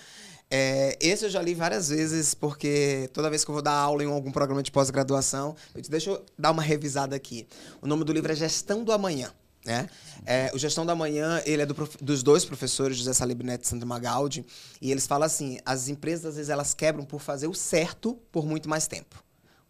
É, 0.49 0.95
esse 1.01 1.25
eu 1.25 1.29
já 1.29 1.41
li 1.41 1.55
várias 1.55 1.89
vezes, 1.89 2.33
porque 2.35 3.09
toda 3.11 3.29
vez 3.29 3.43
que 3.43 3.49
eu 3.49 3.53
vou 3.53 3.61
dar 3.61 3.73
aula 3.73 4.03
em 4.03 4.07
algum 4.07 4.31
programa 4.31 4.61
de 4.61 4.71
pós-graduação, 4.71 5.55
eu 5.75 5.81
deixa 5.89 6.11
eu 6.11 6.25
dar 6.37 6.51
uma 6.51 6.61
revisada 6.61 7.15
aqui. 7.15 7.47
O 7.81 7.87
nome 7.87 8.03
do 8.03 8.13
livro 8.13 8.31
é 8.31 8.35
Gestão 8.35 8.83
do 8.83 8.91
Amanhã. 8.93 9.33
Né? 9.65 9.89
É, 10.25 10.49
o 10.53 10.57
Gestão 10.57 10.85
do 10.85 10.91
Amanhã, 10.93 11.41
ele 11.45 11.63
é 11.63 11.65
do 11.65 11.75
prof- 11.75 11.97
dos 11.99 12.23
dois 12.23 12.45
professores, 12.45 12.95
José 12.95 13.11
Salib 13.11 13.41
Neto 13.41 13.65
e 13.65 13.67
Sandro 13.67 13.85
Magaldi, 13.85 14.45
e 14.79 14.89
eles 14.89 15.05
falam 15.05 15.25
assim, 15.25 15.59
as 15.65 15.89
empresas, 15.89 16.25
às 16.25 16.35
vezes, 16.35 16.49
elas 16.49 16.73
quebram 16.73 17.03
por 17.03 17.19
fazer 17.19 17.47
o 17.47 17.53
certo 17.53 18.13
por 18.31 18.45
muito 18.45 18.69
mais 18.69 18.87
tempo. 18.87 19.21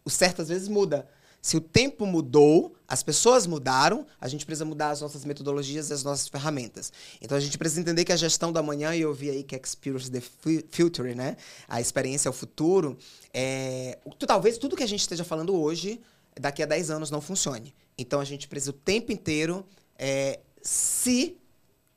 O 0.04 0.10
certo, 0.10 0.42
às 0.42 0.48
vezes, 0.48 0.68
muda. 0.68 1.08
Se 1.42 1.56
o 1.56 1.60
tempo 1.60 2.06
mudou, 2.06 2.76
as 2.88 3.02
pessoas 3.02 3.46
mudaram, 3.46 4.06
a 4.18 4.26
gente 4.26 4.46
precisa 4.46 4.64
mudar 4.64 4.90
as 4.90 5.02
nossas 5.02 5.22
metodologias 5.24 5.90
e 5.90 5.92
as 5.92 6.02
nossas 6.02 6.26
ferramentas. 6.26 6.90
Então 7.20 7.36
a 7.36 7.40
gente 7.40 7.58
precisa 7.58 7.82
entender 7.82 8.02
que 8.04 8.12
a 8.12 8.16
gestão 8.16 8.50
da 8.50 8.62
manhã, 8.62 8.94
e 8.96 9.02
eu 9.02 9.12
vi 9.12 9.28
aí 9.28 9.42
que 9.44 9.54
é 9.54 9.60
Experience 9.62 10.10
the 10.10 10.22
fu- 10.22 10.64
Future, 10.70 11.14
né? 11.14 11.36
A 11.68 11.82
experiência 11.82 12.28
é 12.28 12.30
o 12.30 12.32
futuro. 12.32 12.96
É... 13.32 13.98
Talvez 14.26 14.56
tudo 14.56 14.74
que 14.74 14.82
a 14.82 14.88
gente 14.88 15.00
esteja 15.00 15.22
falando 15.22 15.54
hoje, 15.54 16.00
daqui 16.40 16.62
a 16.62 16.66
10 16.66 16.90
anos, 16.90 17.10
não 17.10 17.20
funcione. 17.20 17.74
Então 17.98 18.20
a 18.20 18.24
gente 18.24 18.48
precisa 18.48 18.70
o 18.70 18.74
tempo 18.74 19.12
inteiro 19.12 19.66
é, 19.98 20.40
se 20.62 21.36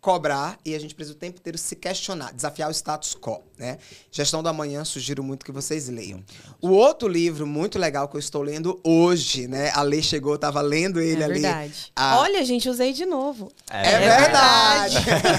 cobrar 0.02 0.58
e 0.66 0.74
a 0.74 0.80
gente 0.80 0.96
precisa 0.96 1.16
o 1.16 1.20
tempo 1.20 1.38
inteiro 1.40 1.60
se 1.60 1.76
questionar, 1.76 2.34
desafiar 2.34 2.68
o 2.68 2.74
status 2.74 3.16
quo, 3.16 3.44
né? 3.56 3.78
Gestão 4.12 4.42
do 4.42 4.50
Amanhã, 4.50 4.84
sugiro 4.84 5.24
muito 5.24 5.46
que 5.46 5.52
vocês 5.52 5.88
leiam. 5.88 6.24
O 6.60 6.70
outro 6.70 7.08
livro 7.08 7.46
muito 7.46 7.78
legal 7.78 8.08
que 8.08 8.16
eu 8.16 8.20
estou 8.20 8.42
lendo 8.42 8.80
hoje, 8.84 9.48
né? 9.48 9.70
A 9.76 9.84
Lei 9.84 10.02
chegou, 10.02 10.34
eu 10.34 10.40
tava 10.40 10.60
lendo 10.60 11.00
ele 11.00 11.22
É 11.22 11.26
ali. 11.26 11.34
verdade. 11.42 11.92
Ah, 11.96 12.20
Olha, 12.20 12.44
gente, 12.44 12.68
usei 12.68 12.94
de 12.94 13.06
novo. 13.06 13.52
é, 13.70 14.00
verdade. 14.00 14.96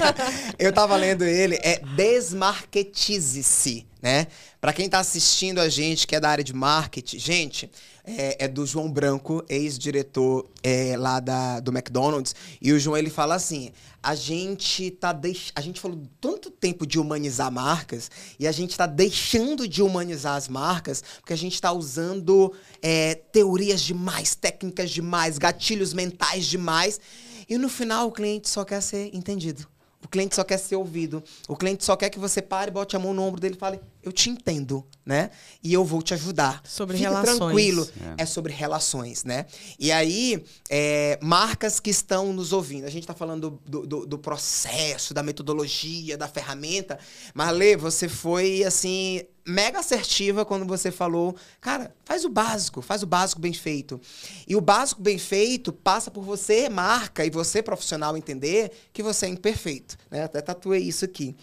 eu 0.57 0.71
tava 0.71 0.95
lendo 0.95 1.25
ele, 1.25 1.59
é 1.61 1.79
Desmarketize-se, 1.97 3.85
né? 4.01 4.27
Pra 4.63 4.71
quem 4.71 4.87
tá 4.87 4.99
assistindo 4.99 5.59
a 5.59 5.67
gente, 5.67 6.07
que 6.07 6.15
é 6.15 6.21
da 6.21 6.29
área 6.29 6.41
de 6.41 6.53
marketing, 6.53 7.19
gente, 7.19 7.69
é, 8.05 8.45
é 8.45 8.47
do 8.47 8.65
João 8.65 8.89
Branco, 8.89 9.43
ex-diretor 9.49 10.49
é, 10.63 10.95
lá 10.97 11.19
da, 11.19 11.59
do 11.59 11.69
McDonald's, 11.69 12.33
e 12.61 12.71
o 12.71 12.79
João 12.79 12.95
ele 12.95 13.09
fala 13.09 13.35
assim: 13.35 13.73
a 14.01 14.15
gente 14.15 14.89
tá 14.89 15.11
deix... 15.11 15.51
a 15.53 15.59
gente 15.59 15.81
falou 15.81 16.01
tanto 16.21 16.49
tempo 16.49 16.87
de 16.87 16.97
humanizar 16.97 17.51
marcas 17.51 18.09
e 18.39 18.47
a 18.47 18.53
gente 18.53 18.77
tá 18.77 18.85
deixando 18.85 19.67
de 19.67 19.81
humanizar 19.81 20.37
as 20.37 20.47
marcas 20.47 21.03
porque 21.17 21.33
a 21.33 21.37
gente 21.37 21.59
tá 21.59 21.73
usando 21.73 22.53
é, 22.81 23.15
teorias 23.15 23.81
demais, 23.81 24.33
técnicas 24.33 24.91
demais, 24.91 25.37
gatilhos 25.37 25.93
mentais 25.93 26.45
demais. 26.45 27.01
E 27.49 27.57
no 27.57 27.67
final 27.67 28.07
o 28.07 28.11
cliente 28.13 28.47
só 28.47 28.63
quer 28.63 28.79
ser 28.79 29.13
entendido. 29.13 29.67
O 30.01 30.07
cliente 30.07 30.35
só 30.35 30.43
quer 30.45 30.57
ser 30.57 30.77
ouvido. 30.77 31.21
O 31.49 31.57
cliente 31.57 31.83
só 31.83 31.97
quer 31.97 32.09
que 32.09 32.17
você 32.17 32.41
pare, 32.41 32.71
bote 32.71 32.95
a 32.95 32.99
mão 32.99 33.13
no 33.13 33.23
ombro 33.23 33.41
dele 33.41 33.55
e 33.55 33.59
fale: 33.59 33.81
Eu 34.03 34.11
te 34.11 34.29
entendo, 34.29 34.85
né? 35.05 35.31
E 35.63 35.73
eu 35.73 35.85
vou 35.85 36.01
te 36.01 36.13
ajudar. 36.13 36.61
Sobre 36.65 36.97
Fique 36.97 37.07
relações. 37.07 37.37
tranquilo. 37.37 37.87
É. 38.17 38.23
É. 38.23 38.25
sobre 38.25 38.51
relações, 38.51 39.23
né? 39.23 39.45
E 39.79 39.91
aí, 39.91 40.43
é, 40.69 41.17
marcas 41.21 41.79
que 41.79 41.89
estão 41.89 42.33
nos 42.33 42.51
ouvindo. 42.51 42.85
A 42.85 42.89
gente 42.89 43.03
está 43.03 43.13
falando 43.13 43.61
do, 43.65 43.85
do, 43.87 44.05
do 44.05 44.19
processo, 44.19 45.13
da 45.13 45.23
metodologia, 45.23 46.17
da 46.17 46.27
ferramenta. 46.27 46.99
Mas, 47.33 47.55
Lê, 47.55 47.77
você 47.77 48.09
foi, 48.09 48.63
assim, 48.63 49.21
mega 49.45 49.79
assertiva 49.79 50.45
quando 50.45 50.65
você 50.65 50.91
falou, 50.91 51.35
cara, 51.59 51.93
faz 52.05 52.25
o 52.25 52.29
básico, 52.29 52.81
faz 52.81 53.03
o 53.03 53.07
básico 53.07 53.41
bem 53.41 53.53
feito. 53.53 53.99
E 54.47 54.55
o 54.55 54.61
básico 54.61 55.01
bem 55.01 55.17
feito 55.17 55.71
passa 55.71 56.09
por 56.09 56.23
você, 56.23 56.69
marca, 56.69 57.25
e 57.25 57.29
você, 57.29 57.61
profissional, 57.61 58.15
entender 58.15 58.71
que 58.91 59.03
você 59.03 59.25
é 59.25 59.29
imperfeito. 59.29 59.97
Né? 60.09 60.23
Até 60.23 60.41
tatuei 60.41 60.81
isso 60.81 61.05
aqui. 61.05 61.35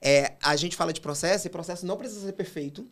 É, 0.00 0.34
a 0.42 0.56
gente 0.56 0.76
fala 0.76 0.92
de 0.92 1.00
processo, 1.00 1.46
e 1.46 1.50
processo 1.50 1.86
não 1.86 1.96
precisa 1.96 2.26
ser 2.26 2.32
perfeito. 2.32 2.86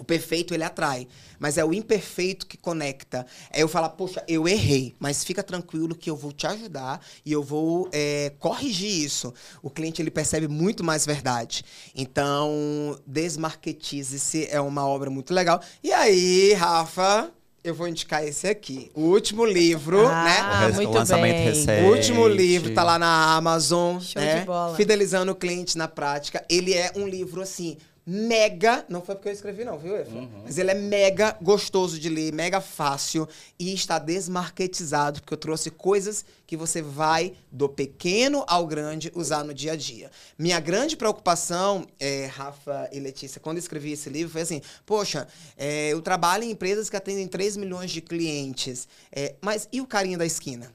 O 0.00 0.04
perfeito 0.04 0.54
ele 0.54 0.64
atrai, 0.64 1.06
mas 1.38 1.58
é 1.58 1.64
o 1.64 1.74
imperfeito 1.74 2.46
que 2.46 2.56
conecta. 2.56 3.26
É 3.50 3.62
eu 3.62 3.68
falar, 3.68 3.90
poxa, 3.90 4.24
eu 4.26 4.48
errei, 4.48 4.94
mas 4.98 5.22
fica 5.22 5.42
tranquilo 5.42 5.94
que 5.94 6.08
eu 6.08 6.16
vou 6.16 6.32
te 6.32 6.46
ajudar 6.46 7.04
e 7.24 7.30
eu 7.30 7.42
vou 7.42 7.86
é, 7.92 8.32
corrigir 8.38 9.04
isso. 9.04 9.34
O 9.62 9.68
cliente 9.68 10.00
ele 10.00 10.10
percebe 10.10 10.48
muito 10.48 10.82
mais 10.82 11.04
verdade. 11.04 11.62
Então, 11.94 12.98
Desmarketize-se 13.06 14.48
é 14.50 14.60
uma 14.60 14.86
obra 14.86 15.10
muito 15.10 15.34
legal. 15.34 15.60
E 15.82 15.92
aí, 15.92 16.54
Rafa, 16.54 17.30
eu 17.62 17.74
vou 17.74 17.86
indicar 17.88 18.24
esse 18.24 18.46
aqui. 18.48 18.90
O 18.94 19.02
último 19.02 19.44
livro, 19.44 20.06
Ah, 20.06 20.24
né? 20.24 20.72
Muito 20.74 20.90
o 20.90 20.94
lançamento 20.94 21.34
bem. 21.36 21.44
recente. 21.44 21.82
O 21.84 21.90
último 21.90 22.26
livro 22.28 22.72
tá 22.72 22.82
lá 22.82 22.98
na 22.98 23.34
Amazon, 23.36 24.00
Show 24.00 24.20
né? 24.22 24.40
de 24.40 24.46
bola. 24.46 24.76
Fidelizando 24.76 25.32
o 25.32 25.34
cliente 25.34 25.76
na 25.76 25.86
prática. 25.88 26.44
Ele 26.48 26.72
é 26.72 26.90
um 26.96 27.06
livro 27.06 27.40
assim 27.42 27.76
mega, 28.12 28.84
não 28.88 29.00
foi 29.00 29.14
porque 29.14 29.28
eu 29.28 29.32
escrevi 29.32 29.64
não, 29.64 29.78
viu, 29.78 29.96
Efra? 29.96 30.28
Mas 30.42 30.58
ele 30.58 30.72
é 30.72 30.74
mega 30.74 31.36
gostoso 31.40 31.96
de 31.96 32.08
ler, 32.08 32.32
mega 32.32 32.60
fácil 32.60 33.28
e 33.56 33.72
está 33.72 34.00
desmarketizado, 34.00 35.20
porque 35.20 35.32
eu 35.32 35.38
trouxe 35.38 35.70
coisas 35.70 36.24
que 36.44 36.56
você 36.56 36.82
vai 36.82 37.34
do 37.52 37.68
pequeno 37.68 38.42
ao 38.48 38.66
grande 38.66 39.12
usar 39.14 39.44
no 39.44 39.54
dia 39.54 39.74
a 39.74 39.76
dia. 39.76 40.10
Minha 40.36 40.58
grande 40.58 40.96
preocupação, 40.96 41.86
é, 42.00 42.26
Rafa 42.26 42.90
e 42.92 42.98
Letícia, 42.98 43.40
quando 43.40 43.58
eu 43.58 43.60
escrevi 43.60 43.92
esse 43.92 44.10
livro, 44.10 44.32
foi 44.32 44.40
assim, 44.40 44.60
poxa, 44.84 45.28
é, 45.56 45.90
eu 45.90 46.02
trabalho 46.02 46.42
em 46.42 46.50
empresas 46.50 46.90
que 46.90 46.96
atendem 46.96 47.28
3 47.28 47.56
milhões 47.58 47.92
de 47.92 48.00
clientes, 48.00 48.88
é, 49.12 49.36
mas 49.40 49.68
e 49.70 49.80
o 49.80 49.86
carinha 49.86 50.18
da 50.18 50.26
esquina? 50.26 50.74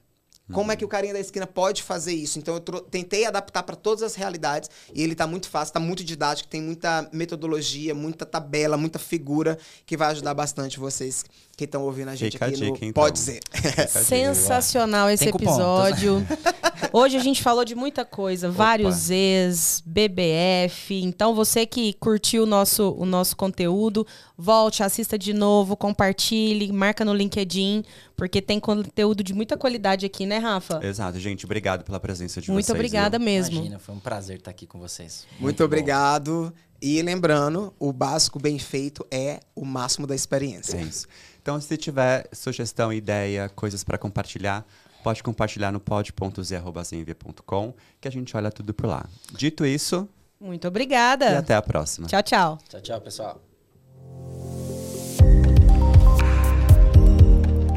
Como 0.53 0.71
é 0.71 0.75
que 0.75 0.85
o 0.85 0.87
carinha 0.87 1.13
da 1.13 1.19
esquina 1.19 1.47
pode 1.47 1.81
fazer 1.81 2.13
isso? 2.13 2.37
Então 2.37 2.55
eu 2.55 2.59
tentei 2.81 3.25
adaptar 3.25 3.63
para 3.63 3.75
todas 3.75 4.03
as 4.03 4.13
realidades 4.13 4.69
e 4.93 5.01
ele 5.01 5.15
tá 5.15 5.25
muito 5.25 5.49
fácil, 5.49 5.73
tá 5.73 5.79
muito 5.79 6.03
didático, 6.03 6.47
tem 6.47 6.61
muita 6.61 7.09
metodologia, 7.11 7.95
muita 7.95 8.25
tabela, 8.25 8.77
muita 8.77 8.99
figura 8.99 9.57
que 9.85 9.97
vai 9.97 10.11
ajudar 10.11 10.35
bastante 10.35 10.79
vocês 10.79 11.25
que 11.55 11.63
estão 11.63 11.83
ouvindo 11.83 12.09
a 12.09 12.15
gente 12.15 12.33
Fica 12.33 12.45
a 12.45 12.47
aqui 12.49 12.59
no 12.59 12.73
dica, 12.73 12.85
então. 12.85 13.03
Pode 13.03 13.15
Dizer. 13.15 13.39
A. 13.53 13.87
Sensacional 13.87 15.09
esse 15.09 15.31
cupom, 15.31 15.45
episódio. 15.45 16.25
Hoje 16.91 17.17
a 17.17 17.19
gente 17.19 17.41
falou 17.41 17.63
de 17.63 17.75
muita 17.75 18.03
coisa, 18.03 18.49
vários 18.49 18.95
Zs, 18.95 19.81
BBF. 19.85 20.93
Então 21.01 21.33
você 21.33 21.65
que 21.65 21.93
curtiu 21.93 22.43
o 22.43 22.45
nosso, 22.45 22.91
o 22.97 23.05
nosso 23.05 23.35
conteúdo, 23.35 24.05
volte, 24.37 24.83
assista 24.83 25.17
de 25.17 25.33
novo, 25.33 25.75
compartilhe, 25.75 26.71
marca 26.71 27.05
no 27.05 27.13
LinkedIn, 27.13 27.83
porque 28.15 28.41
tem 28.41 28.59
conteúdo 28.59 29.23
de 29.23 29.33
muita 29.33 29.57
qualidade 29.57 30.05
aqui, 30.05 30.25
né, 30.25 30.37
Rafa? 30.37 30.79
Exato, 30.85 31.19
gente. 31.19 31.45
Obrigado 31.45 31.83
pela 31.83 31.99
presença 31.99 32.41
de 32.41 32.51
Muito 32.51 32.65
vocês. 32.65 32.75
obrigada 32.75 33.17
viu? 33.17 33.25
mesmo. 33.25 33.55
Imagina, 33.55 33.79
foi 33.79 33.95
um 33.95 33.99
prazer 33.99 34.37
estar 34.37 34.51
aqui 34.51 34.67
com 34.67 34.79
vocês. 34.79 35.25
Muito 35.39 35.59
bom. 35.59 35.65
obrigado. 35.65 36.53
E 36.81 37.01
lembrando, 37.01 37.73
o 37.79 37.91
básico 37.91 38.37
bem 38.37 38.59
feito 38.59 39.05
é 39.09 39.39
o 39.55 39.65
máximo 39.65 40.05
da 40.05 40.13
experiência. 40.13 40.77
É 40.77 40.81
isso. 40.81 41.07
Então, 41.45 41.61
se 41.61 41.77
tiver 41.77 42.27
sugestão, 42.33 42.91
ideia, 42.91 43.47
coisas 43.49 43.83
para 43.83 43.99
compartilhar, 43.99 44.65
pode 45.03 45.21
compartilhar 45.21 45.71
no 45.71 45.79
pod.z.zenvia.com, 45.79 47.71
que 48.01 48.07
a 48.07 48.11
gente 48.11 48.35
olha 48.35 48.49
tudo 48.49 48.73
por 48.73 48.87
lá. 48.87 49.05
Dito 49.31 49.63
isso, 49.63 50.09
Muito 50.41 50.65
e 50.65 50.67
obrigada. 50.67 51.37
até 51.37 51.53
a 51.53 51.61
próxima. 51.61 52.07
Tchau, 52.07 52.23
tchau. 52.23 52.57
Tchau, 52.67 52.81
tchau, 52.81 52.99
pessoal. 52.99 53.39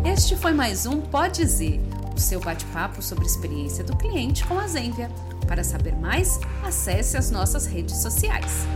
Este 0.02 0.34
foi 0.34 0.54
mais 0.54 0.86
um 0.86 1.02
Pode 1.02 1.42
Dizer, 1.42 1.78
o 2.16 2.18
seu 2.18 2.40
bate-papo 2.40 3.02
sobre 3.02 3.26
experiência 3.26 3.84
do 3.84 3.94
cliente 3.98 4.46
com 4.46 4.58
a 4.58 4.66
Zenvia. 4.66 5.10
Para 5.46 5.62
saber 5.62 5.94
mais, 5.94 6.40
acesse 6.64 7.18
as 7.18 7.30
nossas 7.30 7.66
redes 7.66 7.98
sociais. 7.98 8.66